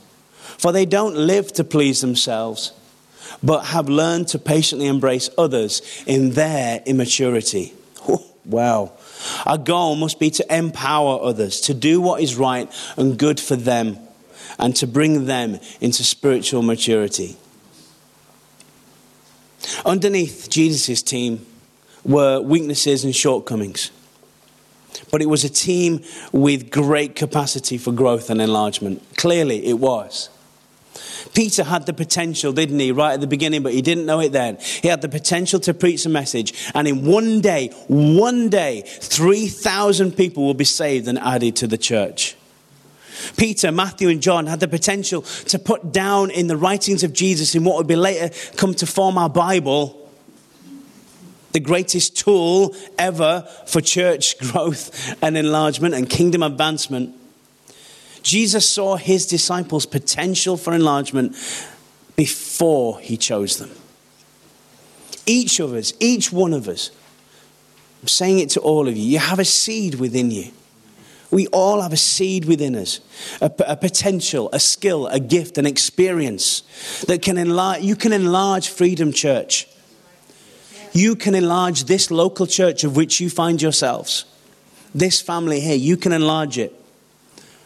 for 0.58 0.72
they 0.72 0.86
don't 0.86 1.16
live 1.16 1.52
to 1.54 1.64
please 1.64 2.02
themselves, 2.02 2.74
but 3.42 3.66
have 3.66 3.90
learned 3.90 4.28
to 4.30 4.40
patiently 4.40 4.88
embrace 4.88 5.30
others 5.38 5.82
in 6.06 6.32
their 6.32 6.82
immaturity. 6.86 7.74
wow. 8.46 8.92
Our 9.46 9.58
goal 9.58 9.96
must 9.96 10.20
be 10.20 10.30
to 10.32 10.56
empower 10.56 11.22
others 11.22 11.62
to 11.62 11.74
do 11.74 12.02
what 12.02 12.22
is 12.22 12.36
right 12.36 12.70
and 12.98 13.18
good 13.18 13.40
for 13.40 13.56
them 13.56 14.00
and 14.60 14.76
to 14.78 14.88
bring 14.88 15.26
them 15.26 15.60
into 15.82 16.04
spiritual 16.04 16.62
maturity. 16.62 17.38
Underneath 19.86 20.48
Jesus' 20.50 21.02
team 21.02 21.46
were 22.04 22.42
weaknesses 22.42 23.04
and 23.04 23.16
shortcomings. 23.16 23.92
But 25.12 25.22
it 25.22 25.28
was 25.28 25.44
a 25.44 25.50
team 25.50 26.04
with 26.32 26.70
great 26.70 27.16
capacity 27.16 27.78
for 27.78 27.92
growth 27.92 28.30
and 28.30 28.42
enlargement. 28.42 29.02
Clearly, 29.18 29.66
it 29.66 29.80
was. 29.80 30.30
Peter 31.34 31.64
had 31.64 31.86
the 31.86 31.94
potential, 31.94 32.54
didn't 32.54 32.80
he, 32.80 32.92
right 32.92 33.14
at 33.14 33.22
the 33.22 33.28
beginning, 33.28 33.64
but 33.64 33.74
he 33.74 33.82
didn't 33.82 34.06
know 34.06 34.20
it 34.20 34.32
then. 34.32 34.58
He 34.60 34.88
had 34.88 35.02
the 35.02 35.10
potential 35.10 35.60
to 35.62 35.74
preach 35.74 36.06
a 36.06 36.10
message, 36.10 36.54
and 36.76 36.88
in 36.88 37.06
one 37.06 37.42
day, 37.42 37.70
one 37.88 38.50
day, 38.50 38.84
3,000 38.86 40.12
people 40.16 40.46
will 40.46 40.54
be 40.54 40.66
saved 40.66 41.08
and 41.08 41.18
added 41.18 41.56
to 41.58 41.68
the 41.68 41.78
church. 41.78 42.36
Peter, 43.38 43.72
Matthew, 43.72 44.10
and 44.10 44.22
John 44.22 44.48
had 44.48 44.60
the 44.60 44.68
potential 44.68 45.22
to 45.22 45.60
put 45.60 45.92
down 45.92 46.32
in 46.32 46.48
the 46.48 46.58
writings 46.58 47.04
of 47.04 47.14
Jesus 47.14 47.56
in 47.56 47.64
what 47.64 47.78
would 47.78 47.88
be 47.88 47.96
later 47.96 48.34
come 48.56 48.74
to 48.76 48.86
form 48.86 49.18
our 49.18 49.30
Bible 49.30 50.00
the 51.54 51.60
greatest 51.60 52.18
tool 52.18 52.76
ever 52.98 53.48
for 53.68 53.80
church 53.80 54.38
growth 54.52 55.16
and 55.24 55.38
enlargement 55.38 55.94
and 55.96 56.10
kingdom 56.10 56.44
advancement. 56.44 57.16
Jesus 58.24 58.68
saw 58.68 58.96
his 58.96 59.26
disciples' 59.26 59.86
potential 59.86 60.58
for 60.58 60.74
enlargement 60.74 61.36
before 62.16 63.00
he 63.00 63.18
chose 63.18 63.58
them. 63.58 63.72
Each 65.26 65.60
of 65.60 65.74
us, 65.74 65.94
each 66.00 66.32
one 66.32 66.54
of 66.54 66.68
us, 66.68 66.92
I'm 68.02 68.08
saying 68.08 68.40
it 68.40 68.50
to 68.52 68.60
all 68.60 68.88
of 68.88 68.98
you, 68.98 69.04
you 69.04 69.20
have 69.20 69.40
a 69.40 69.46
seed 69.46 69.96
within 69.96 70.32
you. 70.32 70.52
We 71.34 71.48
all 71.48 71.82
have 71.82 71.92
a 71.92 71.98
seed 71.98 72.46
within 72.46 72.76
us, 72.76 73.00
a, 73.42 73.52
a, 73.66 73.76
potential, 73.76 74.52
a 74.54 74.60
skill, 74.60 75.08
a 75.08 75.20
gift, 75.20 75.58
an 75.58 75.66
experience 75.66 76.62
that 77.08 77.24
can 77.24 77.40
enlarge. 77.40 77.82
You 77.82 77.96
can 77.96 78.14
enlarge 78.14 78.70
Freedom 78.70 79.12
Church. 79.12 79.68
You 80.94 81.16
can 81.16 81.34
enlarge 81.34 81.86
this 81.86 82.12
local 82.12 82.46
church 82.46 82.84
of 82.84 82.96
which 82.96 83.20
you 83.20 83.32
find 83.32 83.60
yourselves. 83.60 84.26
This 84.94 85.22
family 85.22 85.60
here, 85.60 85.76
you 85.76 85.98
can 85.98 86.12
enlarge 86.12 86.60
it. 86.60 86.72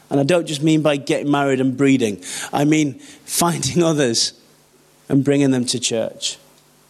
And 0.09 0.21
I 0.21 0.23
don't 0.23 0.47
just 0.47 0.63
mean 0.63 0.81
by 0.81 0.95
getting 0.95 1.29
married 1.29 1.59
and 1.59 1.75
breeding, 1.75 2.23
I 2.53 2.63
mean 2.63 2.93
finding 3.25 3.83
others 3.91 4.31
and 5.09 5.25
bringing 5.25 5.51
them 5.51 5.65
to 5.65 5.79
church 5.79 6.37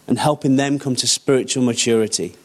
and 0.06 0.20
helping 0.20 0.58
them 0.58 0.78
come 0.78 0.96
to 0.98 1.08
spiritual 1.08 1.64
maturity. 1.64 2.36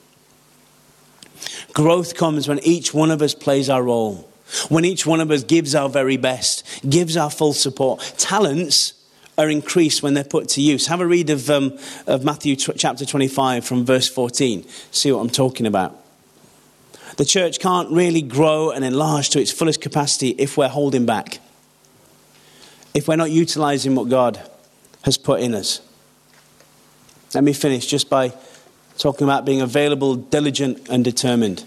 Growth 1.73 2.15
comes 2.15 2.49
when 2.49 2.59
each 2.61 2.93
one 2.93 3.11
of 3.11 3.23
us 3.23 3.35
plays 3.35 3.71
our 3.71 3.83
role, 3.83 4.29
when 4.69 4.85
each 4.85 5.07
one 5.07 5.21
of 5.21 5.31
us 5.31 5.43
gives 5.43 5.75
our 5.75 5.89
very 5.89 6.17
best, 6.17 6.67
gives 6.89 7.17
our 7.17 7.31
full 7.31 7.53
support. 7.53 8.01
Talents 8.19 8.95
are 9.39 9.49
increased 9.49 10.03
when 10.03 10.15
they're 10.15 10.25
put 10.25 10.49
to 10.51 10.61
use. 10.61 10.87
Have 10.87 11.01
a 11.01 11.07
read 11.07 11.31
of, 11.31 11.49
um, 11.49 11.79
of 12.07 12.25
Matthew 12.25 12.57
t- 12.57 12.73
chapter 12.77 13.07
25 13.07 13.65
from 13.65 13.87
verse 13.87 14.09
14. 14.09 14.67
See 14.91 15.11
what 15.11 15.21
I'm 15.21 15.31
talking 15.31 15.67
about. 15.67 15.99
The 17.17 17.25
church 17.25 17.59
can't 17.59 17.91
really 17.91 18.23
grow 18.23 18.71
and 18.71 18.85
enlarge 18.85 19.31
to 19.31 19.41
its 19.41 19.51
fullest 19.51 19.81
capacity 19.81 20.31
if 20.39 20.57
we're 20.57 20.69
holding 20.69 21.07
back, 21.07 21.41
if 22.95 23.09
we're 23.09 23.17
not 23.17 23.31
utilizing 23.31 23.95
what 23.95 24.09
God 24.09 24.41
has 25.03 25.17
put 25.17 25.41
in 25.41 25.55
us. 25.55 25.81
Let 27.35 27.45
me 27.45 27.53
finish 27.53 27.87
just 27.87 28.11
by 28.11 28.35
talking 28.99 29.27
about 29.27 29.45
being 29.45 29.61
available, 29.61 30.17
diligent, 30.17 30.89
and 30.89 31.05
determined. 31.05 31.65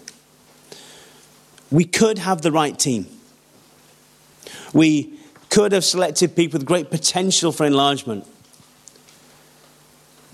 We 1.72 1.86
could 1.86 2.20
have 2.20 2.42
the 2.42 2.52
right 2.52 2.78
team. 2.78 3.08
We 4.74 5.20
could 5.50 5.72
have 5.72 5.84
selected 5.84 6.36
people 6.36 6.60
with 6.60 6.68
great 6.68 6.90
potential 6.90 7.52
for 7.52 7.66
enlargement. 7.66 8.26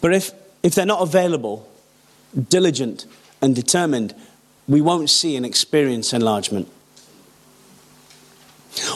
But 0.02 0.14
if, 0.14 0.32
if 0.64 0.76
they're 0.76 0.86
not 0.86 1.02
available, 1.02 1.70
diligent, 2.50 3.06
and 3.42 3.56
determined, 3.56 4.16
we 4.68 4.82
won't 4.82 5.10
see 5.10 5.36
and 5.36 5.46
experience 5.46 6.14
enlargement. 6.14 6.68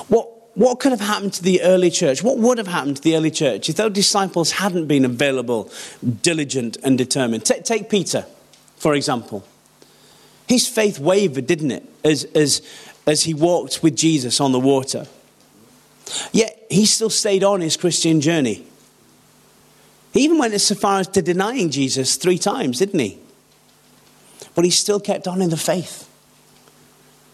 What 0.08 0.35
what 0.56 0.80
could 0.80 0.92
have 0.92 1.02
happened 1.02 1.34
to 1.34 1.44
the 1.44 1.62
early 1.62 1.92
church? 1.92 2.24
What 2.24 2.38
would 2.38 2.58
have 2.58 2.68
happened 2.68 2.98
to 2.98 3.02
the 3.04 3.16
early 3.16 3.32
church 3.32 3.70
if 3.70 3.76
those 3.76 3.92
disciples 3.92 4.52
hadn't 4.52 4.88
been 4.88 5.04
available, 5.06 5.70
diligent, 6.22 6.78
and 6.84 6.98
determined? 6.98 7.46
T- 7.46 7.60
take 7.62 7.90
Peter, 7.90 8.26
for 8.78 8.96
example. 8.96 9.46
His 10.48 10.68
faith 10.68 10.98
wavered, 10.98 11.46
didn't 11.46 11.72
it, 11.72 11.84
as, 12.04 12.24
as, 12.36 12.62
as 13.06 13.24
he 13.24 13.34
walked 13.34 13.84
with 13.84 13.98
Jesus 13.98 14.40
on 14.40 14.54
the 14.54 14.60
water. 14.60 15.08
Yet 16.32 16.66
he 16.70 16.86
still 16.86 17.10
stayed 17.10 17.44
on 17.44 17.60
his 17.62 17.76
Christian 17.76 18.22
journey. 18.22 18.66
He 20.14 20.22
even 20.22 20.38
went 20.38 20.54
as 20.54 20.72
far 20.72 21.00
as 21.02 21.08
to 21.10 21.22
denying 21.22 21.70
Jesus 21.70 22.16
three 22.16 22.38
times, 22.38 22.80
didn't 22.80 23.00
he? 23.00 23.20
But 24.54 24.64
he 24.64 24.72
still 24.72 25.02
kept 25.02 25.28
on 25.28 25.42
in 25.42 25.50
the 25.50 25.58
faith. 25.58 26.08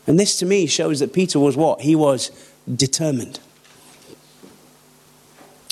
And 0.07 0.19
this 0.19 0.39
to 0.39 0.47
me 0.47 0.65
shows 0.65 0.99
that 1.01 1.13
Peter 1.13 1.39
was 1.39 1.55
what? 1.55 1.82
He 1.82 1.95
was 1.95 2.32
determined. 2.74 3.39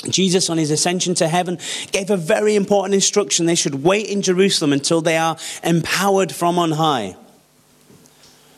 Jesus, 0.10 0.50
on 0.50 0.58
his 0.58 0.72
ascension 0.72 1.14
to 1.16 1.28
heaven, 1.28 1.58
gave 1.92 2.10
a 2.10 2.18
very 2.18 2.56
important 2.56 2.94
instruction. 2.94 3.46
They 3.46 3.56
should 3.56 3.84
wait 3.84 4.08
in 4.08 4.22
Jerusalem 4.22 4.72
until 4.72 5.02
they 5.02 5.18
are 5.18 5.38
empowered 5.64 6.32
from 6.32 6.58
on 6.58 6.72
high. 6.72 7.16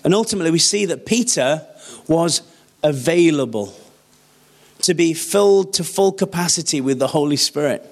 And 0.03 0.13
ultimately, 0.13 0.51
we 0.51 0.59
see 0.59 0.85
that 0.85 1.05
Peter 1.05 1.65
was 2.07 2.41
available 2.83 3.73
to 4.83 4.93
be 4.93 5.13
filled 5.13 5.73
to 5.73 5.83
full 5.83 6.11
capacity 6.11 6.81
with 6.81 6.99
the 6.99 7.07
Holy 7.07 7.35
Spirit. 7.35 7.87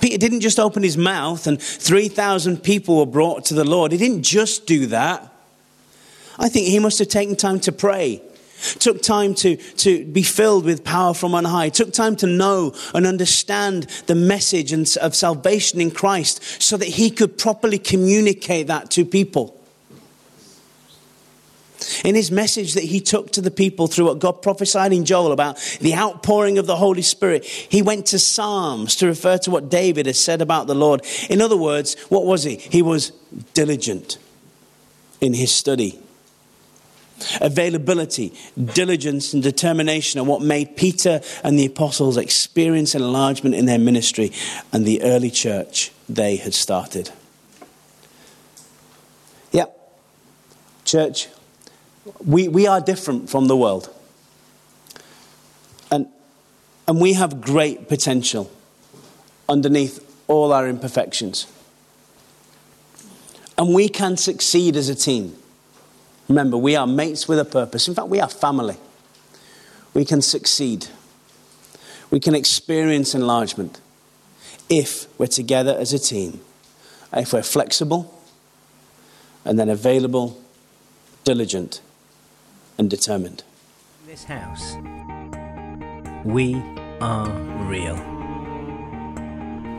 Peter 0.00 0.18
didn't 0.18 0.40
just 0.40 0.58
open 0.58 0.82
his 0.82 0.96
mouth 0.96 1.46
and 1.46 1.60
3,000 1.60 2.62
people 2.62 2.98
were 2.98 3.06
brought 3.06 3.44
to 3.46 3.54
the 3.54 3.64
Lord. 3.64 3.92
He 3.92 3.98
didn't 3.98 4.22
just 4.22 4.66
do 4.66 4.86
that. 4.86 5.32
I 6.38 6.48
think 6.48 6.66
he 6.66 6.78
must 6.78 6.98
have 7.00 7.08
taken 7.08 7.36
time 7.36 7.60
to 7.60 7.72
pray 7.72 8.22
took 8.78 9.02
time 9.02 9.34
to, 9.34 9.56
to 9.56 10.04
be 10.04 10.22
filled 10.22 10.64
with 10.64 10.84
power 10.84 11.14
from 11.14 11.34
on 11.34 11.44
high, 11.44 11.68
took 11.68 11.92
time 11.92 12.16
to 12.16 12.26
know 12.26 12.74
and 12.94 13.06
understand 13.06 13.84
the 14.06 14.14
message 14.14 14.72
and, 14.72 14.96
of 15.00 15.14
salvation 15.14 15.80
in 15.80 15.90
Christ 15.90 16.42
so 16.62 16.76
that 16.76 16.88
he 16.88 17.10
could 17.10 17.38
properly 17.38 17.78
communicate 17.78 18.66
that 18.66 18.90
to 18.92 19.04
people. 19.04 19.54
In 22.04 22.16
his 22.16 22.32
message 22.32 22.74
that 22.74 22.84
he 22.84 23.00
took 23.00 23.30
to 23.32 23.40
the 23.40 23.52
people 23.52 23.86
through 23.86 24.06
what 24.06 24.18
God 24.18 24.42
prophesied 24.42 24.92
in 24.92 25.04
Joel 25.04 25.30
about 25.30 25.58
the 25.80 25.94
outpouring 25.94 26.58
of 26.58 26.66
the 26.66 26.74
Holy 26.74 27.02
Spirit, 27.02 27.44
he 27.44 27.82
went 27.82 28.06
to 28.06 28.18
Psalms 28.18 28.96
to 28.96 29.06
refer 29.06 29.38
to 29.38 29.50
what 29.52 29.68
David 29.68 30.06
has 30.06 30.18
said 30.18 30.42
about 30.42 30.66
the 30.66 30.74
Lord. 30.74 31.04
In 31.30 31.40
other 31.40 31.56
words, 31.56 31.94
what 32.08 32.26
was 32.26 32.42
he? 32.42 32.56
He 32.56 32.82
was 32.82 33.12
diligent 33.54 34.18
in 35.20 35.34
his 35.34 35.54
study 35.54 36.00
Availability, 37.40 38.32
diligence, 38.74 39.32
and 39.32 39.42
determination 39.42 40.20
are 40.20 40.24
what 40.24 40.42
made 40.42 40.76
Peter 40.76 41.20
and 41.42 41.58
the 41.58 41.66
apostles 41.66 42.16
experience 42.16 42.94
enlargement 42.94 43.54
in 43.54 43.66
their 43.66 43.78
ministry 43.78 44.32
and 44.72 44.84
the 44.84 45.02
early 45.02 45.30
church 45.30 45.90
they 46.08 46.36
had 46.36 46.54
started. 46.54 47.10
Yep, 49.52 49.76
church, 50.84 51.28
we, 52.24 52.48
we 52.48 52.66
are 52.66 52.80
different 52.80 53.30
from 53.30 53.46
the 53.46 53.56
world. 53.56 53.88
And, 55.90 56.06
and 56.86 57.00
we 57.00 57.14
have 57.14 57.40
great 57.40 57.88
potential. 57.88 58.50
underneath 59.48 60.04
all 60.28 60.52
our 60.52 60.68
imperfections. 60.68 61.46
And 63.56 63.74
we 63.74 63.88
can 63.88 64.16
succeed 64.16 64.76
as 64.76 64.88
a 64.88 64.94
team. 64.94 65.36
Remember, 66.28 66.56
we 66.56 66.76
are 66.76 66.86
mates 66.86 67.26
with 67.26 67.38
a 67.38 67.44
purpose. 67.44 67.88
In 67.88 67.94
fact, 67.94 68.08
we 68.08 68.20
are 68.20 68.28
family. 68.28 68.76
We 69.94 70.04
can 70.04 70.20
succeed. 70.20 70.86
We 72.10 72.20
can 72.20 72.34
experience 72.34 73.14
enlargement 73.14 73.80
if 74.68 75.06
we're 75.18 75.26
together 75.26 75.76
as 75.78 75.92
a 75.92 75.98
team, 75.98 76.40
if 77.12 77.32
we're 77.32 77.42
flexible 77.42 78.14
and 79.44 79.58
then 79.58 79.70
available, 79.70 80.38
diligent, 81.24 81.80
and 82.76 82.90
determined. 82.90 83.42
In 84.02 84.10
this 84.10 84.24
house, 84.24 84.76
we 86.24 86.54
are 87.00 87.28
real. 87.66 87.96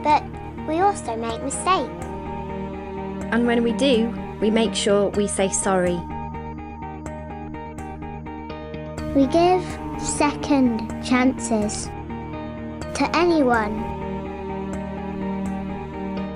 But 0.03 0.23
we 0.67 0.79
also 0.79 1.15
make 1.15 1.43
mistakes. 1.43 2.05
And 3.31 3.45
when 3.45 3.63
we 3.63 3.73
do, 3.73 4.11
we 4.41 4.49
make 4.49 4.73
sure 4.73 5.09
we 5.09 5.27
say 5.27 5.49
sorry. 5.49 5.99
We 9.15 9.25
give 9.25 9.63
second 9.99 11.03
chances 11.03 11.85
to 12.93 13.09
anyone. 13.15 13.73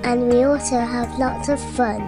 And 0.02 0.28
we 0.28 0.42
also 0.42 0.80
have 0.80 1.16
lots 1.16 1.48
of 1.48 1.60
fun. 1.76 2.02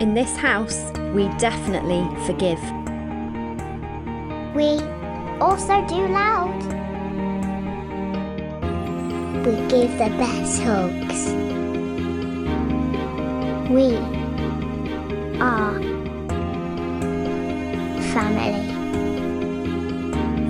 In 0.00 0.12
this 0.12 0.36
house, 0.36 0.90
we 1.14 1.28
definitely 1.38 2.04
forgive. 2.26 2.60
We 4.56 4.80
also 5.40 5.86
do 5.86 6.08
loud. 6.08 6.58
We 9.46 9.54
give 9.68 9.92
the 9.98 10.10
best 10.18 10.62
hugs. 10.62 11.32
We 13.70 13.94
are 15.40 15.80
family. 18.12 18.73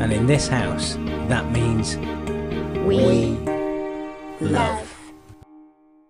And 0.04 0.12
in 0.12 0.26
this 0.26 0.48
house, 0.48 0.96
that 1.28 1.50
means 1.50 1.96
We, 2.84 3.38
we 4.38 4.48
love. 4.48 4.83